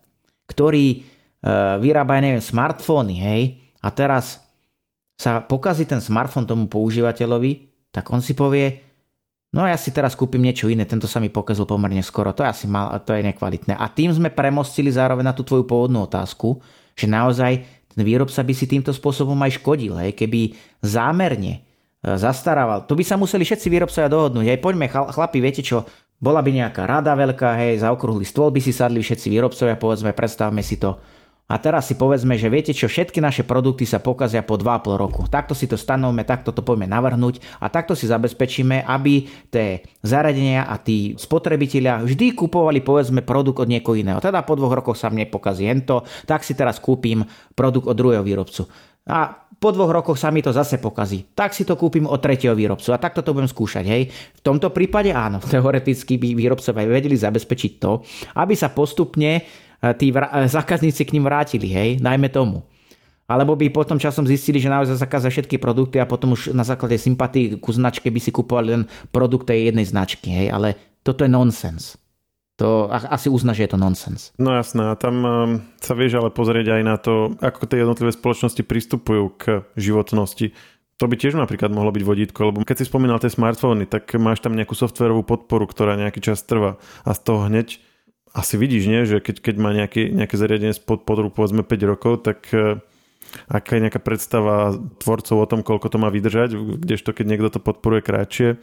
ktorý 0.50 0.84
e, 0.90 0.98
vyrába, 1.78 2.20
neviem, 2.20 2.42
smartfóny, 2.42 3.16
hej, 3.16 3.42
a 3.84 3.88
teraz 3.92 4.40
sa 5.14 5.44
pokazí 5.44 5.86
ten 5.86 6.02
smartfón 6.02 6.48
tomu 6.48 6.66
používateľovi, 6.66 7.70
tak 7.94 8.10
on 8.10 8.18
si 8.18 8.34
povie, 8.34 8.82
no 9.54 9.62
ja 9.62 9.78
si 9.78 9.94
teraz 9.94 10.18
kúpim 10.18 10.42
niečo 10.42 10.66
iné, 10.66 10.82
tento 10.88 11.06
sa 11.06 11.22
mi 11.22 11.30
pokazil 11.30 11.68
pomerne 11.68 12.02
skoro, 12.02 12.34
to 12.34 12.42
je 12.42 12.50
asi 12.50 12.66
mal, 12.66 12.90
to 13.06 13.14
je 13.14 13.22
nekvalitné. 13.22 13.78
A 13.78 13.86
tým 13.92 14.10
sme 14.10 14.34
premostili 14.34 14.90
zároveň 14.90 15.30
na 15.30 15.36
tú 15.36 15.46
tvoju 15.46 15.62
pôvodnú 15.68 16.02
otázku, 16.04 16.58
že 16.98 17.06
naozaj 17.06 17.73
ten 17.94 18.02
výrobca 18.02 18.42
by 18.42 18.54
si 18.54 18.66
týmto 18.66 18.90
spôsobom 18.90 19.38
aj 19.46 19.62
škodil, 19.62 19.94
hej, 20.02 20.18
keby 20.18 20.58
zámerne 20.82 21.62
e, 22.02 22.18
zastarával. 22.18 22.90
To 22.90 22.98
by 22.98 23.06
sa 23.06 23.14
museli 23.14 23.46
všetci 23.46 23.70
výrobcovia 23.70 24.10
dohodnúť. 24.10 24.44
Hej, 24.50 24.58
poďme 24.58 24.90
chlapi, 24.90 25.38
viete 25.38 25.62
čo, 25.62 25.86
bola 26.18 26.42
by 26.42 26.50
nejaká 26.50 26.82
rada 26.84 27.14
veľká, 27.14 27.54
hej, 27.62 27.86
za 27.86 27.94
okrúhly 27.94 28.26
stôl 28.26 28.50
by 28.50 28.58
si 28.58 28.74
sadli 28.74 28.98
všetci 28.98 29.30
výrobcovia, 29.30 29.78
povedzme, 29.78 30.10
predstavme 30.10 30.60
si 30.60 30.76
to 30.76 30.98
a 31.44 31.60
teraz 31.60 31.92
si 31.92 31.94
povedzme, 32.00 32.40
že 32.40 32.48
viete 32.48 32.72
čo, 32.72 32.88
všetky 32.88 33.20
naše 33.20 33.44
produkty 33.44 33.84
sa 33.84 34.00
pokazia 34.00 34.40
po 34.40 34.56
2,5 34.56 34.96
roku. 34.96 35.20
Takto 35.28 35.52
si 35.52 35.68
to 35.68 35.76
stanovme, 35.76 36.24
takto 36.24 36.56
to 36.56 36.64
poďme 36.64 36.88
navrhnúť 36.88 37.60
a 37.60 37.68
takto 37.68 37.92
si 37.92 38.08
zabezpečíme, 38.08 38.88
aby 38.88 39.28
tie 39.52 39.84
zariadenia 40.00 40.64
a 40.64 40.80
tí 40.80 41.12
spotrebitelia 41.20 42.00
vždy 42.00 42.32
kupovali 42.32 42.80
povedzme 42.80 43.20
produkt 43.20 43.60
od 43.60 43.68
niekoho 43.68 43.92
iného. 43.92 44.24
Teda 44.24 44.40
po 44.40 44.56
dvoch 44.56 44.72
rokoch 44.72 44.96
sa 44.96 45.12
mne 45.12 45.28
pokazí 45.28 45.68
hento, 45.68 46.08
tak 46.24 46.40
si 46.48 46.56
teraz 46.56 46.80
kúpim 46.80 47.20
produkt 47.52 47.92
od 47.92 47.96
druhého 47.96 48.24
výrobcu. 48.24 48.64
A 49.04 49.44
po 49.60 49.68
dvoch 49.68 49.92
rokoch 49.92 50.16
sa 50.16 50.32
mi 50.32 50.40
to 50.40 50.48
zase 50.48 50.80
pokazí. 50.80 51.28
Tak 51.36 51.52
si 51.52 51.68
to 51.68 51.76
kúpim 51.76 52.08
od 52.08 52.20
tretieho 52.24 52.56
výrobcu 52.56 52.88
a 52.92 53.00
takto 53.00 53.20
to 53.20 53.36
budem 53.36 53.48
skúšať. 53.48 53.84
Hej. 53.84 54.02
V 54.12 54.40
tomto 54.40 54.72
prípade 54.72 55.12
áno, 55.12 55.44
teoreticky 55.52 56.16
by 56.16 56.32
výrobcovia 56.32 56.88
vedeli 56.88 57.16
zabezpečiť 57.16 57.72
to, 57.80 58.00
aby 58.40 58.56
sa 58.56 58.72
postupne 58.72 59.44
tí 59.92 60.08
vr- 60.08 60.48
zákazníci 60.48 61.04
k 61.04 61.12
ním 61.12 61.28
vrátili, 61.28 61.68
hej, 61.68 61.88
najmä 62.00 62.32
tomu. 62.32 62.64
Alebo 63.24 63.56
by 63.56 63.72
potom 63.72 63.96
časom 63.96 64.28
zistili, 64.28 64.60
že 64.60 64.68
naozaj 64.68 65.00
zakázali 65.00 65.32
všetky 65.32 65.56
produkty 65.56 65.96
a 65.96 66.08
potom 66.08 66.36
už 66.36 66.52
na 66.52 66.60
základe 66.60 67.00
sympatii 67.00 67.56
ku 67.56 67.72
značke 67.72 68.12
by 68.12 68.20
si 68.20 68.28
kupovali 68.28 68.68
len 68.76 68.84
produkt 69.12 69.48
tej 69.48 69.72
jednej 69.72 69.88
značky, 69.88 70.28
hej, 70.28 70.48
ale 70.52 70.76
toto 71.00 71.24
je 71.24 71.32
nonsens. 71.32 71.96
To 72.60 72.86
asi 72.86 73.26
uzná, 73.26 73.50
že 73.50 73.66
je 73.66 73.70
to 73.74 73.78
nonsens. 73.80 74.30
No 74.38 74.54
jasné, 74.54 74.86
a 74.86 74.94
tam 74.94 75.14
um, 75.26 75.30
sa 75.82 75.98
vieš 75.98 76.22
ale 76.22 76.30
pozrieť 76.30 76.78
aj 76.78 76.82
na 76.86 76.96
to, 77.00 77.34
ako 77.42 77.66
tie 77.66 77.82
jednotlivé 77.82 78.14
spoločnosti 78.14 78.62
pristupujú 78.62 79.24
k 79.34 79.66
životnosti. 79.74 80.54
To 81.02 81.10
by 81.10 81.18
tiež 81.18 81.34
napríklad 81.34 81.74
mohlo 81.74 81.90
byť 81.90 82.04
vodítko, 82.06 82.54
lebo 82.54 82.62
keď 82.62 82.84
si 82.84 82.86
spomínal 82.86 83.18
tie 83.18 83.26
smartfóny, 83.26 83.90
tak 83.90 84.06
máš 84.14 84.38
tam 84.38 84.54
nejakú 84.54 84.78
softverovú 84.78 85.26
podporu, 85.26 85.66
ktorá 85.66 85.98
nejaký 85.98 86.22
čas 86.22 86.46
trvá 86.46 86.78
a 87.02 87.10
z 87.10 87.20
toho 87.26 87.50
hneď 87.50 87.82
asi 88.34 88.58
vidíš, 88.58 88.84
nie? 88.90 89.06
že 89.06 89.22
keď, 89.22 89.36
keď 89.38 89.54
má 89.62 89.70
nejaké, 89.70 90.10
nejaké 90.10 90.34
zariadenie 90.34 90.74
spod 90.74 91.06
podru 91.06 91.30
povedzme 91.30 91.62
5 91.62 91.90
rokov, 91.90 92.26
tak 92.26 92.50
e, 92.50 92.82
aká 93.46 93.78
je 93.78 93.84
nejaká 93.86 94.02
predstava 94.02 94.74
tvorcov 94.98 95.36
o 95.38 95.46
tom, 95.46 95.60
koľko 95.62 95.86
to 95.86 95.98
má 96.02 96.10
vydržať, 96.10 96.58
kdežto 96.82 97.14
keď 97.14 97.24
niekto 97.30 97.48
to 97.54 97.62
podporuje 97.62 98.02
kratšie 98.02 98.58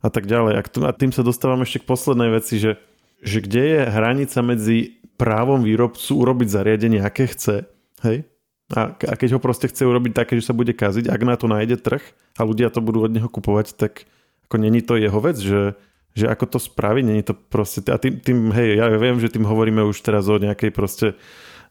a 0.00 0.08
tak 0.08 0.24
ďalej. 0.24 0.64
A 0.64 0.90
tým 0.96 1.12
sa 1.12 1.20
dostávam 1.20 1.60
ešte 1.60 1.84
k 1.84 1.88
poslednej 1.92 2.32
veci, 2.32 2.56
že, 2.56 2.80
že 3.20 3.44
kde 3.44 3.62
je 3.62 3.80
hranica 3.92 4.40
medzi 4.40 4.96
právom 5.20 5.60
výrobcu 5.60 6.16
urobiť 6.16 6.48
zariadenie, 6.48 7.04
aké 7.04 7.28
chce, 7.28 7.68
hej? 8.02 8.24
A, 8.72 8.96
a 8.96 9.14
keď 9.20 9.36
ho 9.36 9.40
proste 9.44 9.68
chce 9.68 9.84
urobiť 9.84 10.16
také, 10.16 10.40
že 10.40 10.48
sa 10.48 10.56
bude 10.56 10.72
kaziť, 10.72 11.04
ak 11.12 11.20
na 11.28 11.36
to 11.36 11.44
nájde 11.44 11.84
trh 11.84 12.00
a 12.40 12.48
ľudia 12.48 12.72
to 12.72 12.80
budú 12.80 13.04
od 13.04 13.12
neho 13.12 13.28
kupovať, 13.28 13.76
tak 13.76 14.08
ako 14.48 14.56
není 14.56 14.80
to 14.80 14.96
jeho 14.96 15.20
vec, 15.20 15.36
že 15.36 15.76
že 16.12 16.28
ako 16.28 16.56
to 16.56 16.58
spraviť, 16.60 17.04
není 17.04 17.22
to 17.24 17.32
proste, 17.32 17.84
a 17.88 17.96
tým, 17.96 18.20
tým, 18.20 18.52
hej, 18.52 18.80
ja 18.80 18.86
viem, 18.96 19.16
že 19.16 19.32
tým 19.32 19.48
hovoríme 19.48 19.80
už 19.88 20.04
teraz 20.04 20.28
o 20.28 20.36
nejakej 20.36 20.70
proste 20.72 21.16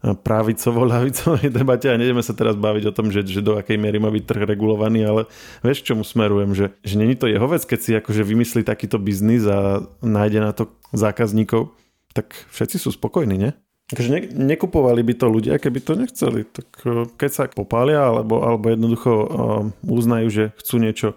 pravicovo-lavicovej 0.01 1.53
debate 1.61 1.85
a 1.93 1.97
nejdeme 1.97 2.25
sa 2.25 2.33
teraz 2.33 2.57
baviť 2.57 2.89
o 2.89 2.95
tom, 2.95 3.13
že, 3.13 3.21
že 3.21 3.45
do 3.45 3.53
akej 3.61 3.77
miery 3.77 4.01
má 4.01 4.09
byť 4.09 4.23
trh 4.25 4.43
regulovaný, 4.49 5.05
ale 5.05 5.21
vieš, 5.61 5.85
čomu 5.85 6.01
smerujem, 6.01 6.57
že, 6.57 6.73
že 6.81 6.97
není 6.97 7.13
to 7.13 7.29
jeho 7.29 7.45
vec, 7.45 7.61
keď 7.61 7.79
si 7.79 7.91
akože 7.93 8.25
vymyslí 8.25 8.65
takýto 8.65 8.97
biznis 8.97 9.45
a 9.45 9.85
nájde 10.01 10.39
na 10.41 10.51
to 10.57 10.73
zákazníkov, 10.89 11.69
tak 12.17 12.33
všetci 12.49 12.81
sú 12.81 12.89
spokojní, 12.97 13.37
ne? 13.37 13.51
Takže 13.91 14.09
ne, 14.09 14.21
nekupovali 14.55 15.03
by 15.03 15.13
to 15.19 15.27
ľudia, 15.27 15.59
keby 15.59 15.79
to 15.83 15.99
nechceli. 15.99 16.47
Tak 16.47 16.67
keď 17.19 17.29
sa 17.29 17.43
popália 17.51 18.07
alebo, 18.07 18.39
alebo 18.39 18.71
jednoducho 18.71 19.11
uznajú, 19.83 20.27
že 20.31 20.43
chcú 20.63 20.75
niečo, 20.79 21.07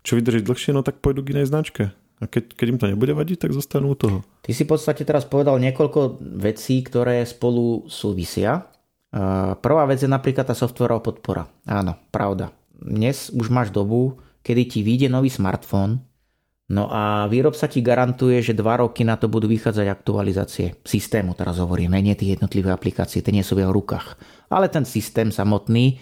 čo 0.00 0.16
vydrží 0.16 0.40
dlhšie, 0.40 0.72
no 0.72 0.80
tak 0.80 1.04
pôjdu 1.04 1.20
k 1.20 1.36
inej 1.36 1.52
značke. 1.52 1.92
A 2.22 2.30
keď, 2.30 2.54
keď 2.54 2.66
im 2.70 2.78
to 2.78 2.86
nebude 2.86 3.10
vadiť, 3.18 3.42
tak 3.42 3.50
zostanú 3.50 3.92
u 3.92 3.98
toho. 3.98 4.22
Ty 4.46 4.54
si 4.54 4.62
v 4.62 4.70
podstate 4.70 5.02
teraz 5.02 5.26
povedal 5.26 5.58
niekoľko 5.58 6.22
vecí, 6.38 6.78
ktoré 6.86 7.26
spolu 7.26 7.90
súvisia. 7.90 8.70
Prvá 9.58 9.84
vec 9.90 9.98
je 9.98 10.06
napríklad 10.06 10.46
tá 10.46 10.54
softwarová 10.54 11.02
podpora. 11.02 11.50
Áno, 11.66 11.98
pravda. 12.14 12.54
Dnes 12.78 13.28
už 13.34 13.50
máš 13.50 13.74
dobu, 13.74 14.22
kedy 14.46 14.62
ti 14.70 14.80
vyjde 14.86 15.10
nový 15.10 15.34
smartfón, 15.34 15.98
no 16.70 16.88
a 16.88 17.26
výrobca 17.26 17.66
ti 17.66 17.84
garantuje, 17.84 18.38
že 18.40 18.56
dva 18.56 18.80
roky 18.80 19.02
na 19.02 19.18
to 19.18 19.26
budú 19.26 19.50
vychádzať 19.50 19.86
aktualizácie 19.90 20.66
systému, 20.86 21.34
teraz 21.34 21.58
hovoríme, 21.58 21.98
nie 22.00 22.14
tých 22.14 22.38
jednotlivých 22.38 22.74
aplikácií, 22.74 23.20
tie 23.20 23.34
nie 23.34 23.44
sú 23.44 23.58
v 23.58 23.66
jeho 23.66 23.74
rukách. 23.74 24.16
Ale 24.48 24.70
ten 24.72 24.86
systém 24.86 25.28
samotný 25.28 26.00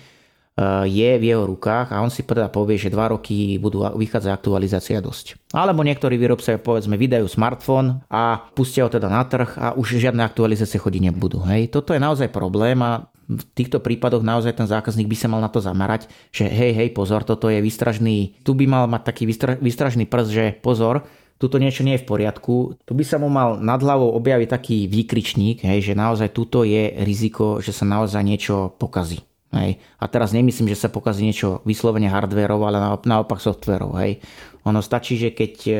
je 0.84 1.10
v 1.16 1.24
jeho 1.24 1.48
rukách 1.48 1.94
a 1.94 2.04
on 2.04 2.12
si 2.12 2.20
teda 2.20 2.52
povie, 2.52 2.76
že 2.76 2.92
dva 2.92 3.10
roky 3.10 3.56
budú 3.56 3.86
vychádzať 3.86 4.30
aktualizácia 4.30 4.98
dosť. 5.00 5.40
Alebo 5.56 5.80
niektorí 5.80 6.20
výrobcovia 6.20 6.60
povedzme 6.60 7.00
vydajú 7.00 7.26
smartfón 7.26 8.04
a 8.12 8.44
pustia 8.52 8.84
ho 8.84 8.90
teda 8.92 9.08
na 9.08 9.24
trh 9.24 9.56
a 9.56 9.72
už 9.74 9.96
žiadne 9.96 10.20
aktualizácie 10.20 10.76
chodí 10.76 11.00
nebudú. 11.00 11.40
Hej. 11.48 11.72
Toto 11.72 11.96
je 11.96 12.00
naozaj 12.02 12.28
problém 12.28 12.76
a 12.84 13.08
v 13.30 13.42
týchto 13.54 13.78
prípadoch 13.78 14.26
naozaj 14.26 14.58
ten 14.58 14.66
zákazník 14.66 15.06
by 15.06 15.16
sa 15.16 15.30
mal 15.30 15.38
na 15.38 15.46
to 15.46 15.62
zamerať, 15.62 16.10
že 16.34 16.50
hej, 16.50 16.74
hej, 16.74 16.90
pozor, 16.90 17.22
toto 17.22 17.46
je 17.46 17.62
výstražný, 17.62 18.42
tu 18.42 18.58
by 18.58 18.66
mal 18.66 18.84
mať 18.90 19.02
taký 19.06 19.22
výstra, 19.22 19.54
výstražný 19.54 20.10
prst, 20.10 20.30
že 20.34 20.44
pozor, 20.58 21.06
tuto 21.38 21.62
niečo 21.62 21.86
nie 21.86 21.94
je 21.94 22.02
v 22.02 22.10
poriadku, 22.10 22.74
tu 22.82 22.92
by 22.92 23.04
sa 23.06 23.22
mu 23.22 23.30
mal 23.30 23.62
nad 23.62 23.78
hlavou 23.78 24.12
objaviť 24.18 24.48
taký 24.50 24.78
výkričník, 24.90 25.62
hej, 25.62 25.78
že 25.78 25.94
naozaj 25.94 26.34
tuto 26.34 26.66
je 26.66 26.90
riziko, 27.06 27.62
že 27.62 27.70
sa 27.70 27.86
naozaj 27.86 28.20
niečo 28.26 28.74
pokazí. 28.74 29.29
Hej. 29.50 29.82
A 29.98 30.04
teraz 30.06 30.30
nemyslím, 30.30 30.70
že 30.70 30.78
sa 30.78 30.88
pokazí 30.90 31.26
niečo 31.26 31.58
vyslovene 31.66 32.06
hardwareov, 32.06 32.62
ale 32.62 32.78
naopak 33.02 33.42
softwareov. 33.42 33.98
Hej. 33.98 34.22
Ono 34.62 34.78
stačí, 34.78 35.18
že 35.18 35.34
keď 35.34 35.54
e, 35.66 35.74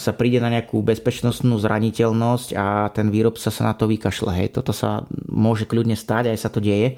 sa 0.00 0.12
príde 0.16 0.40
na 0.40 0.48
nejakú 0.48 0.80
bezpečnostnú 0.80 1.60
zraniteľnosť 1.60 2.48
a 2.56 2.88
ten 2.96 3.12
výrobca 3.12 3.52
sa 3.52 3.62
na 3.68 3.74
to 3.76 3.84
vykašle. 3.84 4.32
Hej. 4.32 4.56
Toto 4.56 4.72
sa 4.72 5.04
môže 5.28 5.68
kľudne 5.68 6.00
stať, 6.00 6.32
aj 6.32 6.38
sa 6.40 6.48
to 6.48 6.64
deje. 6.64 6.96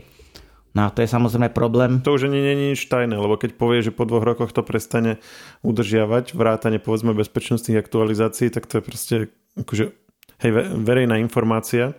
No 0.78 0.86
a 0.86 0.94
to 0.94 1.02
je 1.02 1.10
samozrejme 1.10 1.50
problém. 1.50 1.98
To 2.06 2.14
už 2.14 2.30
nie 2.30 2.38
je 2.38 2.56
nič 2.70 2.86
tajné, 2.86 3.18
lebo 3.18 3.34
keď 3.34 3.58
povie, 3.58 3.82
že 3.82 3.90
po 3.90 4.06
dvoch 4.06 4.22
rokoch 4.22 4.54
to 4.54 4.62
prestane 4.62 5.18
udržiavať, 5.66 6.38
vrátane 6.38 6.78
povedzme 6.78 7.18
bezpečnostných 7.18 7.82
aktualizácií, 7.82 8.46
tak 8.52 8.70
to 8.70 8.78
je 8.78 8.82
proste 8.84 9.16
akože, 9.58 9.90
hej, 10.38 10.50
verejná 10.78 11.18
informácia 11.18 11.98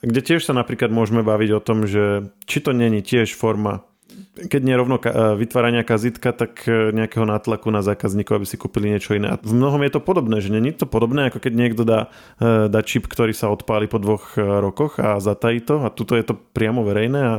kde 0.00 0.20
tiež 0.20 0.44
sa 0.44 0.56
napríklad 0.56 0.88
môžeme 0.92 1.20
baviť 1.20 1.50
o 1.56 1.64
tom, 1.64 1.84
že 1.84 2.32
či 2.44 2.58
to 2.64 2.72
není 2.72 3.04
tiež 3.04 3.36
forma 3.36 3.84
keď 4.30 4.62
nie 4.62 4.74
rovno 4.74 4.96
vytvárania 5.36 5.84
kazitka, 5.84 6.32
tak 6.32 6.64
e, 6.64 6.94
nejakého 6.94 7.26
nátlaku 7.26 7.68
na 7.70 7.84
zákazníkov, 7.84 8.40
aby 8.40 8.46
si 8.48 8.56
kúpili 8.56 8.90
niečo 8.90 9.14
iné. 9.14 9.34
A 9.34 9.40
v 9.40 9.54
mnohom 9.54 9.82
je 9.84 9.92
to 9.92 10.00
podobné, 10.00 10.40
že 10.40 10.50
není 10.50 10.72
to 10.74 10.86
podobné, 10.88 11.28
ako 11.28 11.38
keď 11.42 11.52
niekto 11.54 11.82
dá, 11.86 12.10
e, 12.40 12.70
dá 12.70 12.80
čip, 12.82 13.06
ktorý 13.06 13.34
sa 13.36 13.52
odpáli 13.52 13.86
po 13.90 14.00
dvoch 14.00 14.34
rokoch 14.36 14.98
a 14.98 15.18
zatají 15.22 15.62
to 15.62 15.82
a 15.84 15.92
tuto 15.92 16.16
je 16.16 16.24
to 16.24 16.34
priamo 16.34 16.82
verejné 16.86 17.20
a 17.20 17.34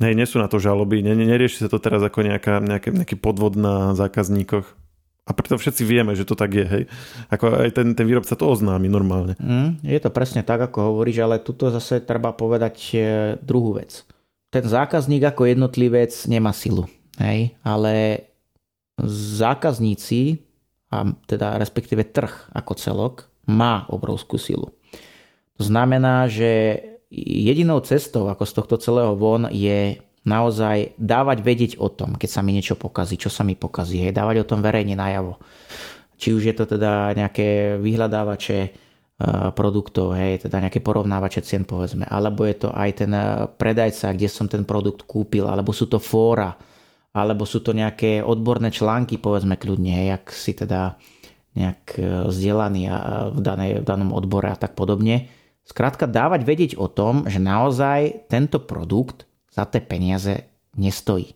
hej, 0.00 0.14
nie 0.16 0.26
sú 0.26 0.40
na 0.40 0.48
to 0.48 0.56
žaloby, 0.62 1.04
nerieši 1.04 1.66
sa 1.66 1.68
to 1.68 1.82
teraz 1.82 2.00
ako 2.00 2.24
nejaká, 2.24 2.58
nejaký, 2.62 3.04
nejaký 3.04 3.16
podvod 3.20 3.54
na 3.54 3.92
zákazníkoch. 3.92 4.66
A 5.30 5.36
preto 5.36 5.54
všetci 5.54 5.86
vieme, 5.86 6.18
že 6.18 6.26
to 6.26 6.34
tak 6.34 6.50
je, 6.50 6.66
hej. 6.66 6.84
Ako 7.30 7.62
aj 7.62 7.70
ten, 7.78 7.94
ten 7.94 8.02
výrobca 8.02 8.34
to 8.34 8.50
oznámi 8.50 8.90
normálne. 8.90 9.38
Mm, 9.38 9.78
je 9.86 10.00
to 10.02 10.10
presne 10.10 10.42
tak, 10.42 10.58
ako 10.58 10.90
hovoríš, 10.90 11.22
ale 11.22 11.38
tuto 11.38 11.70
zase 11.70 12.02
treba 12.02 12.34
povedať 12.34 12.76
e, 12.90 12.98
druhú 13.38 13.78
vec. 13.78 14.02
Ten 14.50 14.66
zákazník 14.66 15.22
ako 15.22 15.46
jednotlivec 15.46 16.10
nemá 16.26 16.50
silu, 16.50 16.90
hej, 17.22 17.54
ale 17.62 18.26
zákazníci, 19.38 20.42
a 20.90 21.14
teda 21.30 21.62
respektíve 21.62 22.02
trh 22.10 22.50
ako 22.50 22.72
celok, 22.74 23.14
má 23.46 23.86
obrovskú 23.86 24.34
silu. 24.34 24.74
To 25.54 25.62
znamená, 25.62 26.26
že 26.26 26.82
jedinou 27.14 27.78
cestou 27.86 28.26
ako 28.26 28.42
z 28.42 28.52
tohto 28.58 28.76
celého 28.82 29.14
von 29.14 29.46
je 29.54 30.02
naozaj 30.24 31.00
dávať 31.00 31.38
vedieť 31.40 31.72
o 31.80 31.88
tom, 31.88 32.16
keď 32.20 32.28
sa 32.28 32.40
mi 32.44 32.52
niečo 32.52 32.76
pokazí, 32.76 33.16
čo 33.16 33.32
sa 33.32 33.40
mi 33.40 33.56
pokazí, 33.56 34.04
hej, 34.04 34.12
dávať 34.12 34.44
o 34.44 34.48
tom 34.48 34.60
verejne 34.60 34.92
najavo. 34.92 35.40
Či 36.20 36.36
už 36.36 36.42
je 36.52 36.54
to 36.56 36.68
teda 36.68 37.16
nejaké 37.16 37.80
vyhľadávače 37.80 38.58
e, 38.60 38.70
produktov, 39.56 40.12
hej, 40.12 40.44
teda 40.44 40.60
nejaké 40.60 40.84
porovnávače 40.84 41.40
cien 41.40 41.64
povedzme, 41.64 42.04
alebo 42.04 42.44
je 42.44 42.56
to 42.60 42.68
aj 42.68 42.90
ten 43.00 43.12
e, 43.16 43.48
predajca, 43.48 44.12
kde 44.12 44.28
som 44.28 44.44
ten 44.44 44.68
produkt 44.68 45.08
kúpil, 45.08 45.48
alebo 45.48 45.72
sú 45.72 45.88
to 45.88 45.96
fóra, 45.96 46.52
alebo 47.16 47.48
sú 47.48 47.64
to 47.64 47.72
nejaké 47.72 48.20
odborné 48.20 48.68
články, 48.68 49.16
povedzme 49.16 49.56
kľudne, 49.56 50.04
hej, 50.04 50.08
ak 50.20 50.24
si 50.36 50.52
teda 50.52 51.00
nejak 51.56 51.96
e, 51.96 52.28
vzdelaný 52.28 52.92
v, 53.32 53.40
danej, 53.40 53.70
v 53.80 53.84
danom 53.88 54.12
odbore 54.12 54.52
a 54.52 54.60
tak 54.60 54.76
podobne. 54.76 55.32
Skrátka 55.64 56.04
dávať 56.04 56.44
vedieť 56.44 56.72
o 56.76 56.92
tom, 56.92 57.24
že 57.24 57.40
naozaj 57.40 58.28
tento 58.28 58.60
produkt 58.60 59.29
za 59.50 59.66
tie 59.66 59.82
peniaze 59.82 60.46
nestojí. 60.78 61.34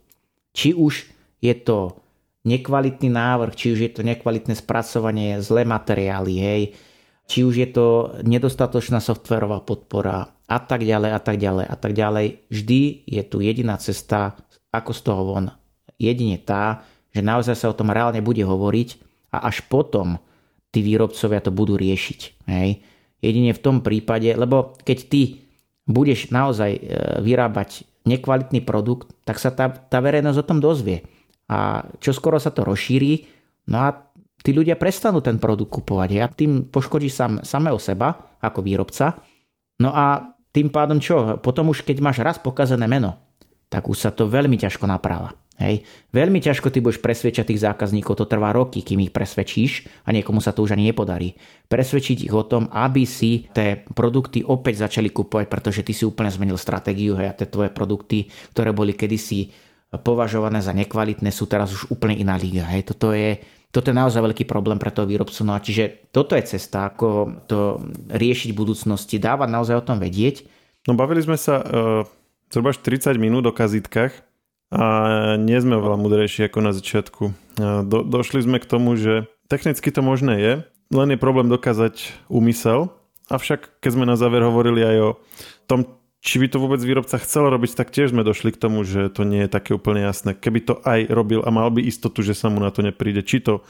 Či 0.54 0.72
už 0.74 1.10
je 1.42 1.54
to 1.58 1.98
nekvalitný 2.46 3.10
návrh, 3.10 3.52
či 3.58 3.74
už 3.74 3.80
je 3.80 3.90
to 3.90 4.02
nekvalitné 4.06 4.54
spracovanie, 4.54 5.42
zlé 5.42 5.66
materiály, 5.66 6.34
hej, 6.38 6.62
či 7.24 7.42
už 7.42 7.54
je 7.56 7.68
to 7.72 7.86
nedostatočná 8.22 9.00
softverová 9.00 9.64
podpora 9.64 10.28
a 10.44 10.58
tak 10.60 10.84
ďalej 10.84 11.10
a 11.10 11.20
tak 11.20 11.36
ďalej 11.40 11.66
a 11.66 11.76
tak 11.76 11.92
ďalej. 11.96 12.26
Vždy 12.52 12.80
je 13.08 13.22
tu 13.24 13.40
jediná 13.40 13.80
cesta, 13.80 14.36
ako 14.70 14.92
z 14.92 15.00
toho 15.00 15.22
von. 15.24 15.46
Jedine 15.96 16.36
tá, 16.36 16.84
že 17.14 17.24
naozaj 17.24 17.56
sa 17.56 17.70
o 17.72 17.78
tom 17.78 17.88
reálne 17.88 18.20
bude 18.20 18.44
hovoriť 18.44 18.88
a 19.32 19.48
až 19.48 19.64
potom 19.64 20.20
tí 20.68 20.84
výrobcovia 20.84 21.40
to 21.40 21.54
budú 21.54 21.80
riešiť. 21.80 22.20
Hej. 22.50 22.82
Jedine 23.24 23.56
v 23.56 23.62
tom 23.62 23.80
prípade, 23.80 24.28
lebo 24.36 24.76
keď 24.84 24.98
ty 25.08 25.22
budeš 25.88 26.28
naozaj 26.28 26.70
e, 26.76 26.80
vyrábať 27.24 27.88
nekvalitný 28.04 28.60
produkt, 28.64 29.12
tak 29.24 29.40
sa 29.40 29.50
tá, 29.50 29.72
tá 29.72 29.98
verejnosť 30.00 30.38
o 30.40 30.48
tom 30.48 30.60
dozvie. 30.60 31.04
A 31.48 31.88
čo 32.00 32.12
skoro 32.12 32.36
sa 32.40 32.52
to 32.52 32.64
rozšíri, 32.64 33.28
no 33.68 33.80
a 33.80 33.88
tí 34.44 34.52
ľudia 34.52 34.76
prestanú 34.76 35.24
ten 35.24 35.40
produkt 35.40 35.72
kupovať. 35.72 36.10
A 36.20 36.28
tým 36.28 36.68
poškodí 36.68 37.08
sam, 37.08 37.40
samého 37.40 37.80
seba 37.80 38.36
ako 38.44 38.60
výrobca. 38.60 39.16
No 39.80 39.92
a 39.92 40.36
tým 40.52 40.68
pádom 40.68 41.00
čo? 41.00 41.40
Potom 41.40 41.72
už 41.72 41.82
keď 41.82 42.04
máš 42.04 42.20
raz 42.20 42.36
pokazené 42.36 42.84
meno, 42.84 43.16
tak 43.72 43.88
už 43.88 43.96
sa 44.06 44.10
to 44.12 44.28
veľmi 44.28 44.60
ťažko 44.60 44.84
napráva. 44.86 45.32
Hej. 45.54 45.86
Veľmi 46.10 46.42
ťažko 46.42 46.66
ty 46.74 46.82
budeš 46.82 46.98
presvedčať 46.98 47.54
tých 47.54 47.62
zákazníkov, 47.62 48.18
to 48.18 48.26
trvá 48.26 48.50
roky, 48.50 48.82
kým 48.82 49.06
ich 49.06 49.14
presvedčíš 49.14 49.86
a 50.02 50.10
niekomu 50.10 50.42
sa 50.42 50.50
to 50.50 50.66
už 50.66 50.74
ani 50.74 50.90
nepodarí. 50.90 51.38
Presvedčiť 51.70 52.26
ich 52.26 52.34
o 52.34 52.42
tom, 52.42 52.66
aby 52.74 53.06
si 53.06 53.46
tie 53.54 53.86
produkty 53.94 54.42
opäť 54.42 54.90
začali 54.90 55.14
kupovať, 55.14 55.46
pretože 55.46 55.86
ty 55.86 55.94
si 55.94 56.02
úplne 56.02 56.34
zmenil 56.34 56.58
stratégiu 56.58 57.14
hej, 57.14 57.30
a 57.30 57.38
tie 57.38 57.46
tvoje 57.46 57.70
produkty, 57.70 58.26
ktoré 58.50 58.74
boli 58.74 58.98
kedysi 58.98 59.54
považované 60.02 60.58
za 60.58 60.74
nekvalitné, 60.74 61.30
sú 61.30 61.46
teraz 61.46 61.70
už 61.70 61.86
úplne 61.94 62.18
iná 62.18 62.34
liga. 62.34 62.66
Hej. 62.74 62.90
Toto 62.90 63.14
je, 63.14 63.38
toto 63.70 63.94
je 63.94 63.94
naozaj 63.94 64.26
veľký 64.26 64.50
problém 64.50 64.82
pre 64.82 64.90
toho 64.90 65.06
výrobcu. 65.06 65.46
No 65.46 65.54
a 65.54 65.62
čiže 65.62 66.10
toto 66.10 66.34
je 66.34 66.50
cesta, 66.50 66.90
ako 66.90 67.38
to 67.46 67.78
riešiť 68.10 68.50
v 68.50 68.58
budúcnosti, 68.58 69.22
dávať 69.22 69.48
naozaj 69.54 69.76
o 69.78 69.86
tom 69.86 70.02
vedieť. 70.02 70.50
No 70.90 70.98
bavili 70.98 71.22
sme 71.22 71.38
sa 71.38 71.62
uh, 71.62 72.02
zhruba 72.50 72.74
40 72.74 73.14
minút 73.22 73.46
o 73.46 73.54
kazitkách 73.54 74.33
a 74.74 74.86
nie 75.38 75.54
sme 75.62 75.78
oveľa 75.78 75.98
mudrejší 76.02 76.50
ako 76.50 76.58
na 76.58 76.74
začiatku. 76.74 77.22
Do, 77.86 78.02
došli 78.02 78.42
sme 78.42 78.58
k 78.58 78.66
tomu, 78.66 78.98
že 78.98 79.30
technicky 79.46 79.94
to 79.94 80.02
možné 80.02 80.34
je, 80.42 80.52
len 80.90 81.08
je 81.14 81.18
problém 81.18 81.46
dokázať 81.46 82.26
úmysel, 82.26 82.90
avšak 83.30 83.78
keď 83.78 83.90
sme 83.94 84.04
na 84.04 84.18
záver 84.18 84.42
hovorili 84.42 84.82
aj 84.82 84.96
o 84.98 85.10
tom, 85.70 85.86
či 86.24 86.40
by 86.40 86.48
to 86.50 86.58
vôbec 86.58 86.80
výrobca 86.80 87.20
chcel 87.20 87.52
robiť, 87.52 87.76
tak 87.76 87.92
tiež 87.92 88.10
sme 88.10 88.24
došli 88.24 88.50
k 88.50 88.60
tomu, 88.60 88.82
že 88.82 89.12
to 89.12 89.28
nie 89.28 89.44
je 89.44 89.50
také 89.52 89.76
úplne 89.76 90.02
jasné. 90.02 90.32
Keby 90.32 90.60
to 90.64 90.74
aj 90.82 91.06
robil 91.12 91.44
a 91.44 91.52
mal 91.52 91.68
by 91.68 91.84
istotu, 91.84 92.24
že 92.24 92.32
sa 92.32 92.48
mu 92.48 92.64
na 92.64 92.72
to 92.72 92.80
nepríde, 92.80 93.20
či 93.22 93.44
to 93.44 93.60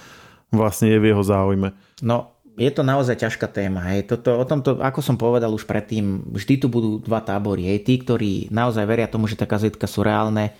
vlastne 0.55 0.88
je 0.88 1.03
v 1.03 1.11
jeho 1.11 1.23
záujme. 1.27 1.75
No, 1.99 2.35
je 2.55 2.71
to 2.71 2.87
naozaj 2.87 3.19
ťažká 3.19 3.51
téma. 3.51 3.83
Hej. 3.90 4.07
Toto, 4.07 4.38
o 4.38 4.47
tomto, 4.47 4.79
ako 4.79 5.03
som 5.03 5.19
povedal 5.19 5.51
už 5.51 5.67
predtým, 5.67 6.31
vždy 6.31 6.62
tu 6.62 6.67
budú 6.71 7.03
dva 7.03 7.19
tábory. 7.19 7.67
Hej. 7.75 7.90
Tí, 7.90 7.95
ktorí 7.99 8.33
naozaj 8.55 8.87
veria 8.87 9.11
tomu, 9.11 9.27
že 9.27 9.35
tá 9.35 9.51
kazetka 9.51 9.90
sú 9.90 10.07
reálne, 10.07 10.55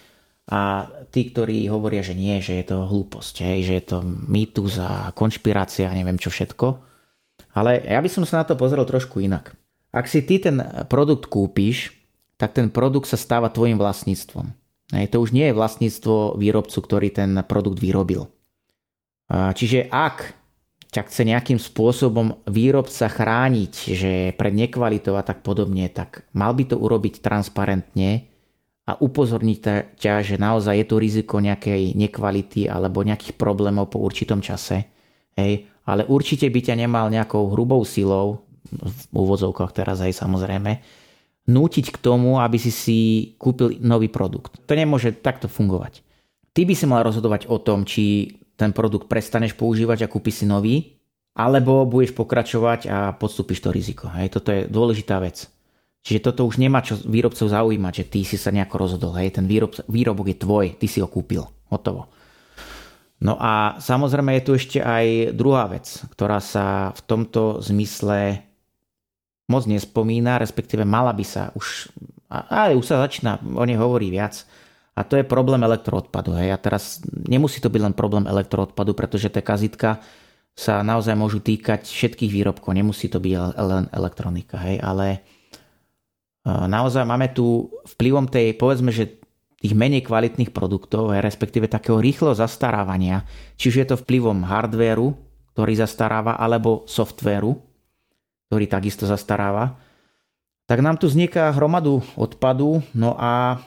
a 0.45 0.93
tí, 1.09 1.33
ktorí 1.33 1.65
hovoria, 1.73 2.05
že 2.05 2.13
nie, 2.13 2.37
že 2.45 2.61
je 2.61 2.65
to 2.69 2.85
hlúposť, 2.85 3.35
hej, 3.41 3.59
že 3.65 3.75
je 3.81 3.85
to 3.85 3.99
mýtus 4.05 4.77
a 4.77 5.09
konšpirácia 5.17 5.89
a 5.89 5.97
neviem 5.97 6.21
čo 6.21 6.29
všetko. 6.29 6.85
Ale 7.57 7.81
ja 7.81 8.03
by 8.05 8.11
som 8.13 8.29
sa 8.29 8.43
na 8.43 8.45
to 8.45 8.59
pozrel 8.59 8.85
trošku 8.85 9.25
inak. 9.25 9.57
Ak 9.95 10.11
si 10.11 10.21
ty 10.27 10.43
ten 10.43 10.61
produkt 10.91 11.31
kúpiš, 11.31 11.97
tak 12.37 12.53
ten 12.53 12.69
produkt 12.69 13.07
sa 13.09 13.17
stáva 13.17 13.49
tvojim 13.49 13.79
vlastníctvom. 13.79 14.53
Hej, 14.93 15.17
to 15.17 15.23
už 15.23 15.33
nie 15.33 15.49
je 15.49 15.57
vlastníctvo 15.57 16.37
výrobcu, 16.37 16.79
ktorý 16.83 17.09
ten 17.09 17.31
produkt 17.47 17.81
vyrobil. 17.81 18.29
Čiže 19.33 19.89
ak 19.89 20.35
ťa 20.93 21.09
chce 21.09 21.23
nejakým 21.25 21.59
spôsobom 21.59 22.45
výrobca 22.45 23.09
chrániť, 23.09 23.75
že 23.97 24.13
pred 24.37 24.53
nekvalitou 24.53 25.17
a 25.17 25.25
tak 25.25 25.41
podobne, 25.41 25.89
tak 25.89 26.29
mal 26.37 26.53
by 26.53 26.69
to 26.69 26.77
urobiť 26.77 27.25
transparentne, 27.25 28.29
a 28.85 29.01
upozorniť 29.01 29.59
ťa, 29.97 30.15
že 30.21 30.37
naozaj 30.37 30.85
je 30.85 30.87
tu 30.87 30.97
riziko 31.01 31.41
nejakej 31.41 31.97
nekvality 31.97 32.69
alebo 32.69 33.01
nejakých 33.01 33.33
problémov 33.41 33.89
po 33.89 34.05
určitom 34.05 34.45
čase. 34.45 34.85
Hej. 35.41 35.73
Ale 35.89 36.05
určite 36.09 36.49
by 36.49 36.61
ťa 36.61 36.75
nemal 36.81 37.09
nejakou 37.09 37.49
hrubou 37.53 37.81
silou, 37.85 38.45
v 38.73 39.03
úvodzovkách 39.13 39.73
teraz 39.73 40.01
aj 40.01 40.17
samozrejme, 40.17 40.81
nútiť 41.45 41.93
k 41.93 41.99
tomu, 42.01 42.41
aby 42.41 42.57
si 42.57 42.73
si 42.73 42.99
kúpil 43.37 43.77
nový 43.85 44.09
produkt. 44.09 44.61
To 44.65 44.73
nemôže 44.73 45.13
takto 45.21 45.49
fungovať. 45.49 46.01
Ty 46.57 46.63
by 46.65 46.75
si 46.77 46.87
mal 46.89 47.05
rozhodovať 47.05 47.49
o 47.53 47.61
tom, 47.61 47.85
či 47.85 48.37
ten 48.57 48.73
produkt 48.73 49.11
prestaneš 49.11 49.53
používať 49.59 50.07
a 50.07 50.11
kúpiš 50.11 50.45
si 50.45 50.47
nový, 50.49 50.97
alebo 51.35 51.83
budeš 51.85 52.15
pokračovať 52.15 52.81
a 52.89 52.99
podstúpiš 53.19 53.59
to 53.61 53.75
riziko. 53.75 54.07
Hej, 54.15 54.39
toto 54.39 54.55
je 54.55 54.71
dôležitá 54.71 55.19
vec. 55.19 55.51
Čiže 56.05 56.21
toto 56.21 56.45
už 56.45 56.61
nemá 56.61 56.85
čo 56.85 57.01
výrobcov 57.01 57.49
zaujímať, 57.49 57.93
že 57.97 58.05
ty 58.05 58.21
si 58.29 58.37
sa 58.37 58.53
nejako 58.53 58.77
rozhodol. 58.77 59.17
Hej, 59.17 59.41
ten 59.41 59.49
výrob, 59.49 59.73
výrobok 59.89 60.29
je 60.29 60.37
tvoj, 60.37 60.67
ty 60.77 60.85
si 60.85 61.01
ho 61.01 61.09
kúpil. 61.09 61.49
Hotovo. 61.73 62.13
No 63.25 63.41
a 63.41 63.81
samozrejme 63.81 64.37
je 64.37 64.45
tu 64.45 64.53
ešte 64.53 64.79
aj 64.85 65.33
druhá 65.33 65.65
vec, 65.65 65.89
ktorá 66.13 66.45
sa 66.45 66.93
v 66.93 67.01
tomto 67.09 67.65
zmysle 67.65 68.45
moc 69.49 69.65
nespomína, 69.65 70.37
respektíve 70.37 70.85
mala 70.85 71.17
by 71.17 71.25
sa 71.25 71.49
už, 71.57 71.89
ale 72.29 72.77
už 72.77 72.85
sa 72.85 73.01
začína 73.01 73.41
o 73.41 73.65
nej 73.65 73.81
hovorí 73.81 74.13
viac. 74.13 74.45
A 74.95 75.09
to 75.09 75.17
je 75.17 75.25
problém 75.25 75.65
elektroodpadu. 75.65 76.37
Hej. 76.37 76.53
A 76.53 76.59
teraz 76.61 77.01
nemusí 77.09 77.65
to 77.65 77.73
byť 77.73 77.81
len 77.81 77.95
problém 77.97 78.29
elektroodpadu, 78.29 78.93
pretože 78.93 79.33
tá 79.33 79.41
kazitka 79.41 80.05
sa 80.55 80.87
naozaj 80.87 81.19
môžu 81.19 81.43
týkať 81.43 81.83
všetkých 81.89 82.31
výrobkov, 82.31 82.79
nemusí 82.79 83.11
to 83.11 83.19
byť 83.19 83.59
len 83.59 83.91
elektronika, 83.91 84.55
hej, 84.63 84.79
ale 84.79 85.27
naozaj 86.45 87.09
máme 87.09 87.33
tu 87.33 87.73
vplyvom 87.97 88.29
tej, 88.29 88.53
povedzme, 88.57 88.93
že 88.93 89.21
tých 89.65 89.73
menej 89.73 90.05
kvalitných 90.05 90.53
produktov, 90.53 91.09
respektíve 91.17 91.73
takého 91.73 91.97
rýchleho 91.97 92.37
zastarávania, 92.37 93.25
či 93.57 93.73
už 93.73 93.77
je 93.81 93.87
to 93.89 93.97
vplyvom 93.97 94.45
hardvéru, 94.45 95.17
ktorý 95.57 95.73
zastaráva, 95.81 96.37
alebo 96.37 96.85
softvéru, 96.85 97.57
ktorý 98.53 98.69
takisto 98.69 99.09
zastaráva, 99.09 99.81
tak 100.69 100.85
nám 100.85 101.01
tu 101.01 101.09
vzniká 101.09 101.49
hromadu 101.57 102.05
odpadu, 102.13 102.85
no 102.93 103.17
a 103.17 103.61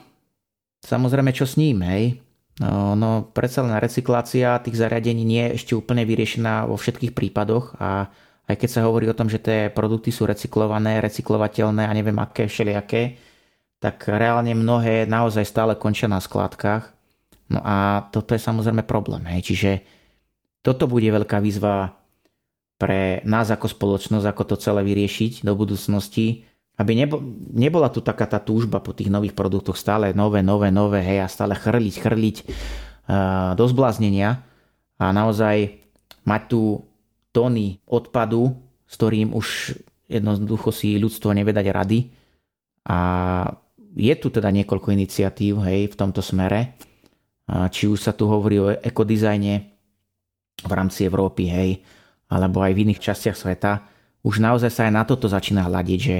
samozrejme 0.85 1.33
čo 1.33 1.49
s 1.49 1.57
ním, 1.57 1.81
hej? 1.81 2.21
No, 2.61 2.97
no 2.97 3.29
predsa 3.33 3.61
len 3.61 3.77
recyklácia 3.77 4.57
tých 4.61 4.77
zariadení 4.77 5.21
nie 5.21 5.49
je 5.49 5.55
ešte 5.61 5.73
úplne 5.77 6.05
vyriešená 6.05 6.65
vo 6.65 6.73
všetkých 6.73 7.13
prípadoch 7.13 7.77
a 7.77 8.09
aj 8.47 8.55
keď 8.55 8.69
sa 8.71 8.85
hovorí 8.87 9.11
o 9.11 9.17
tom, 9.17 9.27
že 9.27 9.43
tie 9.43 9.67
produkty 9.67 10.09
sú 10.09 10.23
recyklované, 10.23 11.03
recyklovateľné 11.03 11.83
a 11.83 11.91
neviem 11.91 12.15
aké, 12.15 12.47
všelijaké, 12.47 13.19
tak 13.77 14.07
reálne 14.07 14.55
mnohé 14.55 15.05
naozaj 15.05 15.43
stále 15.43 15.75
končia 15.75 16.07
na 16.07 16.23
skládkach. 16.23 16.95
No 17.51 17.59
a 17.61 18.07
toto 18.09 18.33
je 18.33 18.41
samozrejme 18.41 18.87
problém. 18.87 19.23
Hej. 19.27 19.51
Čiže 19.53 19.71
toto 20.63 20.87
bude 20.87 21.07
veľká 21.07 21.43
výzva 21.43 21.95
pre 22.79 23.19
nás 23.27 23.51
ako 23.51 23.67
spoločnosť, 23.67 24.25
ako 24.25 24.43
to 24.53 24.55
celé 24.59 24.81
vyriešiť 24.85 25.43
do 25.43 25.53
budúcnosti, 25.53 26.47
aby 26.77 26.93
nebo, 26.93 27.17
nebola 27.51 27.89
tu 27.89 28.05
taká 28.05 28.29
tá 28.29 28.37
túžba 28.37 28.77
po 28.77 28.93
tých 28.93 29.09
nových 29.09 29.33
produktoch 29.33 29.73
stále 29.73 30.13
nové, 30.13 30.45
nové, 30.45 30.69
nové, 30.69 31.01
hej, 31.01 31.25
a 31.25 31.27
stále 31.27 31.57
chrliť, 31.57 31.95
chrliť 32.05 32.37
uh, 32.45 33.57
do 33.57 33.65
zbláznenia 33.65 34.45
a 35.01 35.05
naozaj 35.09 35.81
mať 36.21 36.41
tu 36.53 36.85
tóny 37.35 37.83
odpadu, 37.87 38.55
s 38.87 38.93
ktorým 38.95 39.35
už 39.35 39.77
jednoducho 40.07 40.71
si 40.71 40.95
ľudstvo 40.95 41.35
nevie 41.35 41.51
dať 41.51 41.67
rady. 41.69 41.99
A 42.87 42.97
je 43.97 44.13
tu 44.15 44.31
teda 44.31 44.47
niekoľko 44.53 44.95
iniciatív 44.95 45.65
hej, 45.67 45.91
v 45.91 45.95
tomto 45.99 46.23
smere. 46.23 46.79
Či 47.47 47.91
už 47.91 47.99
sa 47.99 48.15
tu 48.15 48.27
hovorí 48.27 48.55
o 48.59 48.71
ekodizajne 48.71 49.53
v 50.63 50.71
rámci 50.71 51.03
Európy, 51.03 51.51
hej, 51.51 51.83
alebo 52.31 52.63
aj 52.63 52.71
v 52.71 52.87
iných 52.87 53.03
častiach 53.03 53.35
sveta. 53.35 53.83
Už 54.23 54.39
naozaj 54.39 54.71
sa 54.71 54.81
aj 54.87 54.93
na 54.95 55.03
toto 55.03 55.27
začína 55.27 55.67
hľadiť, 55.67 55.99
že 55.99 56.17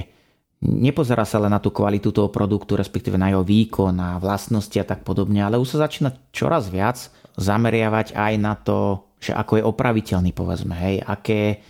nepozerá 0.64 1.24
sa 1.24 1.39
len 1.39 1.51
na 1.51 1.64
tú 1.64 1.72
kvalitu 1.72 2.12
toho 2.12 2.28
produktu, 2.28 2.76
respektíve 2.76 3.16
na 3.16 3.32
jeho 3.32 3.47
výkon, 3.47 3.95
na 3.95 4.20
vlastnosti 4.20 4.76
a 4.76 4.86
tak 4.88 5.08
podobne, 5.08 5.43
ale 5.43 5.55
už 5.55 5.76
sa 5.76 5.88
začína 5.88 6.16
čoraz 6.36 6.68
viac 6.68 7.12
zameriavať 7.38 8.18
aj 8.18 8.34
na 8.41 8.53
to, 8.58 9.07
že 9.18 9.34
ako 9.34 9.61
je 9.61 9.63
opraviteľný, 9.65 10.32
povedzme, 10.32 10.78
hej, 10.78 10.95
aké 11.01 11.61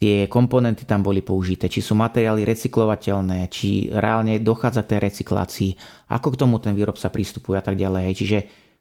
tie 0.00 0.24
komponenty 0.32 0.88
tam 0.88 1.04
boli 1.04 1.20
použité, 1.20 1.68
či 1.68 1.84
sú 1.84 1.92
materiály 1.92 2.48
recyklovateľné, 2.48 3.52
či 3.52 3.92
reálne 3.92 4.40
dochádza 4.40 4.88
k 4.88 4.96
tej 4.96 5.00
recyklácii, 5.12 5.70
ako 6.08 6.28
k 6.32 6.40
tomu 6.40 6.56
ten 6.56 6.72
výrobca 6.72 7.12
prístupuje 7.12 7.60
a 7.60 7.64
tak 7.64 7.76
ďalej. 7.76 8.02
Hej. 8.08 8.14
Čiže 8.16 8.38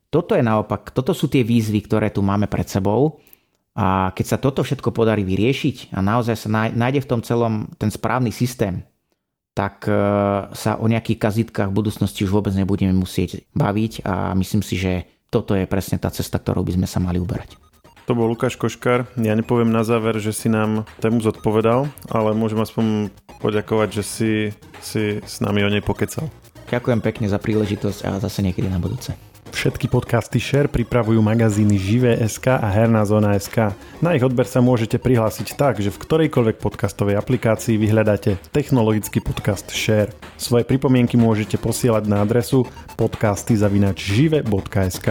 toto 0.08 0.34
je 0.34 0.42
naopak, 0.42 0.96
toto 0.96 1.12
sú 1.12 1.28
tie 1.28 1.44
výzvy, 1.44 1.86
ktoré 1.86 2.10
tu 2.10 2.24
máme 2.24 2.48
pred 2.48 2.66
sebou 2.66 3.20
a 3.76 4.16
keď 4.16 4.26
sa 4.26 4.38
toto 4.40 4.64
všetko 4.64 4.96
podarí 4.96 5.28
vyriešiť 5.28 5.94
a 5.94 6.00
naozaj 6.00 6.36
sa 6.40 6.48
nájde 6.72 7.04
v 7.04 7.10
tom 7.12 7.22
celom 7.22 7.68
ten 7.76 7.92
správny 7.92 8.32
systém, 8.34 8.88
tak 9.54 9.86
e, 9.86 9.94
sa 10.56 10.80
o 10.80 10.88
nejakých 10.88 11.20
kazitkách 11.20 11.68
v 11.68 11.78
budúcnosti 11.84 12.24
už 12.24 12.32
vôbec 12.32 12.56
nebudeme 12.56 12.96
musieť 12.96 13.44
baviť 13.54 14.08
a 14.08 14.32
myslím 14.40 14.64
si, 14.64 14.80
že 14.80 15.04
toto 15.28 15.54
je 15.54 15.70
presne 15.70 16.00
tá 16.00 16.10
cesta, 16.10 16.40
ktorou 16.40 16.64
by 16.64 16.80
sme 16.80 16.88
sa 16.88 17.04
mali 17.04 17.20
uberať. 17.20 17.69
To 18.10 18.18
bol 18.18 18.26
Lukáš 18.26 18.58
Koškár. 18.58 19.06
Ja 19.22 19.38
nepoviem 19.38 19.70
na 19.70 19.86
záver, 19.86 20.18
že 20.18 20.34
si 20.34 20.50
nám 20.50 20.90
tému 20.98 21.22
zodpovedal, 21.22 21.94
ale 22.10 22.34
môžem 22.34 22.58
aspoň 22.58 23.14
poďakovať, 23.38 24.02
že 24.02 24.04
si, 24.04 24.50
si 24.82 25.22
s 25.22 25.38
nami 25.46 25.62
o 25.62 25.70
nej 25.70 25.86
pokecal. 25.86 26.26
Ďakujem 26.74 27.06
pekne 27.06 27.30
za 27.30 27.38
príležitosť 27.38 28.10
a 28.10 28.18
zase 28.18 28.42
niekedy 28.42 28.66
na 28.66 28.82
budúce. 28.82 29.14
Všetky 29.54 29.94
podcasty 29.94 30.42
Share 30.42 30.66
pripravujú 30.66 31.22
magazíny 31.22 31.78
Živé.sk 31.78 32.50
a 32.50 32.66
Herná 32.66 33.06
zóna.sk. 33.06 33.78
Na 34.02 34.18
ich 34.18 34.26
odber 34.26 34.50
sa 34.50 34.58
môžete 34.58 34.98
prihlásiť 34.98 35.54
tak, 35.54 35.78
že 35.78 35.94
v 35.94 36.02
ktorejkoľvek 36.02 36.58
podcastovej 36.58 37.14
aplikácii 37.14 37.78
vyhľadáte 37.78 38.42
technologický 38.50 39.22
podcast 39.22 39.70
Share. 39.70 40.10
Svoje 40.34 40.66
pripomienky 40.66 41.14
môžete 41.14 41.62
posielať 41.62 42.10
na 42.10 42.26
adresu 42.26 42.66
podcasty.žive.sk. 42.98 45.08